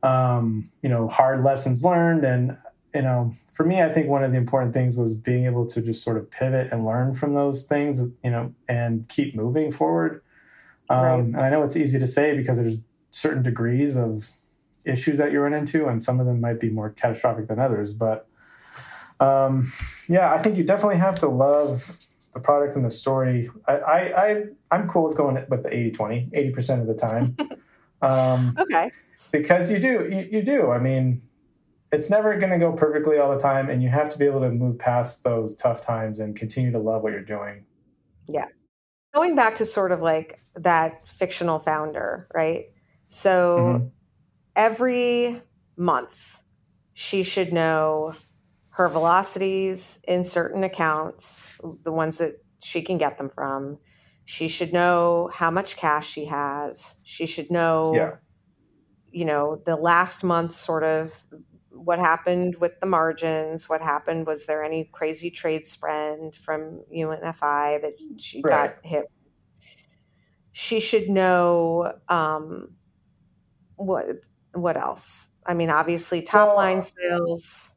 um, 0.05 0.71
you 0.83 0.89
know, 0.89 1.09
hard 1.09 1.43
lessons 1.43 1.83
learned. 1.83 2.25
And, 2.25 2.57
you 2.95 3.03
know, 3.03 3.33
for 3.51 3.65
me, 3.65 3.83
I 3.83 3.89
think 3.89 4.07
one 4.07 4.23
of 4.23 4.31
the 4.31 4.37
important 4.37 4.75
things 4.75 4.97
was 4.97 5.15
being 5.15 5.47
able 5.47 5.67
to 5.67 5.81
just 5.81 6.05
sort 6.05 6.19
of 6.19 6.31
pivot 6.31 6.71
and 6.71 6.85
learn 6.85 7.15
from 7.15 7.35
those 7.35 7.65
things, 7.65 8.01
you 8.23 8.31
know, 8.31 8.55
and 8.69 9.09
keep 9.09 9.35
moving 9.35 9.71
forward. 9.71 10.23
Um, 10.91 10.99
Right. 10.99 11.19
And 11.21 11.41
I 11.41 11.49
know 11.49 11.63
it's 11.63 11.77
easy 11.77 11.99
to 11.99 12.07
say 12.07 12.37
because 12.37 12.59
there's 12.59 12.77
certain 13.11 13.43
degrees 13.43 13.97
of 13.97 14.31
issues 14.85 15.17
that 15.17 15.33
you 15.33 15.41
run 15.41 15.55
into, 15.55 15.87
and 15.87 16.03
some 16.03 16.21
of 16.21 16.27
them 16.27 16.43
might 16.43 16.61
be 16.61 16.69
more 16.69 16.91
catastrophic 16.91 17.49
than 17.49 17.59
others. 17.59 17.95
But 17.95 18.29
um, 19.19 19.73
yeah, 20.07 20.35
I 20.35 20.43
think 20.43 20.59
you 20.59 20.65
definitely 20.65 20.99
have 20.99 21.19
to 21.21 21.29
love 21.29 21.99
the 22.35 22.41
product 22.41 22.77
and 22.77 22.85
the 22.85 22.91
story. 22.91 23.49
I, 23.67 23.73
I, 23.73 24.27
I 24.27 24.45
I'm 24.71 24.89
cool 24.89 25.05
with 25.05 25.17
going 25.17 25.43
with 25.49 25.63
the 25.63 25.71
80-20, 25.71 26.33
80% 26.55 26.81
of 26.83 26.87
the 26.87 26.95
time. 26.95 27.37
um, 28.03 28.55
Okay. 28.59 28.91
Because 29.41 29.71
you 29.71 29.79
do 29.79 30.09
you, 30.11 30.39
you 30.39 30.43
do 30.43 30.71
i 30.71 30.79
mean 30.79 31.21
it's 31.93 32.11
never 32.11 32.37
going 32.39 32.53
to 32.53 32.59
go 32.59 32.73
perfectly 32.73 33.19
all 33.19 33.33
the 33.33 33.39
time 33.39 33.69
and 33.71 33.83
you 33.83 33.89
have 33.89 34.09
to 34.09 34.19
be 34.19 34.25
able 34.25 34.41
to 34.41 34.51
move 34.51 34.79
past 34.79 35.23
those 35.25 35.55
tough 35.55 35.81
times 35.81 36.19
and 36.19 36.37
continue 36.37 36.73
to 36.73 36.79
love 36.79 37.03
what 37.03 37.13
you're 37.13 37.21
doing 37.23 37.65
Yeah. 38.27 38.47
going 39.13 39.37
back 39.37 39.57
to 39.57 39.65
sort 39.65 39.93
of 39.93 40.03
like 40.03 40.41
that 40.57 41.07
fictional 41.07 41.59
founder, 41.61 42.29
right? 42.35 42.67
So 43.09 43.57
Mhm. 43.59 43.91
every 44.57 45.43
month 45.77 46.43
she 46.93 47.23
should 47.23 47.53
know 47.53 48.15
her 48.71 48.89
velocities 48.89 50.01
in 50.09 50.25
certain 50.25 50.65
accounts, 50.65 51.53
the 51.85 51.93
ones 51.93 52.19
that 52.19 52.35
she 52.63 52.83
can 52.83 52.99
get 52.99 53.19
them 53.19 53.31
from. 53.31 53.79
She 54.25 54.49
should 54.49 54.73
know 54.73 55.31
how 55.33 55.51
much 55.51 55.77
cash 55.77 56.09
she 56.09 56.25
has. 56.27 56.99
She 57.05 57.27
should 57.27 57.51
know, 57.51 57.93
Yeah. 57.95 58.17
You 59.15 59.25
know, 59.25 59.63
the 59.65 59.77
last 59.77 60.25
month 60.25 60.53
sort 60.53 60.83
of 60.83 61.25
what 61.71 61.99
happened 61.99 62.57
with 62.57 62.81
the 62.81 62.87
margins, 62.87 63.69
what 63.69 63.81
happened, 63.81 64.27
was 64.27 64.47
there 64.47 64.65
any 64.65 64.85
crazy 64.93 65.31
trade 65.31 65.67
spend 65.67 66.35
from 66.35 66.83
UNFI 66.93 67.81
that 67.83 67.95
she 68.19 68.43
Right. 68.43 68.73
got 68.73 68.77
hit? 68.85 69.07
She 70.53 70.81
should 70.81 71.09
know 71.11 71.99
um, 72.09 72.77
what 73.77 74.07
what 74.53 74.77
else? 74.77 75.35
I 75.47 75.55
mean, 75.55 75.71
obviously 75.71 76.23
top 76.23 76.49
Well, 76.49 76.57
line 76.57 76.83
sales. 76.83 77.75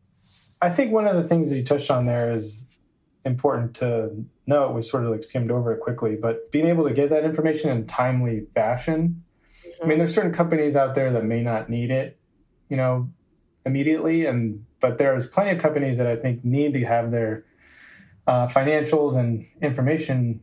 i 0.61 0.69
think 0.69 0.91
one 0.91 1.07
of 1.07 1.15
the 1.15 1.23
things 1.23 1.49
that 1.49 1.57
you 1.57 1.63
touched 1.63 1.91
on 1.91 2.05
there 2.05 2.33
is 2.33 2.79
important 3.25 3.75
to 3.75 4.11
note 4.45 4.73
we 4.73 4.81
sort 4.81 5.03
of 5.05 5.11
like 5.11 5.23
skimmed 5.23 5.51
over 5.51 5.73
it 5.73 5.79
quickly 5.81 6.15
but 6.15 6.49
being 6.51 6.67
able 6.67 6.87
to 6.87 6.93
get 6.93 7.09
that 7.09 7.23
information 7.25 7.69
in 7.69 7.85
timely 7.85 8.41
fashion 8.55 9.23
I 9.83 9.85
mean, 9.85 9.97
there's 9.97 10.13
certain 10.13 10.33
companies 10.33 10.75
out 10.75 10.95
there 10.95 11.11
that 11.13 11.23
may 11.23 11.41
not 11.41 11.69
need 11.69 11.91
it, 11.91 12.19
you 12.69 12.77
know, 12.77 13.09
immediately, 13.65 14.25
and 14.25 14.65
but 14.79 14.97
there's 14.97 15.25
plenty 15.25 15.51
of 15.51 15.61
companies 15.61 15.97
that 15.97 16.07
I 16.07 16.15
think 16.15 16.43
need 16.43 16.73
to 16.73 16.83
have 16.85 17.11
their 17.11 17.45
uh, 18.25 18.47
financials 18.47 19.15
and 19.15 19.45
information, 19.61 20.41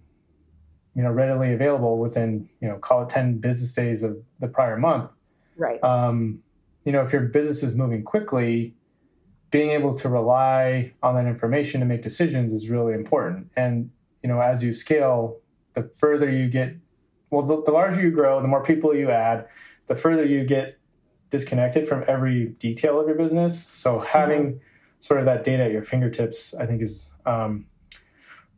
you 0.94 1.02
know, 1.02 1.10
readily 1.10 1.52
available 1.52 1.98
within, 1.98 2.48
you 2.60 2.68
know, 2.68 2.76
call 2.76 3.02
it 3.02 3.08
ten 3.08 3.38
business 3.38 3.74
days 3.74 4.02
of 4.02 4.16
the 4.40 4.48
prior 4.48 4.76
month. 4.76 5.10
Right. 5.56 5.82
Um, 5.82 6.40
you 6.84 6.92
know, 6.92 7.02
if 7.02 7.12
your 7.12 7.22
business 7.22 7.62
is 7.62 7.74
moving 7.74 8.02
quickly, 8.02 8.74
being 9.50 9.70
able 9.70 9.94
to 9.94 10.08
rely 10.08 10.92
on 11.02 11.14
that 11.14 11.26
information 11.26 11.80
to 11.80 11.86
make 11.86 12.02
decisions 12.02 12.52
is 12.52 12.68
really 12.68 12.92
important. 12.92 13.50
And 13.56 13.90
you 14.22 14.28
know, 14.28 14.40
as 14.40 14.64
you 14.64 14.72
scale, 14.72 15.38
the 15.74 15.82
further 15.82 16.30
you 16.30 16.48
get 16.48 16.76
well, 17.34 17.42
the, 17.44 17.62
the 17.62 17.70
larger 17.70 18.00
you 18.00 18.10
grow, 18.10 18.40
the 18.40 18.48
more 18.48 18.62
people 18.62 18.94
you 18.94 19.10
add, 19.10 19.46
the 19.86 19.94
further 19.94 20.24
you 20.24 20.44
get 20.44 20.78
disconnected 21.30 21.86
from 21.86 22.04
every 22.06 22.46
detail 22.58 23.00
of 23.00 23.06
your 23.08 23.16
business. 23.16 23.66
So 23.72 23.98
having 23.98 24.60
sort 25.00 25.20
of 25.20 25.26
that 25.26 25.44
data 25.44 25.64
at 25.64 25.72
your 25.72 25.82
fingertips, 25.82 26.54
I 26.54 26.64
think, 26.66 26.80
is 26.80 27.12
um, 27.26 27.66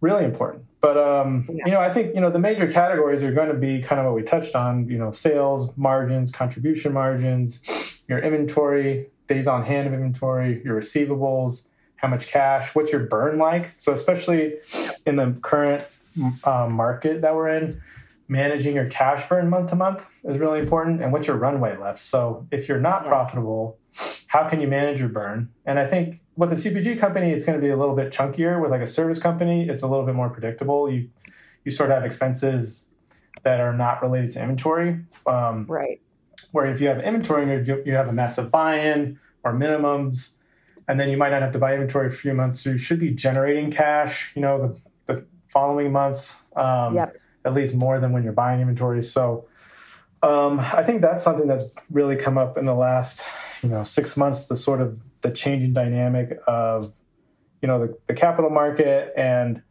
really 0.01 0.25
important. 0.25 0.65
But 0.81 0.97
um, 0.99 1.45
Yeah. 1.49 1.65
you 1.67 1.73
know, 1.73 1.81
I 1.81 1.89
think 1.89 2.15
you 2.15 2.21
know 2.21 2.31
the 2.31 2.39
major 2.39 2.71
categories 2.71 3.25
are 3.25 3.33
going 3.33 3.49
to 3.49 3.55
be 3.55 3.81
kind 3.81 3.99
of 3.99 4.07
what 4.07 4.15
we 4.15 4.23
touched 4.23 4.55
on. 4.55 4.89
You 4.89 4.99
know, 4.99 5.11
sales 5.11 5.73
margins, 5.77 6.31
contribution 6.31 6.93
margins, 6.93 8.03
your 8.09 8.19
inventory, 8.19 9.09
days 9.27 9.47
on 9.49 9.65
hand 9.65 9.89
of 9.89 9.95
inventory, 9.95 10.63
your 10.65 10.79
receivables, 10.79 11.67
how 11.97 12.09
much 12.09 12.29
cash, 12.29 12.75
what's 12.75 12.93
your 12.93 13.05
burn 13.07 13.39
like. 13.39 13.73
So 13.79 13.91
especially 13.93 14.59
in 15.07 15.17
the 15.17 15.37
current 15.43 15.85
uh, 16.45 16.69
market 16.69 17.23
that 17.23 17.35
we're 17.35 17.49
in, 17.49 17.81
managing 18.29 18.75
your 18.75 18.87
cash 18.89 19.29
burn 19.29 19.49
month 19.49 19.71
to 19.71 19.77
month 19.77 20.21
is 20.25 20.39
really 20.39 20.59
important 20.59 21.03
and 21.03 21.13
what's 21.13 21.27
your 21.27 21.37
runway 21.37 21.77
left 21.77 22.01
so 22.01 22.47
if 22.51 22.69
you're 22.69 22.81
not 22.81 23.03
Yeah. 23.03 23.09
profitable 23.09 23.79
how 24.29 24.49
can 24.49 24.61
you 24.61 24.67
manage 24.69 24.99
your 25.01 25.09
burn 25.09 25.49
and 25.65 25.79
i 25.79 25.87
think 25.87 26.17
with 26.37 26.51
a 26.53 26.57
cpg 26.57 26.99
company 26.99 27.31
it's 27.33 27.45
going 27.45 27.59
to 27.59 27.65
be 27.65 27.71
a 27.71 27.77
little 27.77 27.95
bit 27.95 28.13
chunkier 28.13 28.61
with 28.61 28.71
like 28.71 28.81
a 28.81 28.87
service 28.87 29.19
company 29.19 29.69
it's 29.69 29.83
a 29.83 29.87
little 29.87 30.05
bit 30.05 30.15
more 30.15 30.29
predictable 30.29 30.91
you 30.91 31.09
you 31.65 31.71
sort 31.71 31.91
of 31.91 31.97
have 31.97 32.05
expenses 32.05 32.89
that 33.45 33.61
are 33.61 33.73
not 33.73 34.03
related 34.03 34.31
to 34.31 34.41
inventory 34.41 35.01
um, 35.27 35.65
right. 35.69 36.01
where 36.53 36.67
if 36.67 36.81
you 36.81 36.89
have 36.89 37.01
inventory 37.01 37.47
you 37.67 37.83
you 37.87 37.95
have 37.95 38.09
a 38.09 38.13
massive 38.13 38.51
buy-in 38.51 39.19
or 39.45 39.53
minimums 39.53 40.33
and 40.89 40.99
then 40.99 41.09
you 41.11 41.17
might 41.17 41.31
not 41.31 41.43
have 41.43 41.53
to 41.53 41.59
buy 41.59 41.75
inventory 41.75 42.09
for 42.09 42.17
a 42.17 42.19
few 42.19 42.35
months 42.35 42.61
so 42.61 42.71
you 42.71 42.79
should 42.79 42.99
be 42.99 43.11
generating 43.13 43.71
cash 43.71 44.33
you 44.35 44.43
know 44.43 44.75
the, 45.07 45.15
the 45.15 45.27
following 45.47 45.93
months 45.93 46.43
um, 46.57 46.97
Yep. 46.97 47.13
At 47.47 47.55
least 47.55 47.75
more 47.75 47.99
than 48.01 48.13
when 48.13 48.23
you're 48.23 48.33
buying 48.33 48.61
inventory. 48.61 49.03
So 49.03 49.47
um, 50.23 50.61
i 50.61 50.83
think 50.83 51.03
that's 51.03 51.23
something 51.23 51.47
that's 51.47 51.65
really 51.91 52.17
come 52.17 52.39
up 52.39 52.57
in 52.57 52.65
the 52.65 52.75
last 52.75 53.29
you 53.63 53.69
know 53.69 53.83
six 53.83 54.17
months 54.17 54.47
the 54.47 54.57
sort 54.57 54.81
of 54.81 55.01
the 55.21 55.31
changing 55.31 55.73
dynamic 55.73 56.39
of 56.47 56.95
you 57.63 57.69
know 57.69 57.87
the, 57.87 57.99
the 58.07 58.15
capital 58.15 58.51
market 58.51 59.13
and 59.17 59.63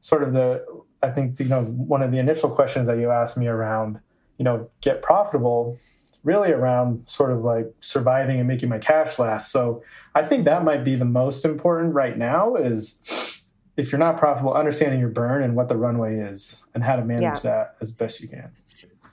sort 0.00 0.22
of 0.22 0.32
the 0.32 0.64
i 1.02 1.10
think 1.10 1.38
you 1.38 1.46
know 1.46 1.62
one 1.64 2.02
of 2.02 2.10
the 2.10 2.18
initial 2.18 2.50
questions 2.50 2.86
that 2.86 2.98
you 2.98 3.10
asked 3.10 3.36
me 3.36 3.46
around 3.46 3.98
you 4.38 4.44
know 4.44 4.70
get 4.80 5.02
profitable 5.02 5.76
really 6.24 6.50
around 6.50 7.08
sort 7.08 7.32
of 7.32 7.42
like 7.42 7.72
surviving 7.78 8.38
and 8.40 8.48
making 8.48 8.68
my 8.68 8.78
cash 8.78 9.18
last. 9.18 9.50
So 9.52 9.82
i 10.14 10.22
think 10.22 10.44
that 10.44 10.64
might 10.64 10.84
be 10.84 10.96
the 10.96 11.04
most 11.04 11.44
important 11.44 11.94
right 11.94 12.16
now 12.18 12.56
is 12.56 13.27
if 13.78 13.92
you're 13.92 13.98
not 13.98 14.16
profitable 14.18 14.52
understanding 14.52 14.98
your 15.00 15.08
burn 15.08 15.42
and 15.42 15.54
what 15.54 15.68
the 15.68 15.76
runway 15.76 16.18
is 16.18 16.64
and 16.74 16.82
how 16.82 16.96
to 16.96 17.04
manage 17.04 17.22
Yeah. 17.22 17.34
that 17.44 17.76
as 17.80 17.92
best 17.92 18.20
you 18.20 18.28
can 18.28 18.50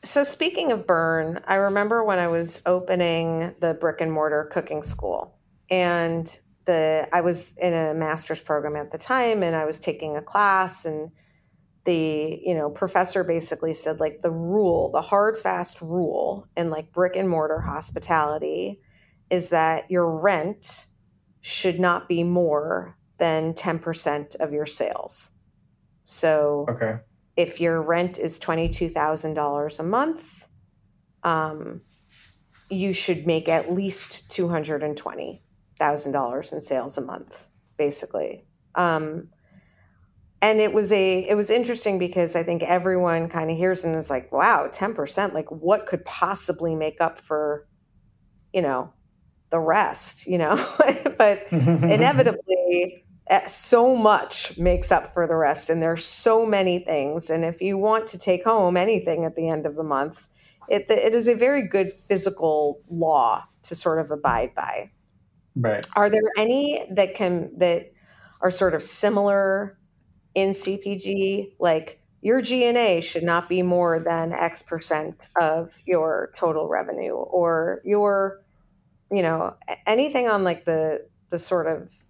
So 0.03 0.23
speaking 0.23 0.71
of 0.71 0.85
burn, 0.85 1.39
I 1.47 1.55
remember 1.55 2.03
when 2.03 2.19
I 2.19 2.27
was 2.27 2.61
opening 2.67 3.55
the 3.59 3.73
brick 3.73 4.01
and 4.01 4.11
mortar 4.11 4.43
cooking 4.51 4.83
school, 4.83 5.35
and 5.71 6.39
the 6.65 7.07
I 7.11 7.21
was 7.21 7.55
in 7.57 7.73
a 7.73 7.93
master's 7.95 8.39
program 8.41 8.75
at 8.75 8.91
the 8.91 8.99
time, 8.99 9.41
and 9.41 9.55
I 9.55 9.65
was 9.65 9.79
taking 9.79 10.15
a 10.15 10.21
class, 10.21 10.85
and 10.85 11.09
the 11.85 12.39
you 12.43 12.53
know 12.53 12.69
professor 12.69 13.23
basically 13.23 13.73
said 13.73 13.99
like 13.99 14.21
the 14.21 14.29
rule, 14.31 14.91
the 14.91 15.01
hard 15.01 15.37
fast 15.39 15.81
rule 15.81 16.47
in 16.55 16.69
like 16.69 16.91
brick 16.91 17.15
and 17.15 17.27
mortar 17.27 17.61
hospitality 17.61 18.81
is 19.31 19.49
that 19.49 19.89
your 19.89 20.19
rent 20.21 20.85
should 21.41 21.79
not 21.79 22.07
be 22.07 22.23
more 22.23 22.95
than 23.17 23.53
10% 23.53 24.35
of 24.35 24.53
your 24.53 24.65
sales. 24.65 25.31
So 26.05 26.65
Okay. 26.69 26.99
if 27.35 27.59
your 27.61 27.81
rent 27.81 28.17
is 28.19 28.39
$22,000 28.39 29.79
a 29.79 29.83
month, 29.83 30.47
um, 31.23 31.81
you 32.69 32.93
should 32.93 33.25
make 33.27 33.47
at 33.49 33.73
least 33.73 34.29
$220,000 34.29 36.53
in 36.53 36.61
sales 36.61 36.97
a 36.97 37.01
month, 37.01 37.47
basically. 37.77 38.45
Um, 38.75 39.29
and 40.41 40.59
it 40.59 40.73
was 40.73 40.91
a 40.91 41.19
it 41.27 41.35
was 41.35 41.49
interesting 41.49 41.97
because 41.97 42.35
I 42.35 42.43
think 42.43 42.61
everyone 42.63 43.29
kind 43.29 43.49
of 43.49 43.57
hears 43.57 43.83
and 43.85 43.95
is 43.95 44.09
like, 44.09 44.31
wow, 44.31 44.67
10%, 44.71 45.33
like 45.33 45.49
what 45.51 45.87
could 45.87 46.05
possibly 46.05 46.75
make 46.75 47.01
up 47.01 47.17
for, 47.19 47.67
you 48.53 48.61
know, 48.61 48.93
the 49.49 49.59
rest, 49.59 50.27
you 50.27 50.37
know? 50.37 50.55
but 51.17 51.47
inevitably 51.51 53.04
Eh, 53.27 53.47
so 53.47 53.95
much 53.95 54.55
makes 54.57 54.91
up 54.91 55.11
for 55.11 55.25
the 55.25 55.35
rest 55.35 55.71
and 55.71 55.81
there's 55.81 56.05
so 56.05 56.45
many 56.45 56.77
things 56.77 57.27
and 57.31 57.43
if 57.43 57.59
you 57.59 57.75
want 57.75 58.05
to 58.05 58.19
take 58.19 58.43
home 58.43 58.77
anything 58.77 59.25
at 59.25 59.35
the 59.35 59.49
end 59.49 59.65
of 59.65 59.75
the 59.75 59.83
month 59.83 60.27
it, 60.69 60.85
it 60.89 61.15
is 61.15 61.27
a 61.27 61.33
very 61.33 61.67
good 61.67 61.91
physical 61.91 62.81
law 62.87 63.43
to 63.63 63.73
sort 63.73 63.99
of 63.99 64.11
abide 64.11 64.53
by 64.53 64.91
right. 65.55 65.87
are 65.95 66.07
there 66.07 66.21
any 66.37 66.85
that 66.91 67.15
can 67.15 67.51
that 67.57 67.91
are 68.41 68.51
sort 68.51 68.75
of 68.75 68.83
similar 68.83 69.75
in 70.35 70.51
cpg 70.51 71.51
like 71.57 71.99
your 72.21 72.41
G&A 72.41 73.01
should 73.01 73.21
not 73.21 73.47
be 73.47 73.61
more 73.61 73.99
than 73.99 74.33
X 74.33 74.63
percent 74.63 75.27
of 75.39 75.77
your 75.85 76.31
total 76.35 76.67
revenue 76.67 77.13
or 77.13 77.83
your, 77.85 78.41
you 79.11 79.21
know, 79.21 79.53
anything 79.85 80.27
on 80.27 80.43
like 80.43 80.65
the 80.65 81.07
the 81.29 81.37
sort 81.37 81.67
of 81.67 82.04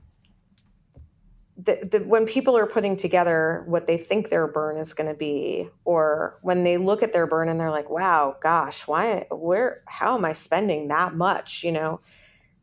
the, 1.57 1.87
the, 1.89 1.99
when 1.99 2.25
people 2.25 2.57
are 2.57 2.65
putting 2.65 2.97
together 2.97 3.63
what 3.67 3.87
they 3.87 3.97
think 3.97 4.29
their 4.29 4.47
burn 4.47 4.77
is 4.77 4.93
going 4.93 5.09
to 5.09 5.15
be, 5.15 5.69
or 5.85 6.37
when 6.41 6.63
they 6.63 6.77
look 6.77 7.01
at 7.01 7.13
their 7.13 7.27
burn 7.27 7.47
and 7.47 7.59
they're 7.59 7.71
like, 7.71 7.89
"Wow, 7.89 8.35
gosh, 8.41 8.87
why? 8.87 9.25
Where? 9.31 9.77
How 9.87 10.17
am 10.17 10.25
I 10.25 10.33
spending 10.33 10.89
that 10.89 11.15
much?" 11.15 11.63
You 11.63 11.71
know, 11.71 11.99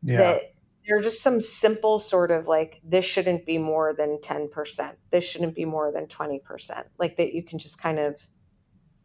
Yeah. 0.03 0.17
that 0.17 0.53
there 0.85 0.97
are 0.97 1.01
just 1.01 1.21
some 1.21 1.41
simple 1.41 1.97
sort 1.97 2.31
of 2.31 2.47
like 2.47 2.81
this 2.83 3.05
shouldn't 3.05 3.45
be 3.45 3.57
more 3.57 3.93
than 3.93 4.17
10% 4.19 4.95
this 5.11 5.23
shouldn't 5.23 5.55
be 5.55 5.65
more 5.65 5.91
than 5.91 6.07
20% 6.07 6.83
like 6.99 7.17
that 7.17 7.33
you 7.33 7.43
can 7.43 7.57
just 7.57 7.81
kind 7.81 7.99
of 7.99 8.27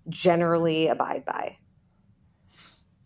generally 0.08 0.88
abide 0.88 1.24
by 1.24 1.56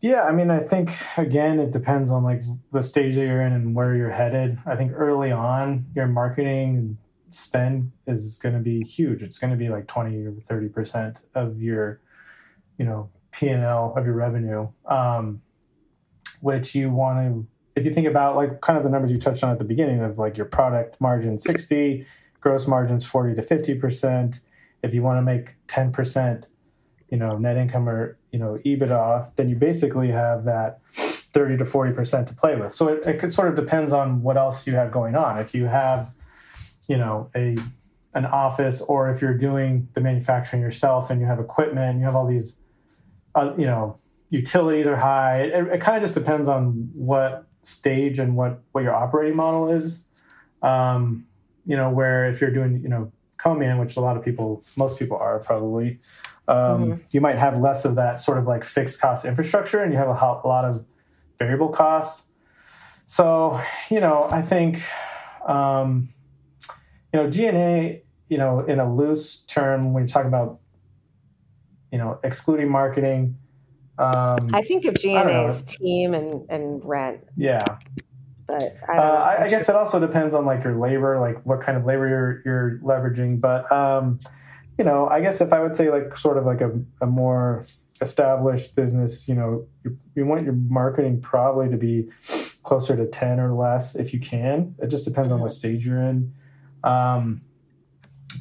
Yeah, 0.03 0.25
I 0.25 0.33
mean, 0.33 0.51
I 0.51 0.59
think 0.59 0.91
again, 1.17 1.61
it 1.61 1.71
depends 1.71 2.11
on 2.11 2.25
like 2.25 2.43
the 2.73 2.83
stage 2.83 3.15
that 3.15 3.21
you're 3.21 3.41
in 3.41 3.53
and 3.53 3.73
where 3.73 3.95
you're 3.95 4.11
headed. 4.11 4.59
I 4.67 4.75
think 4.75 4.91
early 4.97 5.31
on, 5.31 5.87
your 5.95 6.09
marketing 6.09 6.99
spend 7.31 7.93
is 8.09 8.37
going 8.37 8.55
to 8.57 8.61
be 8.61 8.81
huge. 8.83 9.23
It's 9.23 9.39
going 9.39 9.53
to 9.53 9.57
be 9.57 9.69
like 9.69 9.87
twenty 9.87 10.27
or 10.27 10.33
thirty 10.33 10.69
percent 10.69 11.21
of 11.37 11.63
your, 11.63 12.01
you 12.79 12.85
know, 12.85 13.11
P 13.31 13.47
and 13.49 13.63
L 13.63 13.95
of 13.97 14.05
your 14.05 14.15
revenue, 14.15 14.69
um, 14.87 15.41
which 16.41 16.75
you 16.75 16.91
want 16.91 17.19
to. 17.21 17.47
If 17.77 17.85
you 17.87 17.93
think 17.93 18.09
about 18.09 18.35
like 18.35 18.61
kind 18.61 18.77
of 18.77 18.83
the 18.83 18.91
numbers 18.91 19.13
you 19.13 19.19
touched 19.19 19.45
on 19.45 19.53
at 19.53 19.61
the 19.61 19.65
beginning 19.65 20.01
of 20.01 20.19
like 20.19 20.37
your 20.37 20.47
product 20.47 21.01
margin 21.01 21.39
sixty, 21.39 22.07
gross 22.41 22.67
margins 22.67 23.07
forty 23.07 23.37
to 23.37 23.43
fifty 23.43 23.77
percent. 23.77 24.41
If 24.83 24.95
you 24.95 25.03
want 25.03 25.19
to 25.19 25.23
make 25.23 25.55
ten 25.69 25.93
percent 25.93 26.49
you 27.13 27.19
know 27.19 27.37
net 27.37 27.59
income 27.59 27.89
or 27.89 28.17
you 28.33 28.39
know 28.39 28.59
EBITDA, 28.65 29.37
then 29.37 29.51
you 29.51 29.55
basically 29.55 30.09
have 30.09 30.45
that 30.45 30.81
thirty 30.87 31.59
to 31.59 31.65
forty 31.65 31.93
percent 31.93 32.27
to 32.29 32.35
play 32.35 32.57
with. 32.57 32.73
So 32.73 32.89
it, 32.89 33.07
it 33.07 33.31
sort 33.31 33.49
of 33.49 33.55
depends 33.55 33.93
on 33.93 34.23
what 34.23 34.39
else 34.39 34.67
you 34.67 34.75
have 34.77 34.91
going 34.91 35.15
on. 35.15 35.39
If 35.39 35.55
you 35.55 35.67
have 35.67 36.15
you 36.89 36.97
know 36.97 37.31
a 37.37 37.59
an 38.15 38.25
office, 38.25 38.81
or 38.81 39.11
if 39.11 39.21
you're 39.21 39.37
doing 39.37 39.89
the 39.93 40.01
manufacturing 40.01 40.63
yourself 40.63 41.11
and 41.11 41.21
you 41.21 41.27
have 41.27 41.39
equipment, 41.39 41.99
you 41.99 42.07
have 42.07 42.17
all 42.17 42.27
these 42.27 42.57
uh, 43.35 43.53
you 43.59 43.67
know 43.67 43.95
utilities 44.31 44.87
are 44.87 44.97
high. 44.97 45.43
It, 45.43 45.69
it 45.69 45.81
kind 45.83 45.99
of 45.99 46.03
just 46.03 46.15
depends 46.15 46.49
on 46.49 46.91
what 46.95 47.45
stage 47.61 48.19
and 48.19 48.37
what 48.37 48.63
what 48.73 48.85
your 48.85 48.95
operating 48.95 49.37
model 49.37 49.71
is. 49.71 50.09
Um, 50.63 51.27
you 51.67 51.77
know, 51.77 51.91
where 51.91 52.27
if 52.27 52.41
you're 52.41 52.51
doing 52.51 52.81
you 52.83 52.89
know 52.89 53.13
Which 53.45 53.97
a 53.97 54.01
lot 54.01 54.17
of 54.17 54.25
people, 54.25 54.65
most 54.79 54.99
people 54.99 55.17
are 55.17 55.39
probably, 55.39 55.99
um, 56.49 57.03
you 57.13 57.21
might 57.21 57.39
have 57.39 57.59
less 57.59 57.85
of 57.85 57.97
that 57.97 58.21
sort 58.21 58.39
of 58.39 58.47
like 58.47 58.65
fixed 58.65 59.01
cost 59.01 59.25
infrastructure 59.25 59.83
and 59.83 59.93
you 59.93 59.99
have 59.99 60.09
a, 60.09 60.13
a 60.13 60.47
lot 60.47 60.65
of 60.65 60.85
variable 61.39 61.69
costs. 61.69 62.29
So, 63.07 63.61
you 63.91 64.01
know, 64.01 64.27
I 64.31 64.43
think, 64.43 64.81
um, 65.47 66.09
you 67.13 67.21
know, 67.21 67.31
G&A, 67.31 68.03
you 68.29 68.39
know, 68.39 68.61
in 68.61 68.81
a 68.81 68.93
loose 68.93 69.41
term, 69.41 69.93
when 69.93 70.05
you're 70.05 70.09
talking 70.09 70.29
about, 70.29 70.61
you 71.91 71.99
know, 71.99 72.19
excluding 72.25 72.71
marketing, 72.71 73.37
um, 73.99 74.51
i 74.55 74.63
think 74.63 74.87
of 74.87 74.95
I 74.95 75.01
g&a 75.01 75.47
as 75.47 75.63
team 75.63 76.15
and, 76.15 76.47
and 76.49 76.83
rent. 76.85 77.23
Yeah, 77.37 77.63
but 78.53 78.77
i 78.89 78.99
uh, 78.99 79.03
I, 79.03 79.45
I 79.45 79.49
guess 79.49 79.69
it 79.69 79.75
also 79.75 79.99
depends 79.99 80.35
on 80.35 80.45
like 80.45 80.65
your 80.65 80.77
labor, 80.79 81.19
like 81.21 81.45
what 81.47 81.61
kind 81.61 81.79
of 81.79 81.85
labor 81.85 82.09
you're 82.09 82.43
you're 82.45 82.79
leveraging. 82.83 83.41
But 83.41 83.71
um, 83.73 84.21
you 84.79 84.85
know, 84.85 85.09
I 85.09 85.21
guess 85.21 85.41
if 85.41 85.53
I 85.53 85.61
would 85.61 85.75
say 85.75 85.91
like 85.91 86.15
sort 86.17 86.37
of 86.37 86.45
like 86.45 86.61
a, 86.61 86.79
a 87.01 87.07
more 87.07 87.65
established 88.01 88.75
business, 88.75 89.29
you 89.29 89.35
know, 89.35 89.67
you, 89.85 89.97
you 90.15 90.27
want 90.27 90.45
your 90.45 90.55
marketing 90.55 91.21
probably 91.21 91.71
to 91.71 91.77
be 91.77 92.11
closer 92.63 92.97
to 92.97 93.07
ten 93.07 93.41
or 93.41 93.55
less 93.55 93.97
if 93.97 94.13
you 94.13 94.21
can. 94.21 94.75
It 94.81 94.89
just 94.89 95.07
depends 95.07 95.33
on 95.33 95.41
what 95.41 95.53
stage 95.53 95.87
you're 95.87 96.03
in. 96.03 96.33
Um, 96.85 97.43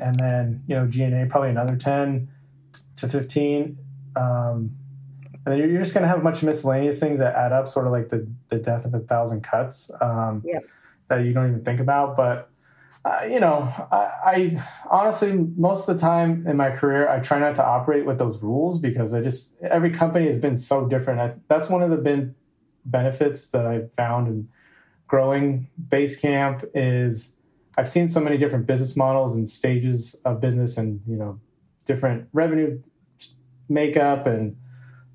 and 0.02 0.20
then 0.20 0.64
you 0.68 0.76
know, 0.76 0.88
G 0.88 1.04
and 1.04 1.14
A 1.14 1.26
probably 1.28 1.50
another 1.50 1.78
ten 1.78 2.30
to 2.98 3.08
fifteen. 3.08 3.78
Um, 4.16 4.76
and 5.46 5.54
then 5.54 5.60
you're 5.60 5.80
just 5.80 5.94
going 5.94 6.04
to 6.04 6.08
have 6.08 6.20
a 6.20 6.22
bunch 6.22 6.38
of 6.38 6.44
miscellaneous 6.44 7.00
things 7.00 7.20
that 7.20 7.36
add 7.36 7.52
up, 7.52 7.68
sort 7.68 7.88
of 7.88 7.92
like 7.92 8.10
the, 8.10 8.28
the 8.50 8.58
death 8.58 8.86
of 8.86 8.94
a 8.94 9.00
thousand 9.00 9.42
cuts 9.42 9.90
um, 10.00 10.44
Yep. 10.46 10.64
that 11.10 11.26
you 11.26 11.34
don't 11.34 11.50
even 11.50 11.64
think 11.64 11.80
about. 11.80 12.16
But, 12.16 12.50
uh, 13.04 13.26
you 13.28 13.40
know, 13.40 13.64
I, 13.92 14.10
I 14.24 14.64
honestly, 14.90 15.34
most 15.34 15.90
of 15.90 15.96
the 15.96 16.02
time 16.02 16.46
in 16.46 16.58
my 16.58 16.70
career, 16.70 17.10
I 17.10 17.20
try 17.20 17.40
not 17.40 17.56
to 17.56 17.66
operate 17.66 18.06
with 18.06 18.20
those 18.20 18.44
rules 18.44 18.78
because 18.78 19.16
I 19.16 19.22
just, 19.22 19.56
every 19.64 19.90
company 19.90 20.28
has 20.28 20.38
been 20.38 20.58
so 20.58 20.86
different. 20.88 21.20
I, 21.20 21.34
that's 21.48 21.70
one 21.70 21.82
of 21.82 21.90
the 21.90 21.98
ben- 21.98 22.36
benefits 22.86 23.50
that 23.50 23.66
I've 23.66 23.92
found 23.94 24.28
in 24.28 24.48
growing 25.08 25.70
Basecamp 25.88 26.70
is 26.76 27.36
I've 27.78 27.88
seen 27.88 28.08
so 28.08 28.20
many 28.20 28.38
different 28.38 28.68
business 28.68 28.96
models 28.96 29.36
and 29.36 29.50
stages 29.50 30.16
of 30.24 30.40
business 30.40 30.78
and, 30.78 31.02
you 31.08 31.16
know, 31.16 31.40
different 31.86 32.28
revenue 32.32 32.80
makeup 33.68 34.28
and 34.28 34.56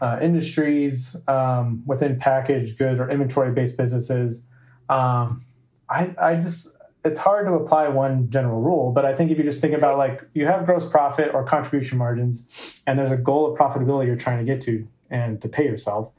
uh, 0.00 0.18
industries 0.20 1.16
um, 1.28 1.82
within 1.86 2.18
packaged 2.18 2.78
goods 2.78 3.00
or 3.00 3.10
inventory 3.10 3.52
based 3.52 3.76
businesses. 3.76 4.42
Um, 4.88 5.44
I, 5.88 6.14
I 6.18 6.36
just, 6.36 6.76
it's 7.04 7.18
hard 7.18 7.46
to 7.46 7.52
apply 7.54 7.88
one 7.88 8.28
general 8.30 8.60
rule, 8.60 8.92
but 8.92 9.04
I 9.04 9.14
think 9.14 9.30
if 9.30 9.38
you 9.38 9.44
just 9.44 9.60
think 9.60 9.74
about 9.74 9.96
like 9.96 10.28
you 10.34 10.46
have 10.46 10.66
gross 10.66 10.88
profit 10.88 11.32
or 11.32 11.44
contribution 11.44 11.98
margins, 11.98 12.82
and 12.86 12.98
there's 12.98 13.12
a 13.12 13.16
goal 13.16 13.50
of 13.50 13.58
profitability 13.58 14.06
you're 14.06 14.16
trying 14.16 14.38
to 14.38 14.44
get 14.44 14.60
to 14.62 14.86
and 15.10 15.40
to 15.40 15.48
pay 15.48 15.64
yourself, 15.64 16.12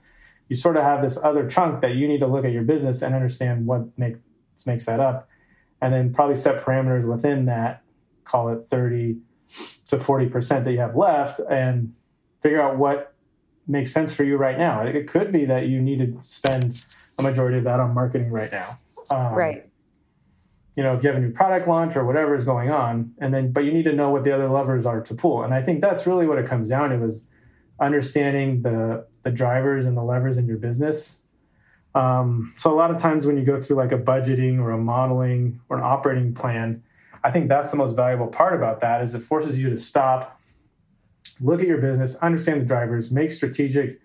you 0.48 0.56
sort 0.56 0.78
of 0.78 0.84
have 0.84 1.02
this 1.02 1.18
other 1.18 1.48
chunk 1.48 1.82
that 1.82 1.96
you 1.96 2.08
need 2.08 2.20
to 2.20 2.28
look 2.28 2.46
at 2.46 2.52
your 2.52 2.64
business 2.64 3.02
and 3.02 3.14
understand 3.14 3.68
what 3.68 3.98
makes 3.98 4.20
makes 4.66 4.86
that 4.86 5.00
up, 5.00 5.30
and 5.82 5.94
then 5.94 6.14
probably 6.14 6.36
set 6.36 6.64
parameters 6.64 7.08
within 7.08 7.46
that, 7.46 7.84
call 8.24 8.50
it 8.50 8.66
30 8.68 9.18
to 9.90 10.00
40 10.00 10.30
percent 10.30 10.64
that 10.66 10.72
you 10.72 10.80
have 10.80 10.96
left, 10.96 11.40
and 11.50 11.94
figure 12.40 12.62
out 12.62 12.78
what 12.78 13.14
makes 13.68 13.92
sense 13.92 14.14
for 14.14 14.24
you 14.24 14.38
right 14.38 14.58
now. 14.58 14.82
It, 14.82 15.08
could 15.08 15.32
be 15.32 15.46
that 15.46 15.68
you 15.68 15.82
need 15.82 16.00
to 16.00 16.24
spend 16.24 16.84
a 17.20 17.24
majority 17.24 17.58
of 17.58 17.64
that 17.66 17.80
on 17.80 17.94
marketing 17.94 18.32
right 18.32 18.52
now. 18.52 18.78
Um, 19.12 19.34
right 19.34 19.70
You 20.76 20.84
know, 20.84 20.94
if 20.94 21.04
you 21.04 21.10
have 21.10 21.18
a 21.18 21.22
new 21.22 21.32
product 21.32 21.68
launch 21.68 21.96
or 21.96 22.06
whatever 22.06 22.36
is 22.36 22.44
going 22.44 22.72
on, 22.72 23.14
and 23.20 23.34
then 23.34 23.52
but 23.52 23.66
you 23.66 23.72
need 23.72 23.84
to 23.84 23.94
know 23.94 24.10
what 24.10 24.24
the 24.24 24.32
other 24.32 24.48
levers 24.48 24.86
are 24.86 25.02
to 25.02 25.14
pull. 25.14 25.44
And 25.44 25.54
I 25.54 25.62
think 25.62 25.82
that's 25.82 26.08
really 26.08 26.28
what 26.28 26.38
it 26.38 26.46
comes 26.46 26.70
down 26.70 26.90
to 26.90 27.04
is 27.04 27.24
understanding 27.80 28.62
the 28.62 29.06
the 29.24 29.32
drivers 29.32 29.86
and 29.86 29.98
the 29.98 30.04
levers 30.04 30.38
in 30.38 30.48
your 30.48 30.58
business. 30.58 31.20
Um, 31.96 32.54
so 32.58 32.72
a 32.72 32.76
lot 32.76 32.92
of 32.92 32.98
times 32.98 33.26
when 33.26 33.38
you 33.38 33.44
go 33.44 33.60
through 33.60 33.78
like 33.78 33.92
a 33.92 33.98
budgeting 33.98 34.60
or 34.60 34.72
a 34.72 34.78
modeling 34.78 35.62
or 35.68 35.78
an 35.78 35.84
operating 35.84 36.34
plan, 36.34 36.84
I 37.24 37.32
think 37.32 37.50
that's 37.50 37.72
the 37.72 37.78
most 37.78 37.96
valuable 37.96 38.28
part 38.28 38.54
about 38.54 38.82
that 38.82 39.02
is 39.02 39.16
it 39.16 39.20
forces 39.20 39.60
you 39.60 39.70
to 39.70 39.78
stop, 39.78 40.37
look 41.42 41.62
at 41.62 41.68
your 41.68 41.80
business, 41.80 42.16
understand 42.16 42.62
the 42.62 42.66
drivers, 42.66 43.12
make 43.12 43.32
strategic, 43.32 44.00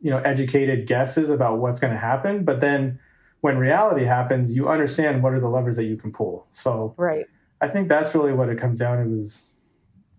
you 0.00 0.10
know, 0.10 0.18
educated 0.18 0.86
guesses 0.86 1.30
about 1.30 1.58
what's 1.58 1.80
going 1.80 1.92
to 1.92 1.98
happen. 1.98 2.44
But 2.44 2.60
then 2.60 2.98
when 3.40 3.58
reality 3.58 4.04
happens, 4.04 4.54
you 4.54 4.68
understand 4.68 5.22
what 5.22 5.32
are 5.32 5.40
the 5.40 5.48
levers 5.48 5.76
that 5.76 5.84
you 5.84 5.96
can 5.96 6.12
pull. 6.12 6.46
So 6.50 6.94
right 6.96 7.26
I 7.62 7.68
think 7.68 7.88
that's 7.88 8.14
really 8.14 8.32
what 8.32 8.48
it 8.48 8.58
comes 8.58 8.80
down 8.80 8.98
to 8.98 9.18
is, 9.18 9.48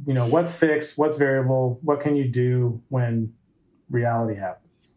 you 0.08 0.14
know, 0.14 0.26
what's 0.26 0.56
fixed, 0.56 0.98
what's 0.98 1.18
variable, 1.18 1.78
what 1.84 2.00
can 2.00 2.16
you 2.16 2.30
do 2.30 2.82
when 2.88 3.34
reality 3.90 4.40
happens. 4.40 4.94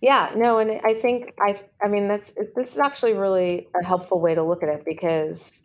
Yeah, 0.00 0.32
no, 0.34 0.58
and 0.58 0.80
I 0.84 0.94
think 0.94 1.32
I 1.40 1.60
I 1.82 1.88
mean 1.88 2.08
that's 2.08 2.32
this 2.56 2.72
is 2.72 2.78
actually 2.78 3.14
really 3.14 3.68
a 3.80 3.84
helpful 3.86 4.20
way 4.20 4.34
to 4.34 4.42
look 4.42 4.62
at 4.64 4.68
it 4.68 4.84
because 4.84 5.62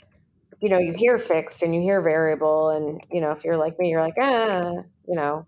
you 0.62 0.70
know, 0.70 0.78
you 0.80 0.94
hear 0.94 1.18
fixed 1.20 1.64
and 1.64 1.74
you 1.74 1.82
hear 1.82 2.02
variable, 2.02 2.70
and 2.70 3.02
you 3.12 3.22
know, 3.22 3.32
if 3.32 3.44
you're 3.46 3.58
like 3.58 3.80
me, 3.80 3.90
you're 3.90 4.02
like, 4.02 4.16
ah, 4.22 4.72
you 5.08 5.16
know, 5.16 5.46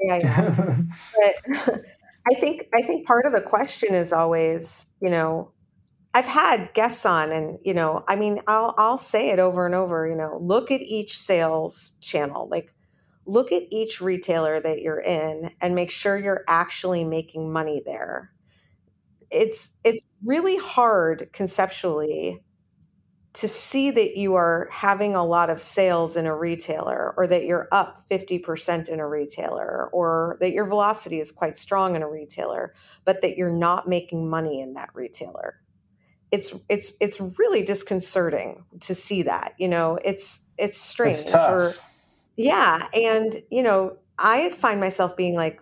yeah, 0.00 0.18
yeah. 0.22 0.76
but 1.56 1.80
I 2.30 2.34
think 2.34 2.68
I 2.78 2.82
think 2.82 3.06
part 3.06 3.26
of 3.26 3.32
the 3.32 3.40
question 3.40 3.94
is 3.94 4.12
always, 4.12 4.86
you 5.00 5.10
know, 5.10 5.52
I've 6.14 6.26
had 6.26 6.72
guests 6.74 7.06
on, 7.06 7.32
and 7.32 7.58
you 7.64 7.74
know, 7.74 8.04
I 8.08 8.16
mean, 8.16 8.40
I'll 8.46 8.74
I'll 8.78 8.98
say 8.98 9.30
it 9.30 9.38
over 9.38 9.66
and 9.66 9.74
over. 9.74 10.06
You 10.08 10.16
know, 10.16 10.38
look 10.40 10.70
at 10.70 10.82
each 10.82 11.18
sales 11.18 11.98
channel, 12.00 12.48
like 12.50 12.72
look 13.26 13.52
at 13.52 13.64
each 13.70 14.00
retailer 14.00 14.60
that 14.60 14.80
you're 14.80 15.00
in, 15.00 15.50
and 15.60 15.74
make 15.74 15.90
sure 15.90 16.18
you're 16.18 16.44
actually 16.48 17.04
making 17.04 17.52
money 17.52 17.82
there. 17.86 18.30
It's 19.30 19.70
it's 19.84 20.00
really 20.24 20.56
hard 20.58 21.30
conceptually 21.32 22.42
to 23.34 23.48
see 23.48 23.90
that 23.90 24.16
you 24.16 24.34
are 24.34 24.68
having 24.70 25.14
a 25.14 25.24
lot 25.24 25.48
of 25.48 25.60
sales 25.60 26.16
in 26.16 26.26
a 26.26 26.36
retailer 26.36 27.14
or 27.16 27.26
that 27.26 27.44
you're 27.44 27.66
up 27.72 28.06
50% 28.10 28.88
in 28.88 29.00
a 29.00 29.08
retailer 29.08 29.88
or 29.92 30.36
that 30.40 30.52
your 30.52 30.66
velocity 30.66 31.18
is 31.18 31.32
quite 31.32 31.56
strong 31.56 31.96
in 31.96 32.02
a 32.02 32.08
retailer 32.08 32.74
but 33.04 33.22
that 33.22 33.38
you're 33.38 33.50
not 33.50 33.88
making 33.88 34.28
money 34.28 34.60
in 34.60 34.74
that 34.74 34.90
retailer. 34.94 35.56
It's 36.30 36.54
it's 36.68 36.92
it's 37.00 37.20
really 37.38 37.62
disconcerting 37.62 38.64
to 38.80 38.94
see 38.94 39.22
that 39.22 39.54
you 39.58 39.68
know? 39.68 39.98
It's 40.04 40.46
it's 40.58 40.80
strange 40.80 41.16
it's. 41.16 41.34
Or, 41.34 41.72
yeah 42.36 42.88
and 42.94 43.42
you 43.50 43.62
know 43.62 43.98
i 44.18 44.48
find 44.48 44.80
myself 44.80 45.14
being 45.14 45.34
like 45.34 45.60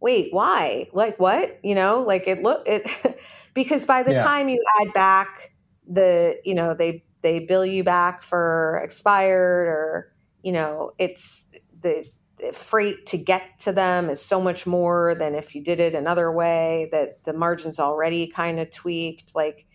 wait 0.00 0.32
why? 0.32 0.88
Like 0.92 1.20
what? 1.20 1.60
You 1.62 1.74
know? 1.74 2.02
Like 2.02 2.26
it 2.26 2.42
look 2.42 2.66
it 2.66 2.90
because 3.54 3.86
by 3.86 4.02
the 4.02 4.12
yeah. 4.12 4.24
time 4.24 4.48
you 4.48 4.62
add 4.80 4.92
back 4.92 5.52
the 5.90 6.40
you 6.44 6.54
know 6.54 6.72
they 6.72 7.04
they 7.22 7.40
bill 7.40 7.66
you 7.66 7.84
back 7.84 8.22
for 8.22 8.80
expired 8.82 9.66
or 9.66 10.12
you 10.42 10.52
know 10.52 10.92
it's 10.98 11.46
the, 11.80 12.06
the 12.38 12.52
freight 12.52 13.04
to 13.06 13.18
get 13.18 13.42
to 13.60 13.72
them 13.72 14.08
is 14.08 14.22
so 14.22 14.40
much 14.40 14.66
more 14.66 15.14
than 15.16 15.34
if 15.34 15.54
you 15.54 15.62
did 15.62 15.80
it 15.80 15.94
another 15.94 16.32
way 16.32 16.88
that 16.92 17.22
the 17.24 17.32
margins 17.32 17.78
already 17.78 18.28
kind 18.28 18.60
of 18.60 18.70
tweaked 18.70 19.34
like 19.34 19.66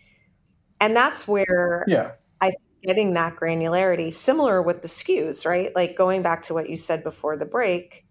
and 0.80 0.96
that's 0.96 1.28
where 1.28 1.84
yeah. 1.86 2.12
I 2.40 2.52
getting 2.82 3.14
that 3.14 3.36
granularity 3.36 4.12
similar 4.12 4.62
with 4.62 4.82
the 4.82 4.88
SKUs 4.88 5.46
right? 5.46 5.74
Like 5.76 5.96
going 5.96 6.22
back 6.22 6.42
to 6.44 6.54
what 6.54 6.70
you 6.70 6.76
said 6.76 7.04
before 7.04 7.36
the 7.36 7.46
break 7.46 8.06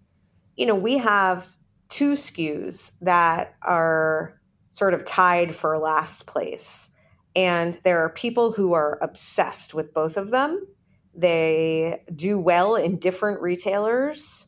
you 0.56 0.68
know 0.68 0.76
we 0.76 0.99
have 0.99 1.47
two 1.89 2.14
SKUs 2.14 2.91
that 3.01 3.56
are 3.62 4.39
sort 4.70 4.93
of 4.93 5.06
tied 5.06 5.56
for 5.56 5.78
last 5.78 6.28
place 6.28 6.91
and 7.36 7.78
there 7.84 8.00
are 8.00 8.10
people 8.10 8.54
who 8.54 8.74
are 8.74 8.98
obsessed 9.02 9.74
with 9.74 9.94
both 9.94 10.16
of 10.16 10.32
them. 10.32 10.66
They 11.14 12.04
do 12.14 12.40
well 12.40 12.76
in 12.76 12.98
different 12.98 13.42
retailers. 13.42 14.48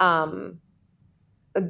Um, 0.00 0.60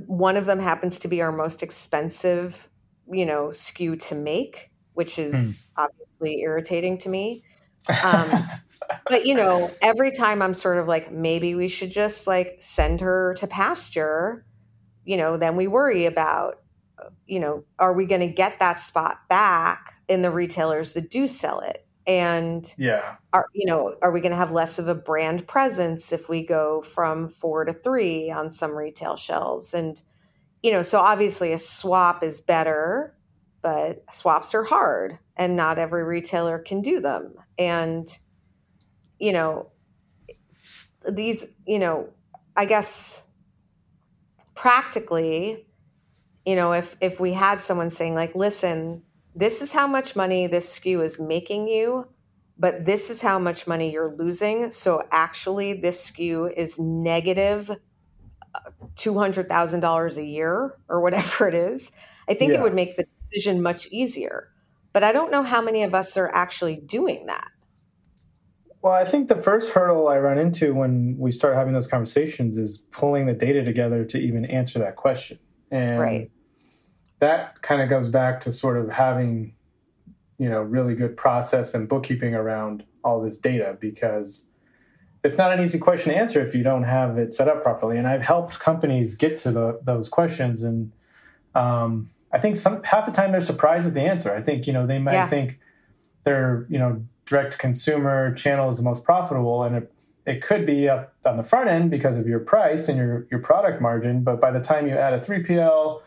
one 0.07 0.37
of 0.37 0.47
them 0.47 0.61
happens 0.61 1.01
to 1.01 1.09
be 1.09 1.21
our 1.21 1.33
most 1.33 1.63
expensive, 1.63 2.69
you 3.11 3.27
know, 3.27 3.49
SKU 3.49 3.99
to 4.09 4.15
make, 4.15 4.71
which 4.95 5.19
is 5.19 5.61
hmm. 5.77 5.83
obviously 5.83 6.41
irritating 6.41 6.99
to 6.99 7.09
me. 7.09 7.45
Um, 8.05 8.31
but 9.09 9.27
you 9.27 9.35
know, 9.35 9.69
every 9.81 10.13
time 10.13 10.43
I'm 10.43 10.55
sort 10.55 10.79
of 10.79 10.87
like, 10.87 11.11
maybe 11.11 11.55
we 11.57 11.67
should 11.67 11.91
just 11.91 12.27
like 12.29 12.57
send 12.61 13.01
her 13.01 13.35
to 13.39 13.47
pasture. 13.49 14.45
You 15.05 15.17
know, 15.17 15.37
then 15.37 15.57
we 15.57 15.67
worry 15.67 16.07
about, 16.07 16.61
you 17.27 17.41
know, 17.41 17.65
are 17.81 17.93
we 17.93 18.07
going 18.07 18.21
to 18.21 18.33
get 18.33 18.61
that 18.61 18.79
spot 18.79 19.29
back? 19.29 19.91
In 20.09 20.22
the 20.22 20.30
retailers 20.30 20.92
that 20.92 21.11
do 21.11 21.28
sell 21.28 21.61
it. 21.61 21.86
And 22.07 22.72
yeah. 22.76 23.16
are 23.32 23.46
you 23.55 23.66
know 23.66 23.94
are 24.03 24.11
we 24.11 24.20
going 24.20 24.32
to 24.32 24.36
have 24.36 24.50
less 24.50 24.80
of 24.80 24.88
a 24.88 24.94
brand 24.94 25.46
presence 25.46 26.12
if 26.12 26.28
we 26.28 26.44
go 26.44 26.82
from 26.82 27.28
four 27.28 27.64
to 27.64 27.72
three 27.72 28.30
on 28.30 28.50
some 28.50 28.72
retail 28.72 29.16
shelves? 29.16 29.72
And 29.72 30.00
you 30.62 30.72
know 30.72 30.82
so 30.82 30.98
obviously 30.98 31.53
a 31.53 31.59
swap 31.59 32.22
is 32.22 32.40
better 32.40 33.16
but 33.62 34.05
swaps 34.12 34.55
are 34.57 34.64
hard 34.64 35.20
and 35.36 35.57
not 35.57 35.78
every 35.78 36.03
retailer 36.03 36.59
can 36.59 36.82
do 36.82 36.98
them. 36.98 37.34
And 37.57 38.09
you 39.22 39.32
know 39.32 39.70
these 41.09 41.46
you 41.64 41.78
know 41.78 42.09
i 42.57 42.64
guess 42.64 43.24
practically 44.55 45.64
you 46.44 46.57
know 46.57 46.72
if 46.72 46.96
if 47.00 47.20
we 47.20 47.32
had 47.32 47.61
someone 47.61 47.88
saying 47.88 48.14
like 48.14 48.34
listen 48.34 49.03
this 49.35 49.62
is 49.62 49.72
how 49.72 49.87
much 49.87 50.14
money 50.14 50.47
this 50.47 50.78
SKU 50.78 51.05
is 51.05 51.18
making 51.18 51.68
you, 51.68 52.09
but 52.59 52.85
this 52.85 53.11
is 53.11 53.22
how 53.22 53.39
much 53.39 53.66
money 53.66 53.91
you're 53.91 54.14
losing. 54.14 54.70
So 54.70 55.03
actually, 55.11 55.74
this 55.74 56.11
SKU 56.11 56.53
is 56.55 56.78
negative 56.78 57.70
uh, 57.70 58.61
$200,000 58.97 60.16
a 60.16 60.24
year 60.24 60.76
or 60.89 61.01
whatever 61.01 61.49
it 61.49 61.55
is. 61.55 61.93
I 62.28 62.35
think 62.35 62.53
yeah. 62.53 62.59
it 62.59 62.62
would 62.62 62.74
make 62.74 62.97
the 62.97 63.07
decision 63.30 63.62
much 63.62 63.89
easier. 63.89 64.49
But 64.93 65.03
I 65.03 65.12
don't 65.12 65.30
know 65.30 65.43
how 65.43 65.62
many 65.62 65.83
of 65.83 65.95
us 65.95 66.18
are 66.18 66.28
actually 66.35 66.76
doing 66.76 67.26
that. 67.26 67.49
Well, 68.83 68.93
I 68.93 69.05
think 69.05 69.28
the 69.28 69.37
first 69.37 69.72
hurdle 69.72 70.09
I 70.09 70.18
run 70.18 70.39
into 70.39 70.74
when 70.74 71.16
we 71.18 71.30
start 71.30 71.55
having 71.55 71.72
those 71.72 71.87
conversations 71.87 72.59
is 72.59 72.78
pulling 72.78 73.26
the 73.26 73.33
data 73.33 73.64
together 73.64 74.05
to 74.05 74.18
even 74.18 74.45
answer 74.45 74.78
that 74.80 74.97
question. 74.97 75.39
And 75.70 76.01
right 76.01 76.30
that 77.23 77.62
kind 77.62 77.81
of 77.81 77.89
goes 77.89 78.09
back 78.09 78.41
to 78.41 78.51
sort 78.51 78.77
of 78.77 78.91
having 78.91 79.55
you 80.39 80.49
know 80.49 80.61
really 80.61 80.93
good 80.93 81.16
process 81.16 81.73
and 81.73 81.89
bookkeeping 81.89 82.35
around 82.35 82.83
all 83.05 83.23
this 83.23 83.39
data 83.39 83.77
because 83.81 84.45
it's 85.23 85.39
not 85.39 85.53
an 85.53 85.61
easy 85.61 85.79
question 85.79 86.12
to 86.12 86.18
answer 86.18 86.43
if 86.43 86.53
you 86.53 86.64
don't 86.64 86.83
have 86.83 87.16
it 87.18 87.33
set 87.33 87.47
up 87.47 87.62
properly. 87.62 87.97
And 87.97 88.09
i've 88.09 88.23
helped 88.23 88.59
companies 88.59 89.14
get 89.14 89.37
to 89.39 89.53
the, 89.53 89.81
those 89.85 90.09
questions 90.09 90.64
and 90.64 90.91
um, 91.55 92.09
i 92.33 92.39
think 92.39 92.57
some 92.57 92.83
half 92.83 93.07
the 93.07 93.12
time 93.12 93.31
they're 93.31 93.41
surprised 93.41 93.87
at 93.87 93.95
the 93.95 94.03
answer. 94.03 94.35
I 94.35 94.43
think 94.43 94.66
you 94.66 94.73
know 94.73 94.85
they 94.85 94.99
might 94.99 95.12
yeah. 95.12 95.29
think 95.29 95.61
their 96.25 96.66
you 96.68 96.79
know 96.81 97.05
direct 97.25 97.57
consumer 97.57 98.35
channel 98.35 98.68
is 98.68 98.79
the 98.79 98.83
most 98.83 99.05
profitable 99.05 99.62
and 99.62 99.77
it, 99.77 99.93
it 100.27 100.43
could 100.43 100.66
be 100.66 100.89
up 100.89 101.14
on 101.25 101.37
the 101.37 101.45
front 101.45 101.68
end 101.68 101.89
because 101.89 102.18
of 102.18 102.27
your 102.27 102.41
price 102.41 102.89
and 102.89 102.99
your, 102.99 103.29
your 103.31 103.41
product 103.41 103.81
margin. 103.81 104.25
But 104.25 104.41
by 104.41 104.51
the 104.51 104.61
time 104.61 104.89
you 104.89 104.95
add 104.95 105.14
a 105.14 105.20
3pl 105.20 106.03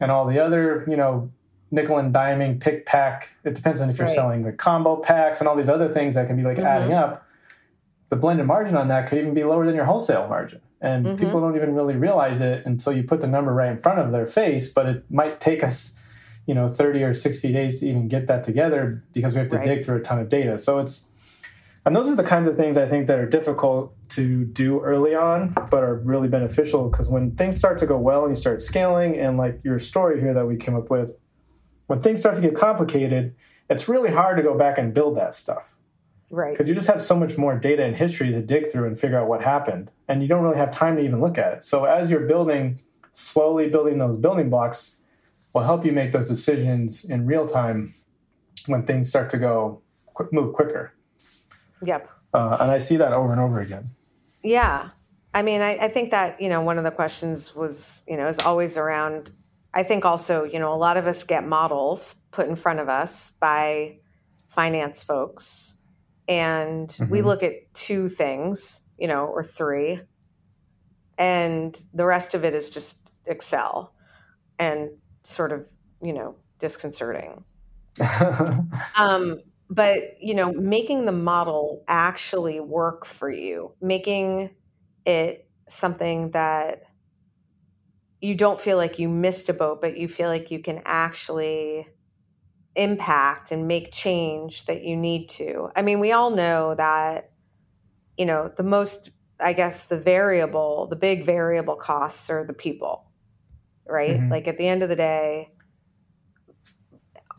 and 0.00 0.10
all 0.10 0.26
the 0.26 0.38
other, 0.38 0.84
you 0.88 0.96
know, 0.96 1.30
nickel 1.70 1.98
and 1.98 2.12
diming, 2.12 2.60
pick 2.60 2.86
pack. 2.86 3.34
It 3.44 3.54
depends 3.54 3.80
on 3.80 3.90
if 3.90 3.98
you're 3.98 4.06
right. 4.06 4.14
selling 4.14 4.40
the 4.42 4.52
combo 4.52 4.96
packs 4.96 5.38
and 5.38 5.48
all 5.48 5.56
these 5.56 5.68
other 5.68 5.90
things 5.90 6.14
that 6.14 6.26
can 6.26 6.36
be 6.36 6.42
like 6.42 6.56
mm-hmm. 6.56 6.66
adding 6.66 6.92
up. 6.92 7.26
The 8.08 8.16
blended 8.16 8.46
margin 8.46 8.76
on 8.76 8.88
that 8.88 9.08
could 9.08 9.18
even 9.18 9.34
be 9.34 9.44
lower 9.44 9.64
than 9.64 9.76
your 9.76 9.84
wholesale 9.84 10.26
margin. 10.26 10.60
And 10.80 11.06
mm-hmm. 11.06 11.16
people 11.16 11.40
don't 11.40 11.54
even 11.54 11.74
really 11.74 11.94
realize 11.94 12.40
it 12.40 12.66
until 12.66 12.92
you 12.92 13.04
put 13.04 13.20
the 13.20 13.28
number 13.28 13.52
right 13.52 13.70
in 13.70 13.78
front 13.78 14.00
of 14.00 14.10
their 14.10 14.26
face. 14.26 14.68
But 14.68 14.86
it 14.86 15.04
might 15.10 15.38
take 15.38 15.62
us, 15.62 16.02
you 16.46 16.54
know, 16.54 16.66
30 16.66 17.04
or 17.04 17.14
60 17.14 17.52
days 17.52 17.80
to 17.80 17.88
even 17.88 18.08
get 18.08 18.26
that 18.26 18.42
together 18.42 19.02
because 19.12 19.34
we 19.34 19.38
have 19.38 19.48
to 19.48 19.56
right. 19.56 19.64
dig 19.64 19.84
through 19.84 19.98
a 19.98 20.00
ton 20.00 20.18
of 20.18 20.28
data. 20.28 20.58
So 20.58 20.80
it's, 20.80 21.06
and 21.86 21.96
those 21.96 22.08
are 22.08 22.14
the 22.14 22.24
kinds 22.24 22.46
of 22.46 22.56
things 22.56 22.76
I 22.76 22.86
think 22.86 23.06
that 23.06 23.18
are 23.18 23.26
difficult 23.26 23.94
to 24.10 24.44
do 24.44 24.80
early 24.80 25.14
on, 25.14 25.54
but 25.70 25.82
are 25.82 25.96
really 25.96 26.28
beneficial 26.28 26.90
because 26.90 27.08
when 27.08 27.30
things 27.36 27.56
start 27.56 27.78
to 27.78 27.86
go 27.86 27.96
well 27.96 28.24
and 28.24 28.36
you 28.36 28.40
start 28.40 28.60
scaling, 28.60 29.18
and 29.18 29.38
like 29.38 29.60
your 29.64 29.78
story 29.78 30.20
here 30.20 30.34
that 30.34 30.46
we 30.46 30.56
came 30.56 30.74
up 30.74 30.90
with, 30.90 31.16
when 31.86 31.98
things 31.98 32.20
start 32.20 32.36
to 32.36 32.42
get 32.42 32.54
complicated, 32.54 33.34
it's 33.70 33.88
really 33.88 34.10
hard 34.10 34.36
to 34.36 34.42
go 34.42 34.56
back 34.56 34.78
and 34.78 34.92
build 34.92 35.16
that 35.16 35.34
stuff. 35.34 35.76
Right. 36.30 36.52
Because 36.52 36.68
you 36.68 36.74
just 36.74 36.86
have 36.86 37.00
so 37.02 37.16
much 37.16 37.36
more 37.38 37.56
data 37.56 37.82
and 37.82 37.96
history 37.96 38.30
to 38.30 38.42
dig 38.42 38.70
through 38.70 38.86
and 38.86 38.98
figure 38.98 39.18
out 39.18 39.26
what 39.26 39.42
happened. 39.42 39.90
And 40.06 40.22
you 40.22 40.28
don't 40.28 40.42
really 40.42 40.58
have 40.58 40.70
time 40.70 40.96
to 40.96 41.02
even 41.02 41.20
look 41.20 41.38
at 41.38 41.52
it. 41.54 41.64
So 41.64 41.84
as 41.84 42.10
you're 42.10 42.26
building, 42.26 42.80
slowly 43.12 43.68
building 43.68 43.98
those 43.98 44.18
building 44.18 44.50
blocks 44.50 44.96
will 45.52 45.62
help 45.62 45.84
you 45.84 45.92
make 45.92 46.12
those 46.12 46.28
decisions 46.28 47.04
in 47.04 47.26
real 47.26 47.46
time 47.46 47.92
when 48.66 48.84
things 48.84 49.08
start 49.08 49.30
to 49.30 49.38
go 49.38 49.82
move 50.30 50.52
quicker. 50.52 50.94
Yep. 51.82 52.08
Uh, 52.32 52.56
and 52.60 52.70
I 52.70 52.78
see 52.78 52.96
that 52.96 53.12
over 53.12 53.32
and 53.32 53.40
over 53.40 53.60
again. 53.60 53.84
Yeah. 54.42 54.88
I 55.34 55.42
mean, 55.42 55.60
I, 55.60 55.76
I, 55.76 55.88
think 55.88 56.10
that, 56.10 56.40
you 56.40 56.48
know, 56.48 56.62
one 56.62 56.78
of 56.78 56.84
the 56.84 56.90
questions 56.90 57.54
was, 57.54 58.04
you 58.08 58.16
know, 58.16 58.26
is 58.26 58.38
always 58.40 58.76
around. 58.76 59.30
I 59.72 59.82
think 59.82 60.04
also, 60.04 60.44
you 60.44 60.58
know, 60.58 60.72
a 60.72 60.76
lot 60.76 60.96
of 60.96 61.06
us 61.06 61.22
get 61.22 61.46
models 61.46 62.16
put 62.32 62.48
in 62.48 62.56
front 62.56 62.80
of 62.80 62.88
us 62.88 63.32
by 63.40 63.98
finance 64.48 65.04
folks. 65.04 65.76
And 66.28 66.88
mm-hmm. 66.88 67.10
we 67.10 67.22
look 67.22 67.42
at 67.42 67.72
two 67.74 68.08
things, 68.08 68.82
you 68.98 69.08
know, 69.08 69.26
or 69.26 69.44
three. 69.44 70.00
And 71.18 71.80
the 71.94 72.04
rest 72.04 72.34
of 72.34 72.44
it 72.44 72.54
is 72.54 72.70
just 72.70 73.08
Excel 73.26 73.94
and 74.58 74.90
sort 75.22 75.52
of, 75.52 75.68
you 76.02 76.12
know, 76.12 76.36
disconcerting. 76.58 77.44
um, 78.98 79.40
but 79.70 80.20
you 80.20 80.34
know 80.34 80.52
making 80.52 81.04
the 81.04 81.12
model 81.12 81.84
actually 81.88 82.60
work 82.60 83.06
for 83.06 83.30
you 83.30 83.72
making 83.80 84.50
it 85.06 85.48
something 85.68 86.30
that 86.32 86.82
you 88.20 88.34
don't 88.34 88.60
feel 88.60 88.76
like 88.76 88.98
you 88.98 89.08
missed 89.08 89.48
a 89.48 89.54
boat 89.54 89.80
but 89.80 89.96
you 89.96 90.08
feel 90.08 90.28
like 90.28 90.50
you 90.50 90.58
can 90.58 90.82
actually 90.84 91.86
impact 92.76 93.50
and 93.50 93.66
make 93.66 93.92
change 93.92 94.66
that 94.66 94.82
you 94.82 94.96
need 94.96 95.28
to. 95.28 95.70
I 95.74 95.82
mean, 95.82 96.00
we 96.00 96.12
all 96.12 96.30
know 96.30 96.74
that, 96.74 97.30
you 98.16 98.26
know, 98.26 98.50
the 98.56 98.62
most, 98.62 99.10
I 99.38 99.52
guess, 99.52 99.84
the 99.86 99.98
variable, 99.98 100.86
the 100.86 100.96
big 100.96 101.24
variable 101.24 101.76
costs 101.76 102.30
are 102.30 102.44
the 102.44 102.52
people, 102.52 103.10
right? 103.86 104.18
Mm-hmm. 104.18 104.30
Like 104.30 104.46
at 104.46 104.58
the 104.58 104.68
end 104.68 104.82
of 104.82 104.88
the 104.88 104.96
day, 104.96 105.50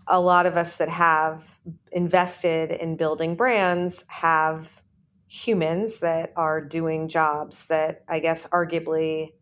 a 0.08 0.20
lot 0.20 0.46
of 0.46 0.58
us 0.58 0.78
that 0.78 0.90
have 0.90 1.51
invested 1.92 2.72
in 2.72 2.98
building 2.98 3.36
brands 3.36 4.06
have 4.08 4.82
humans 5.28 6.00
that 6.00 6.34
are 6.36 6.60
doing 6.60 7.08
jobs 7.08 7.68
that 7.68 8.04
I 8.08 8.20
guess 8.20 8.48
arguably 8.48 9.34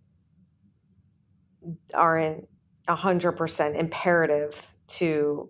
aren't 1.94 2.48
100% 2.88 3.76
imperative 3.76 4.74
to 4.88 5.50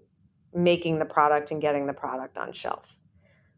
making 0.54 1.00
the 1.00 1.06
product 1.06 1.52
and 1.52 1.62
getting 1.62 1.88
the 1.88 1.94
product 1.94 2.38
on 2.38 2.54
shelf. 2.54 2.96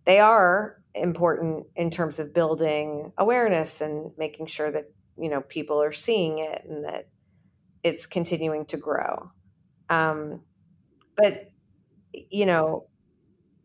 They 0.05 0.19
are 0.19 0.81
important 0.93 1.67
in 1.75 1.89
terms 1.89 2.19
of 2.19 2.33
building 2.33 3.13
awareness 3.17 3.81
and 3.81 4.11
making 4.17 4.47
sure 4.47 4.71
that 4.71 4.91
you 5.17 5.29
know 5.29 5.41
people 5.41 5.81
are 5.81 5.93
seeing 5.93 6.39
it 6.39 6.63
and 6.67 6.85
that 6.85 7.07
it's 7.83 8.05
continuing 8.05 8.65
to 8.65 8.77
grow. 8.77 9.31
Um, 9.89 10.41
but 11.15 11.51
you 12.13 12.45
know, 12.45 12.87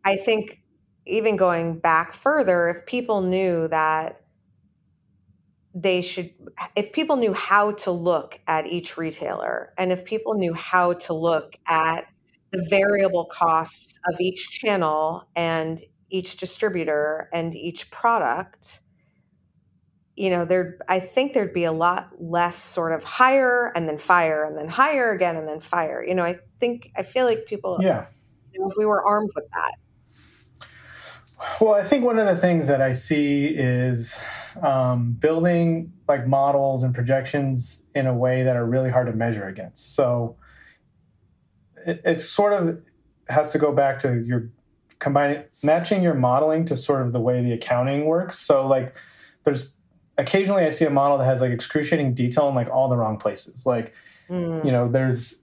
I 0.06 0.16
think 0.16 0.62
even 1.04 1.36
going 1.36 1.78
back 1.78 2.14
further, 2.14 2.68
if 2.68 2.86
people 2.86 3.20
knew 3.20 3.68
that 3.68 4.22
they 5.74 6.00
should 6.00 6.32
if 6.74 6.90
people 6.92 7.16
knew 7.16 7.34
how 7.34 7.72
to 7.72 7.90
look 7.90 8.40
at 8.46 8.66
each 8.66 8.96
retailer 8.96 9.74
and 9.76 9.92
if 9.92 10.06
people 10.06 10.34
knew 10.34 10.54
how 10.54 10.94
to 10.94 11.12
look 11.12 11.54
at 11.66 12.06
the 12.50 12.66
variable 12.70 13.26
costs 13.26 14.00
of 14.08 14.18
each 14.18 14.48
channel 14.48 15.28
and 15.36 15.82
each 16.08 16.38
distributor 16.38 17.28
and 17.30 17.54
each 17.54 17.90
product 17.90 18.80
you 20.16 20.30
know 20.30 20.46
there 20.46 20.78
i 20.88 20.98
think 20.98 21.34
there'd 21.34 21.52
be 21.52 21.64
a 21.64 21.72
lot 21.72 22.08
less 22.18 22.56
sort 22.56 22.92
of 22.92 23.04
hire 23.04 23.70
and 23.76 23.86
then 23.86 23.98
fire 23.98 24.44
and 24.44 24.56
then 24.56 24.68
hire 24.68 25.12
again 25.12 25.36
and 25.36 25.46
then 25.46 25.60
fire. 25.60 26.02
You 26.02 26.14
know 26.14 26.24
i 26.24 26.38
think 26.58 26.90
i 26.96 27.02
feel 27.02 27.26
like 27.26 27.44
people 27.44 27.78
yeah. 27.82 28.06
you 28.50 28.60
know, 28.60 28.70
if 28.70 28.78
we 28.78 28.86
were 28.86 29.04
armed 29.04 29.30
with 29.34 29.44
that 29.52 29.74
well, 31.60 31.74
I 31.74 31.82
think 31.82 32.04
one 32.04 32.18
of 32.18 32.26
the 32.26 32.36
things 32.36 32.66
that 32.68 32.80
I 32.80 32.92
see 32.92 33.46
is 33.46 34.18
um, 34.62 35.12
building 35.12 35.92
like 36.08 36.26
models 36.26 36.82
and 36.82 36.94
projections 36.94 37.84
in 37.94 38.06
a 38.06 38.14
way 38.14 38.42
that 38.42 38.56
are 38.56 38.64
really 38.64 38.90
hard 38.90 39.06
to 39.08 39.12
measure 39.12 39.46
against. 39.46 39.94
So 39.94 40.36
it, 41.86 42.00
it 42.04 42.20
sort 42.20 42.52
of 42.52 42.82
has 43.28 43.52
to 43.52 43.58
go 43.58 43.72
back 43.72 43.98
to 43.98 44.22
your 44.24 44.50
combining 44.98 45.44
matching 45.62 46.02
your 46.02 46.14
modeling 46.14 46.64
to 46.64 46.76
sort 46.76 47.02
of 47.02 47.12
the 47.12 47.20
way 47.20 47.42
the 47.42 47.52
accounting 47.52 48.06
works. 48.06 48.38
So 48.38 48.66
like 48.66 48.94
there's 49.44 49.76
occasionally 50.16 50.64
I 50.64 50.70
see 50.70 50.86
a 50.86 50.90
model 50.90 51.18
that 51.18 51.24
has 51.24 51.42
like 51.42 51.52
excruciating 51.52 52.14
detail 52.14 52.48
in 52.48 52.54
like 52.54 52.68
all 52.70 52.88
the 52.88 52.96
wrong 52.96 53.18
places. 53.18 53.66
Like 53.66 53.94
mm. 54.28 54.64
you 54.64 54.72
know 54.72 54.88
there's 54.88 55.34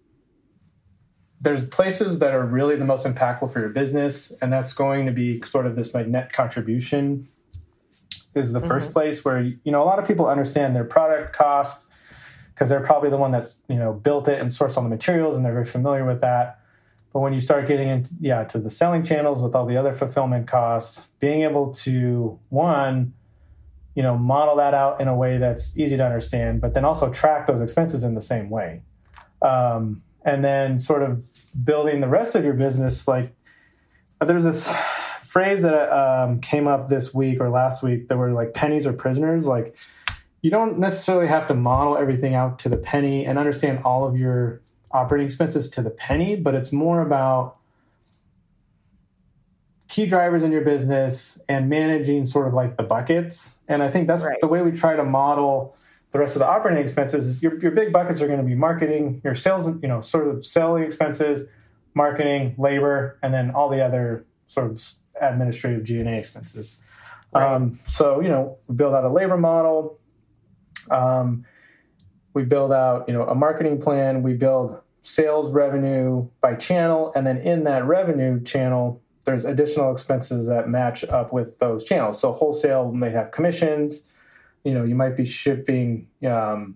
there's 1.44 1.66
places 1.68 2.20
that 2.20 2.34
are 2.34 2.46
really 2.46 2.76
the 2.78 2.86
most 2.86 3.06
impactful 3.06 3.52
for 3.52 3.60
your 3.60 3.70
business 3.70 4.32
and 4.42 4.52
that's 4.52 4.74
going 4.74 5.06
to 5.06 5.12
be 5.12 5.42
sort 5.42 5.68
of 5.68 5.76
this 5.76 5.94
like 5.94 6.08
net 6.08 6.32
contribution 6.32 7.28
is 8.34 8.54
the 8.54 8.60
mm-hmm. 8.60 8.68
first 8.68 8.92
place 8.92 9.24
where 9.24 9.42
you 9.42 9.72
know 9.72 9.84
a 9.84 9.86
lot 9.86 10.00
of 10.00 10.08
people 10.08 10.28
understand 10.28 10.76
their 10.76 10.86
product 10.86 11.36
cost 11.36 11.88
because 12.54 12.70
they're 12.70 12.84
probably 12.84 13.10
the 13.10 13.18
one 13.18 13.32
that's 13.32 13.62
you 13.68 13.76
know 13.76 13.94
built 13.94 14.28
it 14.28 14.40
and 14.40 14.50
sourced 14.50 14.78
all 14.78 14.84
the 14.84 14.90
materials 14.90 15.36
and 15.36 15.46
they're 15.46 15.54
very 15.54 15.66
familiar 15.66 16.06
with 16.06 16.22
that 16.22 16.60
but 17.12 17.20
when 17.20 17.34
you 17.34 17.40
start 17.40 17.68
getting 17.68 17.90
into 17.90 18.16
yeah 18.20 18.44
to 18.46 18.58
the 18.58 18.70
selling 18.70 19.04
channels 19.04 19.42
with 19.42 19.54
all 19.54 19.66
the 19.66 19.78
other 19.78 19.94
fulfillment 19.94 20.48
costs 20.48 21.10
being 21.20 21.44
able 21.44 21.72
to 21.72 22.40
one 22.50 23.14
you 23.96 24.02
know 24.02 24.18
model 24.18 24.56
that 24.56 24.74
out 24.74 25.02
in 25.02 25.10
a 25.10 25.16
way 25.16 25.38
that's 25.38 25.78
easy 25.78 25.98
to 25.98 26.06
understand 26.06 26.62
but 26.62 26.74
then 26.74 26.86
also 26.86 27.12
track 27.12 27.46
those 27.48 27.60
expenses 27.60 28.04
in 28.04 28.16
the 28.16 28.22
same 28.22 28.50
way 28.50 28.82
um, 29.42 30.02
and 30.26 30.44
then 30.44 30.80
sort 30.80 31.04
of 31.04 31.26
building 31.64 32.02
the 32.02 32.08
rest 32.08 32.36
of 32.36 32.44
your 32.44 32.54
business 32.54 33.08
like 33.08 33.34
there's 34.22 34.44
this 34.44 34.72
phrase 35.20 35.64
that 35.64 35.92
um, 35.92 36.40
came 36.40 36.68
up 36.68 36.90
this 36.90 37.14
week 37.14 37.40
or 37.40 37.50
last 37.50 37.84
week 37.84 38.08
that 38.08 38.18
were 38.18 38.32
like 38.32 38.54
pennies 38.54 38.86
or 38.86 38.94
prisoners 38.94 39.46
like 39.46 39.76
you 40.42 40.52
don't 40.52 40.78
necessarily 40.78 41.28
have 41.28 41.48
to 41.48 41.54
model 41.54 41.98
everything 41.98 42.36
out 42.36 42.60
to 42.60 42.70
the 42.70 42.78
penny 42.78 43.26
and 43.26 43.40
understand 43.40 43.80
all 43.84 44.06
of 44.06 44.18
your 44.18 44.62
operating 44.92 45.26
expenses 45.26 45.70
to 45.70 45.82
the 45.82 45.90
penny 45.90 46.36
but 46.36 46.54
it's 46.54 46.72
more 46.72 47.02
about 47.02 47.58
key 49.88 50.06
drivers 50.06 50.44
in 50.44 50.52
your 50.52 50.64
business 50.64 51.40
and 51.50 51.70
managing 51.70 52.26
sort 52.26 52.48
of 52.48 52.54
like 52.54 52.78
the 52.78 52.84
buckets 52.84 53.56
and 53.68 53.82
i 53.82 53.90
think 53.90 54.08
that's 54.08 54.24
right. 54.24 54.40
the 54.40 54.48
way 54.48 54.62
we 54.62 54.72
try 54.72 54.96
to 54.96 55.04
model 55.04 55.76
the 56.14 56.20
rest 56.20 56.36
of 56.36 56.40
the 56.42 56.48
operating 56.48 56.82
expenses, 56.82 57.42
your, 57.42 57.60
your 57.60 57.72
big 57.72 57.92
buckets 57.92 58.22
are 58.22 58.28
going 58.28 58.40
to 58.40 58.46
be 58.46 58.54
marketing, 58.54 59.20
your 59.24 59.34
sales, 59.34 59.68
you 59.82 59.88
know, 59.88 60.00
sort 60.00 60.28
of 60.28 60.46
selling 60.46 60.84
expenses, 60.84 61.50
marketing, 61.96 62.54
labor, 62.60 63.18
and 63.24 63.34
then 63.34 63.50
all 63.50 63.68
the 63.68 63.84
other 63.84 64.24
sort 64.46 64.70
of 64.70 64.80
administrative 65.20 65.84
G&A 65.84 66.16
expenses. 66.16 66.78
Right. 67.34 67.56
Um, 67.56 67.80
so, 67.88 68.22
you 68.22 68.30
know, 68.30 68.60
we 68.68 68.76
build 68.76 68.94
out 68.94 69.04
a 69.04 69.10
labor 69.10 69.38
model. 69.38 70.00
Um, 70.92 71.46
we 72.36 72.44
build 72.44 72.72
out, 72.72 73.08
you 73.08 73.14
know, 73.16 73.24
a 73.24 73.34
marketing 73.34 73.82
plan. 73.82 74.22
We 74.22 74.34
build 74.34 74.80
sales 75.02 75.52
revenue 75.52 76.30
by 76.42 76.54
channel. 76.54 77.12
And 77.16 77.26
then 77.26 77.40
in 77.40 77.64
that 77.64 77.86
revenue 77.86 78.40
channel, 78.44 79.02
there's 79.26 79.46
additional 79.46 79.92
expenses 79.92 80.48
that 80.48 80.70
match 80.70 81.04
up 81.06 81.34
with 81.34 81.58
those 81.58 81.84
channels. 81.84 82.20
So 82.20 82.32
wholesale 82.32 82.92
may 82.92 83.10
have 83.10 83.32
commissions, 83.32 84.13
you 84.64 84.74
know 84.74 84.84
you 84.84 84.96
might 84.96 85.16
be 85.16 85.26
shipping 85.26 86.08
um, 86.28 86.76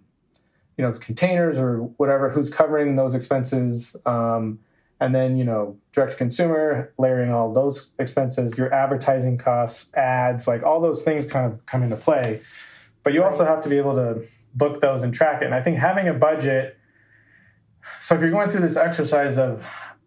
you 0.78 0.84
know 0.84 0.94
containers 0.94 1.58
or 1.58 1.80
whatever 1.98 2.30
who's 2.30 2.50
covering 2.50 2.96
those 2.96 3.16
expenses 3.16 3.96
um, 4.06 4.60
and 5.00 5.14
then 5.14 5.38
you 5.38 5.44
know 5.44 5.78
direct 5.92 6.12
to 6.12 6.18
consumer 6.18 6.94
layering 6.98 7.32
all 7.32 7.52
those 7.52 7.94
expenses 8.00 8.58
your 8.58 8.74
advertising 8.74 9.38
costs 9.38 9.94
ads 9.96 10.48
like 10.48 10.64
all 10.64 10.80
those 10.82 11.04
things 11.04 11.30
kind 11.30 11.52
of 11.52 11.66
come 11.66 11.84
into 11.84 11.96
play. 11.96 12.42
But 13.04 13.14
you 13.14 13.24
also 13.24 13.46
have 13.46 13.62
to 13.62 13.70
be 13.70 13.78
able 13.78 13.96
to 13.96 14.28
book 14.54 14.82
those 14.82 15.02
and 15.02 15.14
track 15.14 15.42
it. 15.42 15.46
And 15.46 15.56
i 15.56 15.62
think 15.62 15.78
having 15.78 16.08
a 16.08 16.14
budget 16.14 16.78
so 18.00 18.16
if 18.16 18.22
you're 18.22 18.32
going 18.32 18.50
through 18.50 18.62
this 18.62 18.76
exercise 18.78 19.38
of 19.38 19.66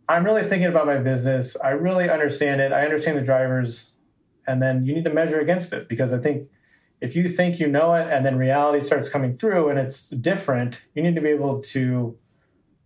i'm 0.09 0.25
really 0.25 0.43
thinking 0.43 0.69
about 0.69 0.87
my 0.87 0.99
business 0.99 1.57
i 1.65 1.71
really 1.71 2.11
understand 2.11 2.61
it 2.61 2.73
i 2.73 2.85
understand 2.85 3.17
the 3.17 3.23
drivers 3.23 3.93
and 4.47 4.61
then 4.61 4.85
you 4.85 4.95
need 4.95 5.05
to 5.05 5.13
measure 5.13 5.41
against 5.41 5.73
it 5.73 5.89
because 5.89 6.13
i 6.13 6.19
think 6.19 6.45
if 7.01 7.17
you 7.17 7.29
think 7.29 7.59
you 7.59 7.67
know 7.67 7.95
it 7.95 8.09
and 8.11 8.25
then 8.25 8.37
reality 8.37 8.85
starts 8.85 9.09
coming 9.09 9.33
through 9.33 9.69
and 9.71 9.79
it's 9.79 10.11
different, 10.11 10.83
you 10.95 11.03
need 11.03 11.15
to 11.15 11.21
be 11.21 11.29
able 11.29 11.63
to 11.63 12.17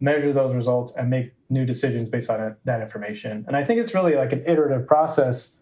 measure 0.00 0.32
those 0.32 0.54
results 0.54 0.92
and 0.96 1.10
make 1.10 1.32
new 1.50 1.64
decisions 1.64 2.08
based 2.08 2.30
on 2.30 2.56
that 2.64 2.80
information. 2.80 3.44
And 3.46 3.56
I 3.56 3.64
think 3.64 3.80
it's 3.80 3.94
really 3.94 4.14
like 4.14 4.32
an 4.32 4.42
iterative 4.46 4.86
process, 4.86 5.56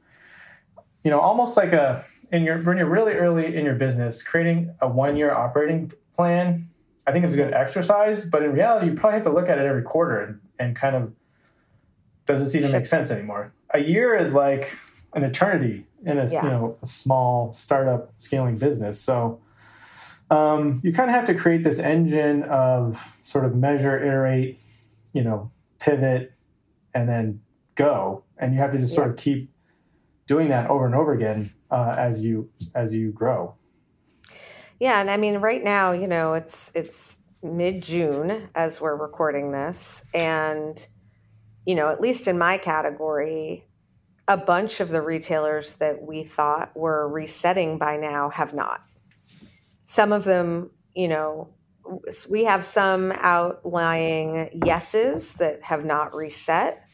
you 1.05 1.11
know, 1.11 1.20
almost 1.20 1.57
like 1.57 1.72
a 1.72 2.05
in 2.30 2.44
your 2.44 2.59
when 2.62 2.78
you're 2.78 2.88
really 2.88 3.12
early 3.12 3.57
in 3.57 3.64
your 3.64 3.74
business, 3.74 4.22
creating 4.22 4.74
a 4.80 4.88
one 4.88 5.16
year 5.16 5.32
operating 5.32 5.92
plan. 6.14 6.66
I 7.05 7.11
think 7.11 7.24
is 7.24 7.34
a 7.34 7.36
good 7.36 7.53
exercise, 7.53 8.24
but 8.24 8.44
in 8.44 8.53
reality, 8.53 8.86
you 8.86 8.94
probably 8.94 9.14
have 9.14 9.24
to 9.24 9.32
look 9.32 9.48
at 9.48 9.59
it 9.59 9.66
every 9.66 9.82
quarter 9.82 10.20
and, 10.20 10.40
and 10.61 10.76
kind 10.76 10.94
of 10.94 11.12
does 12.26 12.38
this 12.38 12.55
even 12.55 12.70
make 12.70 12.86
sense 12.86 13.11
anymore? 13.11 13.53
A 13.74 13.80
year 13.80 14.14
is 14.14 14.34
like 14.34 14.76
an 15.14 15.24
eternity 15.24 15.86
in 16.04 16.18
a 16.18 16.26
yeah. 16.26 16.44
you 16.44 16.50
know 16.50 16.76
a 16.82 16.86
small 16.86 17.52
startup 17.52 18.12
scaling 18.18 18.56
business. 18.56 19.00
So 19.00 19.40
um, 20.30 20.80
you 20.82 20.92
kind 20.92 21.10
of 21.10 21.14
have 21.14 21.26
to 21.26 21.34
create 21.34 21.62
this 21.62 21.78
engine 21.78 22.42
of 22.44 22.96
sort 23.20 23.44
of 23.44 23.54
measure, 23.54 23.98
iterate, 23.98 24.58
you 25.12 25.22
know, 25.22 25.50
pivot, 25.78 26.34
and 26.94 27.06
then 27.06 27.40
go. 27.74 28.24
And 28.38 28.54
you 28.54 28.60
have 28.60 28.72
to 28.72 28.78
just 28.78 28.92
yeah. 28.92 28.96
sort 28.96 29.10
of 29.10 29.16
keep 29.16 29.50
doing 30.26 30.48
that 30.48 30.70
over 30.70 30.86
and 30.86 30.94
over 30.94 31.12
again 31.12 31.50
uh, 31.70 31.94
as 31.98 32.24
you 32.24 32.50
as 32.74 32.94
you 32.94 33.12
grow. 33.12 33.54
Yeah, 34.80 35.00
and 35.00 35.10
I 35.10 35.16
mean, 35.16 35.36
right 35.36 35.62
now, 35.62 35.92
you 35.92 36.06
know, 36.06 36.34
it's 36.34 36.72
it's 36.74 37.18
mid 37.42 37.82
June 37.82 38.48
as 38.54 38.80
we're 38.80 38.96
recording 38.96 39.52
this, 39.52 40.06
and 40.14 40.84
you 41.66 41.74
know, 41.74 41.88
at 41.90 42.00
least 42.00 42.26
in 42.26 42.38
my 42.38 42.56
category, 42.56 43.66
a 44.29 44.37
bunch 44.37 44.81
of 44.81 44.89
the 44.89 45.03
retailers 45.03 45.77
that 45.77 46.03
we 46.03 46.23
thought 46.25 46.77
were 46.77 47.09
resetting 47.09 47.79
by 47.79 47.97
now 47.97 48.31
have 48.31 48.55
not. 48.55 48.81
Some 49.85 50.12
of 50.12 50.25
them, 50.25 50.70
you 50.95 51.09
know, 51.09 51.55
we 52.31 52.45
have 52.45 52.64
some 52.64 53.12
outlying 53.16 54.62
yeses 54.64 55.35
that 55.35 55.62
have 55.64 55.85
not 55.85 56.14
reset. 56.14 56.85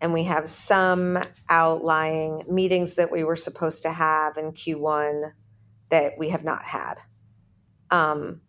And 0.00 0.12
we 0.12 0.24
have 0.24 0.50
some 0.50 1.18
outlying 1.48 2.42
meetings 2.48 2.96
that 2.96 3.10
we 3.10 3.24
were 3.24 3.36
supposed 3.36 3.82
to 3.82 3.92
have 3.92 4.36
in 4.36 4.52
Q1 4.52 5.32
that 5.88 6.18
we 6.18 6.28
have 6.28 6.44
not 6.44 6.62
had. 6.64 6.96
Um, 7.90 8.42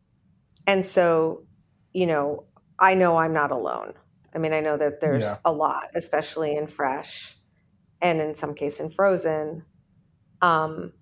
and 0.68 0.86
so, 0.86 1.46
you 1.94 2.08
know, 2.08 2.46
I 2.78 2.96
know 2.96 3.18
I'm 3.18 3.32
not 3.32 3.52
alone. 3.52 3.94
I 4.34 4.38
mean, 4.40 4.52
I 4.52 4.60
know 4.60 4.76
that 4.76 5.00
there's 5.00 5.24
Yeah. 5.24 5.36
a 5.46 5.52
lot, 5.54 5.92
especially 5.96 6.58
in 6.58 6.68
fresh 6.68 7.38
and 8.02 8.22
in 8.22 8.36
some 8.36 8.54
case 8.54 8.80
in 8.80 8.90
frozen. 8.90 9.64
Um, 10.42 10.94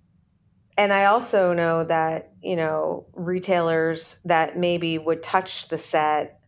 and 0.78 0.92
I 0.92 1.06
also 1.06 1.54
know 1.54 1.84
that, 1.84 2.34
you 2.42 2.56
know, 2.56 3.06
retailers 3.14 4.20
that 4.26 4.58
maybe 4.58 4.98
would 4.98 5.22
touch 5.22 5.68
the 5.68 5.78
set, 5.78 6.40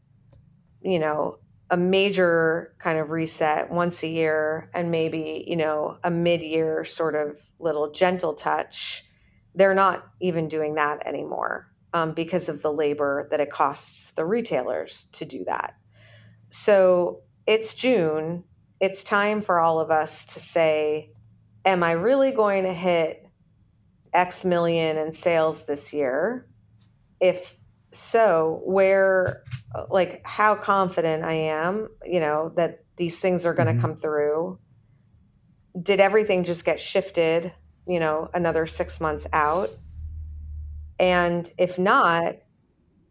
you 0.82 1.00
know, 1.00 1.40
a 1.70 1.78
major 1.78 2.76
kind 2.80 3.00
of 3.00 3.10
reset 3.10 3.72
once 3.72 4.04
a 4.04 4.08
year 4.08 4.70
and 4.74 4.92
maybe, 4.92 5.44
you 5.48 5.56
know, 5.56 5.98
a 6.04 6.12
mid 6.12 6.42
year 6.42 6.86
sort 6.86 7.16
of 7.16 7.38
little 7.60 7.92
gentle 7.92 8.34
touch, 8.34 9.06
they're 9.56 9.74
not 9.74 10.08
even 10.20 10.48
doing 10.48 10.76
that 10.76 11.06
anymore 11.08 11.72
um, 11.94 12.14
because 12.14 12.50
of 12.50 12.62
the 12.62 12.72
labor 12.72 13.28
that 13.32 13.40
it 13.40 13.50
costs 13.50 14.12
the 14.12 14.26
retailers 14.26 15.06
to 15.14 15.26
do 15.26 15.44
that. 15.46 15.76
So 16.50 17.22
it's 17.48 17.74
June. 17.74 18.44
It's 18.80 19.04
time 19.04 19.42
for 19.42 19.60
all 19.60 19.80
of 19.80 19.92
us 19.92 20.26
to 20.28 20.40
say, 20.40 21.12
Am 21.66 21.82
I 21.82 21.94
really 21.94 22.32
going 22.32 22.64
to 22.64 22.74
hit 22.74 23.26
X 24.14 24.46
million 24.46 24.98
in 24.98 25.12
sales 25.14 25.66
this 25.66 25.94
year? 25.94 26.48
If 27.20 27.58
so, 27.92 28.62
where, 28.66 29.42
like, 29.90 30.22
how 30.26 30.56
confident 30.56 31.24
I 31.24 31.34
am, 31.34 31.88
you 32.06 32.20
know, 32.20 32.52
that 32.56 32.80
these 32.98 33.20
things 33.20 33.46
are 33.46 33.54
going 33.54 33.68
to 33.68 33.74
Mhm. 33.74 33.82
come 33.82 33.96
through? 33.98 34.60
Did 35.82 36.00
everything 36.00 36.44
just 36.44 36.66
get 36.66 36.80
shifted, 36.80 37.52
you 37.88 38.00
know, 38.00 38.30
another 38.34 38.68
six 38.68 39.02
months 39.02 39.26
out? 39.34 39.70
And 41.00 41.52
if 41.58 41.80
not, 41.80 42.36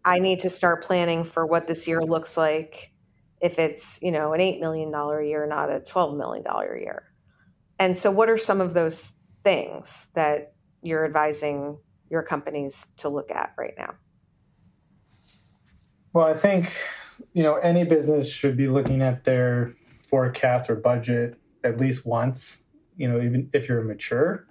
I 0.05 0.21
need 0.21 0.41
to 0.41 0.51
start 0.51 0.85
planning 0.85 1.25
for 1.25 1.47
what 1.47 1.67
this 1.67 1.89
year 1.89 2.03
looks 2.03 2.37
like 2.37 2.94
if 3.41 3.59
it's, 3.59 4.01
you 4.03 4.11
know, 4.11 4.33
an 4.33 4.41
$8 4.41 4.61
million 4.61 4.91
year, 5.27 5.47
not 5.47 5.71
a 5.71 5.81
$12 5.81 6.17
million 6.17 6.45
year. 6.81 7.05
And 7.79 7.99
so, 7.99 8.11
what 8.11 8.31
are 8.31 8.39
some 8.39 8.61
of 8.61 8.75
those 8.75 9.13
things 9.43 10.09
that 10.15 10.55
you're 10.83 11.05
advising 11.05 11.79
your 12.11 12.23
companies 12.23 12.89
to 12.99 13.09
look 13.09 13.31
at 13.31 13.53
right 13.59 13.75
now? 13.77 13.95
Well, 16.13 16.27
I 16.27 16.35
think 16.35 16.71
you 17.33 17.43
know 17.43 17.57
any 17.57 17.85
business 17.85 18.33
should 18.33 18.57
be 18.57 18.69
looking 18.69 19.03
at 19.03 19.25
their 19.25 19.73
forecast 20.07 20.71
or 20.71 20.77
budget 20.77 21.37
at 21.65 21.79
least 21.79 22.07
once. 22.07 22.63
You 22.97 23.09
know, 23.09 23.21
even 23.21 23.51
if 23.53 23.69
you're 23.69 23.83
mature, 23.83 24.47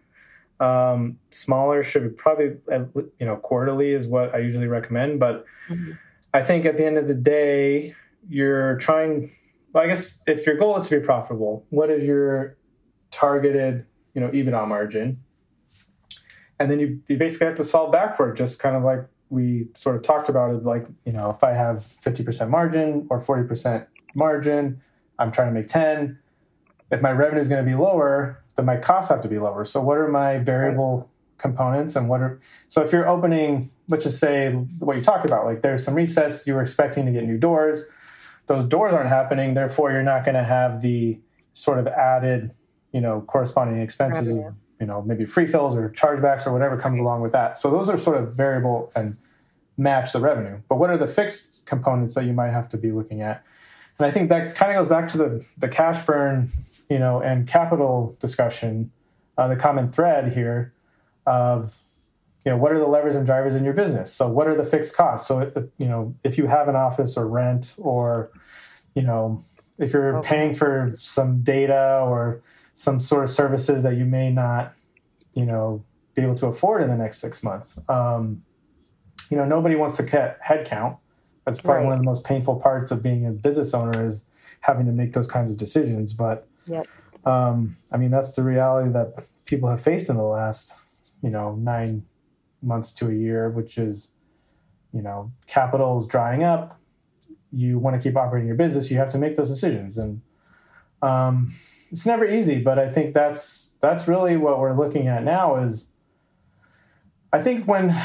um, 0.60 1.20
smaller 1.30 1.82
should 1.82 2.04
be 2.04 2.10
probably 2.10 2.58
you 2.70 3.26
know 3.26 3.38
quarterly 3.38 3.92
is 3.92 4.08
what 4.08 4.36
I 4.36 4.40
usually 4.40 4.68
recommend. 4.68 5.20
But 5.20 5.46
Mhm. 5.70 5.98
I 6.34 6.42
think 6.42 6.66
at 6.66 6.78
the 6.78 6.86
end 6.86 6.98
of 6.98 7.08
the 7.08 7.14
day, 7.14 7.96
you're 8.30 8.78
trying. 8.78 9.30
Well, 9.74 9.84
I 9.84 9.88
guess 9.88 10.24
if 10.28 10.46
your 10.46 10.56
goal 10.56 10.78
is 10.78 10.88
to 10.88 11.00
be 11.00 11.06
profitable, 11.06 11.66
what 11.70 11.90
is 11.90 12.04
your 12.04 12.58
targeted 13.12 13.86
you 14.14 14.22
know 14.22 14.30
EBITDA 14.30 14.68
margin? 14.68 15.20
And 16.60 16.70
then 16.70 16.80
you, 16.80 17.02
you 17.08 17.18
basically 17.18 17.48
have 17.48 17.56
to 17.56 17.64
solve 17.64 17.92
back 17.92 18.16
for 18.16 18.32
it, 18.32 18.38
just 18.38 18.60
kind 18.60 18.76
of 18.76 18.84
like 18.84 19.06
we 19.34 19.68
sort 19.74 19.96
of 19.96 20.04
talked 20.04 20.30
about 20.30 20.52
it 20.52 20.64
like 20.64 20.86
you 21.06 21.12
know 21.12 21.30
if 21.30 21.44
i 21.44 21.52
have 21.52 21.78
50% 21.78 22.50
margin 22.50 23.08
or 23.10 23.20
40% 23.20 23.88
margin 24.16 24.80
i'm 25.18 25.32
trying 25.32 25.48
to 25.48 25.54
make 25.54 25.68
10 25.68 26.20
if 26.92 27.02
my 27.02 27.12
revenue 27.12 27.42
is 27.42 27.50
going 27.50 27.64
to 27.64 27.70
be 27.70 27.76
lower 27.76 28.44
then 28.56 28.66
my 28.66 28.78
costs 28.78 29.10
have 29.10 29.22
to 29.22 29.28
be 29.28 29.40
lower 29.40 29.66
so 29.66 29.82
what 29.82 29.98
are 29.98 30.08
my 30.08 30.38
variable 30.38 31.10
components 31.38 31.96
and 31.96 32.08
what 32.08 32.22
are 32.22 32.40
so 32.68 32.82
if 32.84 32.92
you're 32.92 33.08
opening 33.08 33.70
let's 33.90 34.04
just 34.04 34.20
say 34.20 34.52
what 34.80 34.96
you 34.96 35.02
talked 35.02 35.26
about 35.26 35.46
like 35.46 35.62
there's 35.62 35.84
some 35.84 35.96
resets 35.96 36.46
you 36.46 36.54
were 36.54 36.62
expecting 36.62 37.06
to 37.06 37.12
get 37.12 37.24
new 37.24 37.38
doors 37.38 37.86
those 38.48 38.66
doors 38.66 38.94
aren't 38.94 39.10
happening 39.10 39.54
therefore 39.54 39.92
you're 39.92 40.04
not 40.04 40.24
going 40.26 40.36
to 40.36 40.44
have 40.44 40.82
the 40.82 41.20
sort 41.54 41.80
of 41.80 41.88
added 41.88 42.52
you 42.92 43.02
know 43.02 43.22
corresponding 43.22 43.82
expenses 43.82 44.30
of 44.30 44.56
you 44.80 44.88
know 44.88 45.02
maybe 45.02 45.26
free 45.26 45.48
fills 45.48 45.76
or 45.76 45.90
chargebacks 45.90 46.46
or 46.46 46.54
whatever 46.54 46.78
comes 46.78 47.00
along 47.00 47.22
with 47.22 47.32
that. 47.32 47.58
So 47.58 47.70
those 47.70 47.90
are 47.90 47.98
sort 47.98 48.18
of 48.18 48.34
variable 48.34 48.92
and 48.96 49.18
match 49.78 50.14
the 50.14 50.20
revenue. 50.20 50.60
But 50.68 50.78
what 50.78 50.90
are 50.90 50.98
the 50.98 51.08
fixed 51.08 51.66
components 51.66 52.16
that 52.16 52.26
you 52.26 52.34
might 52.34 52.52
have 52.52 52.70
to 52.70 52.78
be 52.78 52.92
looking 52.92 53.22
at? 53.22 53.44
And 54.00 54.08
i 54.08 54.12
think 54.12 54.30
that 54.30 54.56
kind 54.56 54.72
of 54.72 54.80
goes 54.80 54.90
back 54.90 55.08
to 55.10 55.18
the 55.18 55.46
the 55.58 55.68
cash 55.68 56.04
burn 56.06 56.50
you 56.90 56.98
know 56.98 57.22
and 57.22 57.48
capital 57.48 58.16
discussion 58.20 58.92
uh, 59.38 59.48
the 59.48 59.56
common 59.56 59.88
thread 59.88 60.34
here 60.34 60.74
of 61.28 61.83
you 62.46 62.52
know 62.52 62.58
what 62.58 62.72
are 62.72 62.80
the 62.80 62.86
levers 62.88 63.16
and 63.16 63.26
drivers 63.26 63.56
in 63.56 63.64
your 63.64 63.74
business 63.74 64.14
so 64.14 64.28
what 64.28 64.48
are 64.48 64.56
the 64.56 64.64
fixed 64.64 64.96
costs 64.96 65.28
so 65.28 65.40
it, 65.40 65.72
you 65.78 65.88
know 65.88 66.14
if 66.24 66.38
you 66.38 66.48
have 66.48 66.68
an 66.68 66.76
office 66.76 67.16
or 67.18 67.28
rent 67.28 67.76
or 67.78 68.32
you 68.96 69.02
know 69.02 69.42
if 69.80 69.94
you're 69.94 70.18
Okay. 70.18 70.28
paying 70.30 70.54
for 70.54 70.94
some 70.98 71.42
data 71.42 72.00
or 72.04 72.42
some 72.74 73.00
sort 73.00 73.24
of 73.24 73.30
services 73.30 73.84
that 73.84 73.96
you 73.96 74.06
may 74.06 74.30
not 74.32 74.74
you 75.34 75.46
know 75.46 75.84
be 76.16 76.22
able 76.22 76.36
to 76.36 76.48
afford 76.48 76.82
in 76.84 76.90
the 76.90 76.98
next 76.98 77.20
six 77.20 77.42
months 77.44 77.80
um, 77.90 78.44
you 79.32 79.38
know 79.38 79.46
nobody 79.46 79.76
wants 79.76 79.98
to 79.98 80.04
cut 80.04 80.38
headcount 80.42 80.98
that's 81.46 81.60
probably 81.60 81.80
Right. 81.82 81.86
one 81.86 81.94
of 81.94 82.00
the 82.00 82.06
most 82.06 82.24
painful 82.24 82.56
parts 82.58 82.92
of 82.92 83.02
being 83.02 83.26
a 83.26 83.32
business 83.32 83.74
owner 83.74 84.06
is 84.06 84.24
having 84.62 84.86
to 84.86 84.92
make 84.92 85.14
those 85.14 85.28
kinds 85.28 85.50
of 85.50 85.58
decisions 85.58 86.14
but 86.14 86.48
Yep. 86.68 86.88
um, 87.26 87.76
i 87.92 87.98
mean 87.98 88.12
that's 88.12 88.36
the 88.36 88.44
reality 88.44 88.90
that 88.92 89.28
people 89.46 89.70
have 89.70 89.82
faced 89.82 90.10
in 90.10 90.18
the 90.18 90.24
last 90.24 90.80
you 91.22 91.30
know 91.30 91.56
nine 91.56 92.06
months 92.64 92.92
to 92.94 93.10
a 93.10 93.14
year 93.14 93.50
which 93.50 93.78
is 93.78 94.12
you 94.94 95.02
know 95.02 95.32
capital 95.48 96.00
is 96.00 96.08
drying 96.08 96.44
up. 96.44 96.80
You 97.52 97.78
want 97.78 98.00
to 98.00 98.10
keep 98.10 98.18
operating 98.18 98.48
your 98.48 98.58
business 98.58 98.90
you 98.90 98.98
have 98.98 99.12
to 99.12 99.18
make 99.18 99.36
those 99.36 99.50
decisions. 99.50 99.98
And 99.98 100.22
um, 101.04 101.50
it's 101.94 102.08
never 102.08 102.26
easy 102.26 102.60
but 102.60 102.80
i 102.80 102.90
think 102.90 103.14
that's 103.14 103.76
that's 103.80 104.08
really 104.08 104.36
what 104.36 104.60
we're 104.60 104.76
looking 104.76 105.08
at 105.08 105.24
now 105.24 105.58
is 105.64 105.90
i 107.32 107.40
think 107.40 107.68
when 107.68 107.96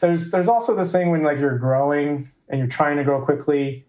there's 0.00 0.30
there's 0.30 0.48
also 0.48 0.76
this 0.76 0.92
thing 0.92 1.10
when 1.10 1.22
like 1.22 1.38
you're 1.38 1.56
growing 1.56 2.28
and 2.50 2.58
you're 2.58 2.68
trying 2.68 2.98
to 2.98 3.04
grow 3.04 3.24
quickly 3.24 3.86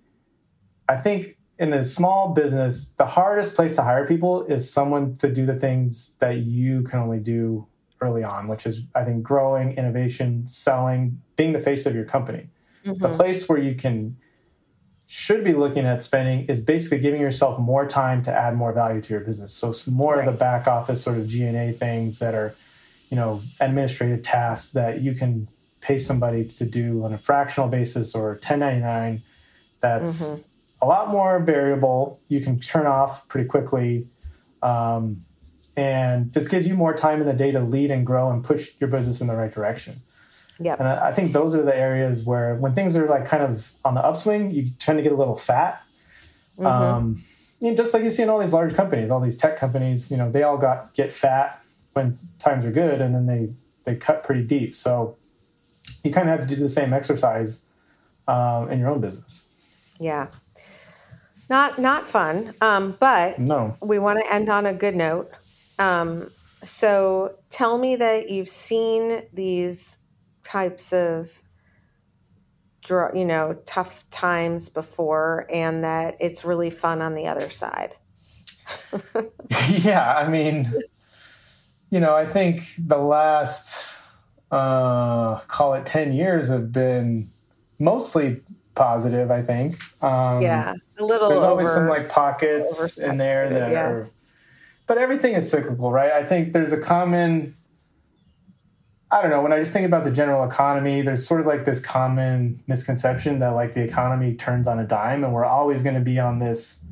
i 0.88 0.96
think 0.96 1.36
in 1.58 1.74
a 1.74 1.84
small 1.84 2.34
business 2.34 2.94
the 2.98 3.06
hardest 3.06 3.54
place 3.54 3.76
to 3.76 3.82
hire 3.82 4.08
people 4.08 4.46
is 4.46 4.72
someone 4.72 5.14
to 5.14 5.30
do 5.30 5.46
the 5.46 5.54
things 5.54 6.16
that 6.20 6.38
you 6.38 6.82
can 6.84 7.00
only 7.00 7.20
do 7.20 7.68
early 8.02 8.24
on 8.24 8.48
which 8.48 8.66
is 8.66 8.82
i 8.96 9.04
think 9.04 9.22
growing 9.24 9.72
innovation 9.78 10.46
selling 10.48 11.22
being 11.36 11.54
the 11.54 11.60
face 11.60 11.86
of 11.86 11.96
your 11.96 12.04
company. 12.06 12.50
The 12.84 12.92
Mhm. 12.94 13.14
place 13.14 13.48
where 13.48 13.58
you 13.60 13.76
can 13.76 14.18
should 15.08 15.44
be 15.44 15.54
looking 15.54 15.86
at 15.86 16.04
spending 16.04 16.46
is 16.46 16.62
basically 16.62 17.00
giving 17.00 17.20
yourself 17.22 17.58
more 17.60 17.86
time 17.88 18.22
to 18.24 18.32
add 18.32 18.56
more 18.56 18.72
value 18.74 19.02
to 19.02 19.14
your 19.14 19.22
business. 19.22 19.52
So 19.54 19.70
it's 19.70 19.88
more 19.88 20.20
of 20.20 20.26
the 20.26 20.32
back 20.34 20.68
office 20.68 21.02
sort 21.02 21.18
of 21.18 21.28
g&a 21.28 21.72
things 21.72 22.20
that 22.20 22.34
are 22.36 22.54
you 23.10 23.16
know 23.18 23.42
administrative 23.60 24.22
tasks 24.22 24.72
that 24.72 25.02
you 25.02 25.14
can 25.14 25.48
pay 25.82 25.98
somebody 25.98 26.46
to 26.46 26.66
do 26.66 27.04
on 27.06 27.14
a 27.14 27.18
fractional 27.18 27.70
basis 27.70 28.14
or 28.16 28.36
1099 28.36 29.22
that's 29.82 30.28
Mhm. 30.28 30.44
a 30.82 30.86
lot 30.86 31.10
more 31.10 31.40
variable. 31.40 32.20
You 32.28 32.42
can 32.42 32.60
turn 32.60 32.86
off 32.86 33.28
pretty 33.30 33.48
quickly. 33.48 34.08
Um, 34.62 35.18
and 35.80 36.34
just 36.34 36.50
gives 36.52 36.68
you 36.68 36.76
more 36.76 36.94
time 36.94 37.22
in 37.22 37.28
the 37.28 37.34
day 37.34 37.52
to 37.52 37.62
lead 37.62 37.90
and 37.92 38.06
grow 38.06 38.30
and 38.32 38.44
push 38.44 38.70
your 38.80 38.90
business 38.90 39.22
in 39.22 39.28
the 39.28 39.36
right 39.36 39.52
direction 39.52 39.94
Yeah. 40.60 40.76
and 40.80 40.88
I, 40.88 41.12
think 41.12 41.32
those 41.32 41.56
are 41.56 41.64
the 41.64 41.76
areas 41.76 42.26
where 42.26 42.56
when 42.56 42.74
things 42.74 42.96
are 42.96 43.08
like 43.08 43.26
kind 43.26 43.44
of 43.44 43.72
on 43.86 43.94
the 43.96 44.02
upswing, 44.02 44.52
you 44.52 44.66
tend 44.78 44.98
to 45.00 45.04
get 45.04 45.14
a 45.14 45.16
little 45.16 45.36
fat. 45.36 45.82
Mm-hmm. 46.58 46.66
Um, 46.66 47.18
you 47.62 47.70
know, 47.70 47.76
just 47.76 47.94
like 47.94 48.04
you 48.04 48.10
see 48.10 48.24
in 48.24 48.30
all 48.30 48.40
these 48.40 48.54
large 48.54 48.74
companies, 48.74 49.10
all 49.12 49.22
these 49.22 49.38
tech 49.38 49.56
companies, 49.58 50.12
you 50.12 50.18
know, 50.18 50.30
they 50.30 50.44
all 50.44 50.58
got 50.58 50.94
get 50.94 51.12
fat 51.14 51.60
when 51.94 52.18
times 52.38 52.66
are 52.66 52.72
good, 52.72 53.00
and 53.02 53.16
then 53.16 53.26
they 53.26 53.54
they 53.86 53.96
cut 53.96 54.24
pretty 54.24 54.44
deep. 54.44 54.76
So 54.76 55.18
you 56.04 56.12
kind 56.12 56.30
of 56.30 56.38
have 56.40 56.48
to 56.48 56.56
do 56.56 56.62
the 56.62 56.70
same 56.70 56.94
exercise 56.94 57.62
um, 58.28 58.70
in 58.72 58.80
your 58.80 58.90
own 58.90 59.02
business. 59.02 59.46
yeah. 60.00 60.28
Not 61.50 61.80
not 61.80 62.04
fun. 62.08 62.54
Um, 62.62 62.96
but 63.00 63.40
No, 63.40 63.76
we 63.82 63.98
want 63.98 64.20
to 64.20 64.34
end 64.34 64.50
on 64.50 64.66
a 64.66 64.74
good 64.74 64.96
note. 64.96 65.32
Um, 65.80 66.30
so 66.62 67.36
tell 67.50 67.78
me 67.78 67.96
that 67.96 68.30
you've 68.30 68.50
seen 68.50 69.24
these 69.34 69.98
types 70.44 70.94
of 70.94 71.42
you 73.14 73.24
know 73.24 73.56
tough 73.68 74.10
times 74.10 74.68
before 74.68 75.46
and 75.52 75.84
that 75.84 76.18
it's 76.20 76.44
really 76.44 76.72
fun 76.72 77.04
on 77.04 77.14
the 77.14 77.28
other 77.28 77.52
side 77.52 77.94
yeah, 79.80 80.16
I 80.16 80.28
mean, 80.28 80.72
you 81.90 82.00
know, 82.00 82.16
I 82.16 82.26
think 82.26 82.62
the 82.78 82.98
last 82.98 83.96
uh, 84.52 85.40
call 85.48 85.74
it 85.74 85.86
ten 85.86 86.12
years 86.12 86.50
have 86.50 86.72
been 86.72 87.30
mostly 87.78 88.42
positive. 88.76 89.32
I 89.32 89.42
think. 89.42 89.78
Um, 90.04 90.42
yeah 90.42 90.74
a 91.00 91.04
little 91.04 91.30
there's 91.30 91.44
always 91.44 91.68
over- 91.68 91.76
some 91.76 91.88
like 91.88 92.10
pockets 92.10 92.98
in 92.98 93.18
there 93.18 93.50
that 93.50 93.72
yeah. 93.72 93.90
are 93.90 94.10
but 94.90 94.98
everything 94.98 95.36
is 95.36 95.50
cyclical 95.50 95.92
right 95.92 96.12
i 96.12 96.26
think 96.26 96.52
there's 96.52 96.74
a 96.74 96.78
common 96.78 97.56
I 99.12 99.22
don't 99.24 99.32
know. 99.32 99.42
When 99.42 99.52
I 99.52 99.58
just 99.58 99.74
think 99.74 99.88
about 99.88 100.04
the 100.04 100.12
general 100.12 100.48
economy, 100.48 101.02
there's 101.02 101.26
sort 101.26 101.42
of 101.42 101.48
like 101.48 101.66
this 101.66 101.80
common 101.80 102.62
misconception 102.68 103.40
that 103.40 103.50
like 103.50 103.74
the 103.74 103.82
economy 103.82 104.36
turns 104.36 104.68
on 104.68 104.78
a 104.78 104.86
dime 104.86 105.24
and 105.24 105.34
we're 105.34 105.46
always 105.46 105.82
going 105.82 105.96
to 105.96 106.02
be 106.02 106.20
on 106.20 106.38
this. 106.38 106.84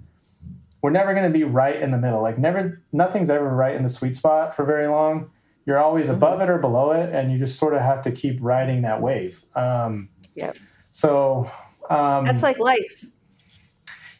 We're 0.81 0.89
never 0.89 1.13
going 1.13 1.31
to 1.31 1.37
be 1.37 1.43
right 1.43 1.79
in 1.79 1.91
the 1.91 1.97
middle. 1.97 2.21
Like 2.21 2.39
never, 2.39 2.81
nothing's 2.91 3.29
ever 3.29 3.47
right 3.47 3.75
in 3.75 3.83
the 3.83 3.89
sweet 3.89 4.15
spot 4.15 4.55
for 4.55 4.65
very 4.65 4.87
long. 4.87 5.29
You're 5.67 5.77
always 5.77 6.07
mm-hmm. 6.07 6.15
above 6.15 6.41
it 6.41 6.49
or 6.49 6.57
below 6.57 6.91
it, 6.91 7.13
and 7.13 7.31
you 7.31 7.37
just 7.37 7.59
sort 7.59 7.73
of 7.75 7.81
have 7.81 8.01
to 8.03 8.11
keep 8.11 8.39
riding 8.41 8.81
that 8.83 9.01
wave. 9.01 9.43
Um, 9.53 10.09
yeah. 10.33 10.53
So 10.91 11.51
um, 11.89 12.25
that's 12.25 12.41
like 12.41 12.57
life. 12.57 13.05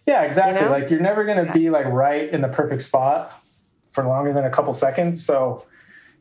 Yeah, 0.06 0.24
exactly. 0.24 0.60
You 0.60 0.66
know? 0.66 0.72
Like 0.72 0.92
you're 0.92 1.00
never 1.00 1.24
going 1.24 1.38
to 1.38 1.46
yeah. 1.46 1.54
be 1.54 1.70
like 1.70 1.86
right 1.86 2.30
in 2.30 2.42
the 2.42 2.50
perfect 2.50 2.82
spot 2.82 3.34
for 3.98 4.08
longer 4.08 4.32
than 4.32 4.46
a 4.46 4.52
couple 4.52 4.72
seconds. 4.74 5.26
So 5.26 5.66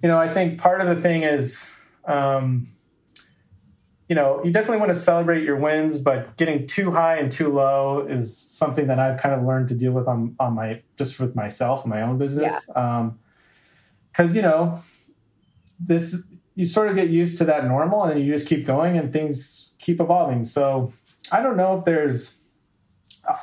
you 0.03 0.09
know, 0.09 0.19
I 0.19 0.29
think 0.29 0.59
part 0.59 0.81
of 0.81 0.95
the 0.95 1.01
thing 1.01 1.25
is, 1.25 1.71
um, 2.07 2.67
you 4.09 4.15
know, 4.15 4.43
you 4.45 4.51
definitely 4.51 4.79
want 4.79 4.95
to 4.95 4.99
celebrate 4.99 5.43
your 5.43 5.57
wins, 5.57 5.99
but 5.99 6.37
getting 6.37 6.67
too 6.67 6.91
high 6.91 7.17
and 7.17 7.31
too 7.31 7.53
low 7.53 8.07
is 8.09 8.37
something 8.37 8.87
that 8.87 8.99
I've 8.99 9.19
kind 9.19 9.35
of 9.35 9.45
learned 9.45 9.69
to 9.69 9.75
deal 9.75 9.93
with 9.93 10.07
on, 10.09 10.37
on 10.39 10.55
my 10.55 10.83
just 10.97 11.21
with 11.21 11.35
myself, 11.35 11.83
and 11.83 11.91
my 11.91 12.03
own 12.03 12.17
business. 12.17 12.65
Yeah. 12.69 12.99
Um, 12.99 13.19
because 14.11 14.35
you 14.35 14.41
know, 14.41 14.79
this 15.79 16.23
you 16.55 16.65
sort 16.65 16.89
of 16.89 16.97
get 16.97 17.11
used 17.11 17.37
to 17.39 17.45
that 17.45 17.67
normal, 17.67 18.05
and 18.05 18.25
you 18.25 18.33
just 18.33 18.47
keep 18.47 18.65
going, 18.65 18.97
and 18.97 19.13
things 19.13 19.75
keep 19.79 20.01
evolving. 20.01 20.45
So 20.45 20.93
I 21.31 21.43
don't 21.43 21.59
know 21.59 21.77
if 21.77 21.85
there's 21.85 22.37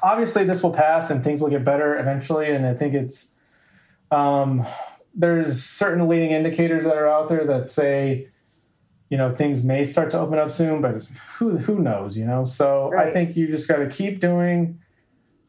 obviously 0.01 0.45
this 0.45 0.63
will 0.63 0.71
pass 0.73 1.09
and 1.11 1.23
things 1.23 1.41
will 1.41 1.49
get 1.49 1.63
better 1.63 1.97
eventually, 1.97 2.49
and 2.49 2.65
I 2.65 2.73
think 2.73 2.95
it's 2.95 3.32
um, 4.14 4.66
there's 5.16 5.64
certain 5.64 6.07
leading 6.07 6.32
indicators 6.32 6.84
that 6.86 6.95
are 6.95 7.07
out 7.07 7.30
there 7.30 7.45
that 7.45 7.70
say 7.70 8.28
you 9.09 9.18
know 9.18 9.34
things 9.36 9.64
may 9.64 9.84
start 9.84 10.09
to 10.11 10.20
open 10.20 10.39
up 10.39 10.51
soon 10.51 10.82
but 10.82 11.05
who 11.36 11.57
who 11.57 11.78
knows 11.80 12.18
you 12.18 12.26
know 12.26 12.43
so 12.43 12.89
right. 12.89 13.07
i 13.07 13.11
think 13.11 13.36
you 13.36 13.47
just 13.47 13.68
got 13.68 13.78
to 13.78 13.88
keep 13.88 14.20
doing 14.20 14.80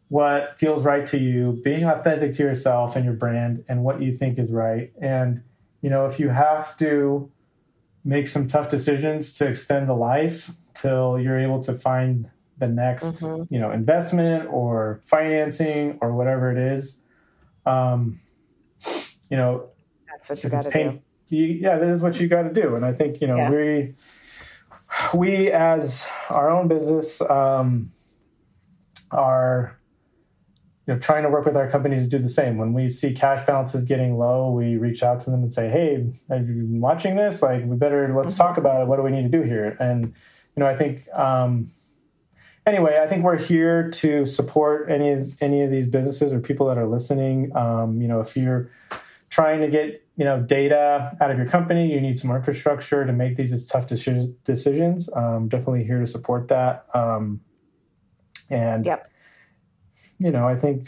what 0.09 0.59
feels 0.59 0.85
right 0.85 1.07
to 1.07 1.19
you 1.19 1.59
being 1.65 1.85
authentic 1.85 2.33
to 2.33 2.43
yourself 2.43 2.95
and 2.95 3.05
your 3.05 3.15
brand 3.15 3.65
and 3.69 3.83
what 3.83 4.03
you 4.03 4.12
think 4.12 4.39
is 4.39 4.51
right 4.51 4.93
and 5.01 5.43
you 5.81 5.89
know 5.89 6.05
if 6.05 6.21
you 6.21 6.29
have 6.29 6.77
to 6.77 7.31
make 8.05 8.29
some 8.29 8.47
tough 8.47 8.69
decisions 8.69 9.33
to 9.33 9.47
extend 9.47 9.89
the 9.89 9.95
life 9.95 10.51
till 10.75 11.19
you're 11.19 11.39
able 11.39 11.62
to 11.62 11.75
find 11.75 12.31
the 12.59 12.69
next 12.69 13.23
mm-hmm. 13.23 13.53
you 13.53 13.59
know 13.59 13.71
investment 13.71 14.47
or 14.51 15.01
financing 15.05 15.97
or 16.03 16.12
whatever 16.12 16.53
it 16.53 16.59
is 16.59 16.99
um, 17.65 18.21
you 19.35 19.41
know, 19.41 19.68
that's 20.07 20.30
what 20.30 20.45
you 20.45 20.49
got 20.49 20.62
to 20.62 20.70
do. 20.70 21.01
You, 21.35 21.47
yeah, 21.47 21.76
that 21.76 21.89
is 21.89 22.01
what 22.01 22.20
you 22.20 22.28
got 22.28 22.43
to 22.43 22.53
do. 22.53 22.76
And 22.76 22.85
I 22.85 22.93
think 22.93 23.20
you 23.20 23.26
know 23.26 23.35
yeah. 23.35 23.51
we 23.51 23.95
we 25.12 25.51
as 25.51 26.07
our 26.30 26.49
own 26.49 26.68
business 26.68 27.20
um, 27.22 27.91
are 29.11 29.76
you 30.87 30.95
know 30.95 31.01
trying 31.01 31.24
to 31.24 31.30
work 31.30 31.47
with 31.47 31.57
our 31.57 31.68
companies 31.68 32.05
to 32.05 32.09
do 32.09 32.22
the 32.22 32.28
same. 32.28 32.59
When 32.59 32.74
we 32.74 32.89
see 32.89 33.12
cash 33.12 33.45
balances 33.45 33.82
getting 33.82 34.18
low, 34.18 34.53
we 34.53 34.76
reach 34.76 35.03
out 35.03 35.18
to 35.20 35.32
them 35.32 35.43
and 35.43 35.53
say, 35.53 35.68
"Hey, 35.68 35.95
have 36.28 36.49
you 36.49 36.55
been 36.55 36.80
watching 36.80 37.16
this? 37.16 37.43
Like, 37.43 37.64
we 37.64 37.74
better 37.74 38.14
let's 38.14 38.35
mm-hmm. 38.35 38.43
talk 38.45 38.57
about 38.57 38.82
it. 38.82 38.87
What 38.87 38.99
do 38.99 39.03
we 39.03 39.11
need 39.11 39.32
to 39.32 39.37
do 39.37 39.43
here?" 39.43 39.76
And 39.80 40.05
you 40.07 40.61
know, 40.61 40.66
I 40.66 40.76
think. 40.76 41.01
Um, 41.18 41.66
anyway, 42.66 43.01
I 43.03 43.09
think 43.09 43.24
we're 43.24 43.39
here 43.39 43.91
to 43.91 44.24
support 44.24 44.89
any 44.89 45.11
of 45.11 45.43
any 45.43 45.62
of 45.62 45.72
these 45.72 45.89
businesses 45.89 46.32
or 46.32 46.39
people 46.39 46.68
that 46.68 46.78
are 46.78 46.87
listening. 46.87 47.55
Um, 47.57 48.01
you 48.01 48.07
know, 48.07 48.20
if 48.20 48.37
you're 48.37 48.70
trying 49.35 49.61
to 49.61 49.66
get 49.66 50.07
you 50.16 50.24
know 50.24 50.41
data 50.41 51.16
out 51.20 51.30
of 51.32 51.37
your 51.37 51.47
company. 51.47 51.93
You 51.93 52.01
need 52.01 52.16
some 52.16 52.30
infrastructure 52.30 53.05
to 53.05 53.12
make 53.12 53.35
these 53.35 53.68
tough 53.68 53.87
decisions. 53.89 55.11
Um, 55.12 55.49
definitely 55.49 55.82
here 55.82 55.99
to 55.99 56.07
support 56.07 56.47
that. 56.49 56.87
Um, 56.95 57.41
and 58.51 58.85
yep. 58.85 59.11
you 60.18 60.30
know 60.30 60.47
i 60.47 60.55
think 60.55 60.82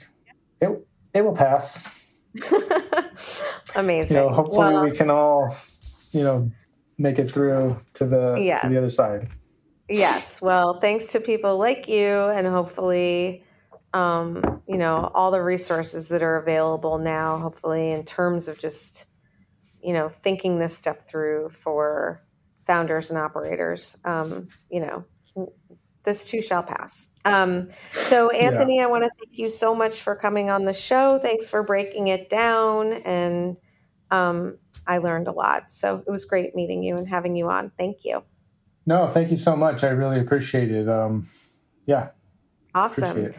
it, 0.61 0.69
it 1.15 1.25
will 1.25 1.35
pass. 1.35 2.23
Amazing. 3.75 4.17
You 4.17 4.23
know 4.23 4.29
hopefully 4.29 4.75
well, 4.75 4.85
we 4.85 4.91
can 4.93 5.11
all 5.11 5.55
you 6.13 6.23
know 6.23 6.51
make 6.99 7.19
it 7.19 7.31
through 7.31 7.77
to 7.95 8.07
the 8.07 8.37
yeah. 8.39 8.61
to 8.61 8.69
the 8.69 8.79
other 8.79 8.91
side. 8.91 9.29
Yes. 9.89 10.41
Well 10.41 10.79
thanks 10.81 11.07
to 11.13 11.21
people 11.21 11.59
like 11.59 11.89
you 11.89 12.07
and 12.07 12.47
hopefully 12.47 13.43
um, 13.97 14.61
you 14.69 14.77
know, 14.77 15.11
all 15.15 15.31
the 15.31 15.43
resources 15.43 16.09
that 16.09 16.23
are 16.23 16.37
available 16.37 16.99
now, 16.99 17.39
hopefully, 17.39 17.93
in 17.93 18.05
terms 18.05 18.47
of 18.47 18.59
just, 18.59 19.07
you 19.83 19.95
know, 19.95 20.11
thinking 20.11 20.59
this 20.59 20.77
stuff 20.77 21.09
through 21.09 21.49
for 21.49 22.23
founders 22.67 23.11
and 23.11 23.19
operators. 23.19 23.97
Um, 24.05 24.49
you 24.71 24.81
know, 24.81 25.07
this 26.05 26.27
too 26.27 26.43
shall 26.43 26.63
pass. 26.63 27.09
Um, 27.25 27.71
so, 27.91 28.29
Anthony, 28.29 28.77
yeah. 28.77 28.85
I 28.85 28.87
want 28.87 29.05
to 29.05 29.11
thank 29.19 29.39
you 29.39 29.49
so 29.49 29.75
much 29.75 30.03
for 30.03 30.15
coming 30.15 30.51
on 30.51 30.67
the 30.67 30.75
show. 30.75 31.19
Thanks 31.19 31.49
for 31.49 31.63
breaking 31.63 32.09
it 32.09 32.29
down. 32.29 32.93
And 32.93 33.57
um, 34.11 34.59
I 34.87 34.99
learned 34.99 35.27
a 35.27 35.33
lot. 35.33 35.71
So, 35.71 36.05
it 36.07 36.11
was 36.11 36.27
great 36.27 36.55
meeting 36.55 36.83
you 36.83 36.97
and 36.97 37.09
having 37.09 37.35
you 37.35 37.49
on. 37.49 37.73
Thank 37.79 38.05
you. 38.05 38.25
No, 38.85 39.09
thank 39.09 39.31
you 39.31 39.37
so 39.37 39.57
much. 39.57 39.85
I 39.85 39.89
really 39.89 40.21
appreciate 40.21 40.71
it. 40.71 40.87
Um, 40.87 41.27
yeah. 41.87 42.11
Awesome. 42.75 43.33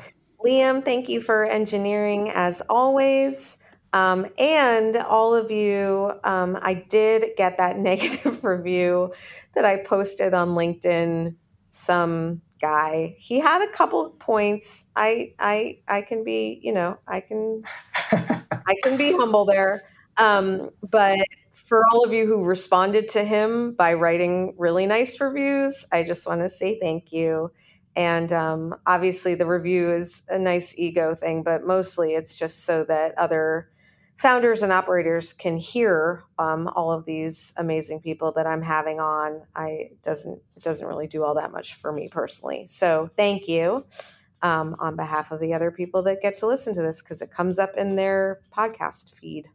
Liam, 0.45 0.83
thank 0.83 1.09
you 1.09 1.19
for 1.21 1.45
engineering 1.45 2.29
as 2.33 2.61
always. 2.69 3.57
Um, 3.93 4.27
and 4.37 4.95
all 4.97 5.33
of 5.33 5.49
you, 5.49 6.13
um, 6.23 6.57
I 6.61 6.85
did 6.89 7.35
get 7.37 7.57
that 7.57 7.77
negative 7.79 8.43
review 8.43 9.13
that 9.55 9.65
I 9.65 9.77
posted 9.83 10.33
on 10.33 10.49
LinkedIn. 10.49 11.35
Some 11.69 12.41
guy, 12.61 13.15
he 13.19 13.39
had 13.39 13.61
a 13.61 13.71
couple 13.71 14.09
points. 14.19 14.89
I, 14.95 15.33
I, 15.39 15.79
I 15.87 16.01
can 16.01 16.23
be, 16.23 16.59
you 16.63 16.73
know, 16.73 16.97
I 17.07 17.19
can, 17.21 17.63
I 18.11 18.75
can 18.83 18.97
be 18.97 19.11
humble 19.17 19.45
there. 19.45 19.83
Um, 20.17 20.69
but 20.89 21.19
for 21.53 21.83
all 21.91 22.03
of 22.03 22.13
you 22.13 22.25
who 22.25 22.43
responded 22.45 23.09
to 23.09 23.23
him 23.23 23.73
by 23.73 23.93
writing 23.93 24.55
really 24.57 24.85
nice 24.85 25.19
reviews, 25.19 25.85
I 25.91 26.03
just 26.03 26.27
want 26.27 26.41
to 26.41 26.49
say 26.49 26.79
thank 26.79 27.11
you. 27.11 27.51
And 27.97 28.31
um, 28.31 28.75
obviously, 28.85 29.33
the 29.33 29.47
review 29.47 29.91
is 29.91 30.21
a 30.29 30.37
nice 30.37 30.75
ego 30.77 31.15
thing, 31.15 31.41
but 31.41 31.65
mostly 31.65 32.13
it's 32.13 32.35
just 32.35 32.63
so 32.63 32.83
that 32.83 33.17
other 33.17 33.71
founders 34.17 34.61
and 34.61 34.71
operators 34.71 35.33
can 35.33 35.57
hear 35.57 36.23
um, 36.37 36.67
all 36.75 36.91
of 36.91 37.05
these 37.05 37.53
amazing 37.57 38.01
people 38.01 38.31
that 38.33 38.45
I'm 38.45 38.61
having 38.61 38.99
on. 38.99 39.41
I 39.55 39.89
doesn't 40.03 40.39
it 40.55 40.61
doesn't 40.61 40.85
really 40.85 41.07
do 41.07 41.23
all 41.23 41.33
that 41.35 41.51
much 41.51 41.73
for 41.73 41.91
me 41.91 42.07
personally. 42.07 42.67
So 42.67 43.09
thank 43.17 43.47
you 43.47 43.83
um, 44.43 44.75
on 44.79 44.95
behalf 44.95 45.31
of 45.31 45.39
the 45.39 45.55
other 45.55 45.71
people 45.71 46.03
that 46.03 46.21
get 46.21 46.37
to 46.37 46.45
listen 46.45 46.75
to 46.75 46.83
this 46.83 47.01
because 47.01 47.23
it 47.23 47.31
comes 47.31 47.57
up 47.57 47.71
in 47.75 47.95
their 47.95 48.41
podcast 48.55 49.15
feed. 49.15 49.47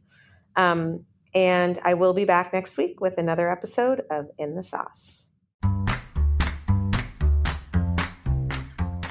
Um, 0.56 1.06
and 1.32 1.78
I 1.84 1.94
will 1.94 2.12
be 2.12 2.24
back 2.24 2.52
next 2.52 2.76
week 2.76 3.00
with 3.00 3.18
another 3.18 3.48
episode 3.48 4.02
of 4.10 4.30
In 4.36 4.56
the 4.56 4.64
Sauce. 4.64 5.21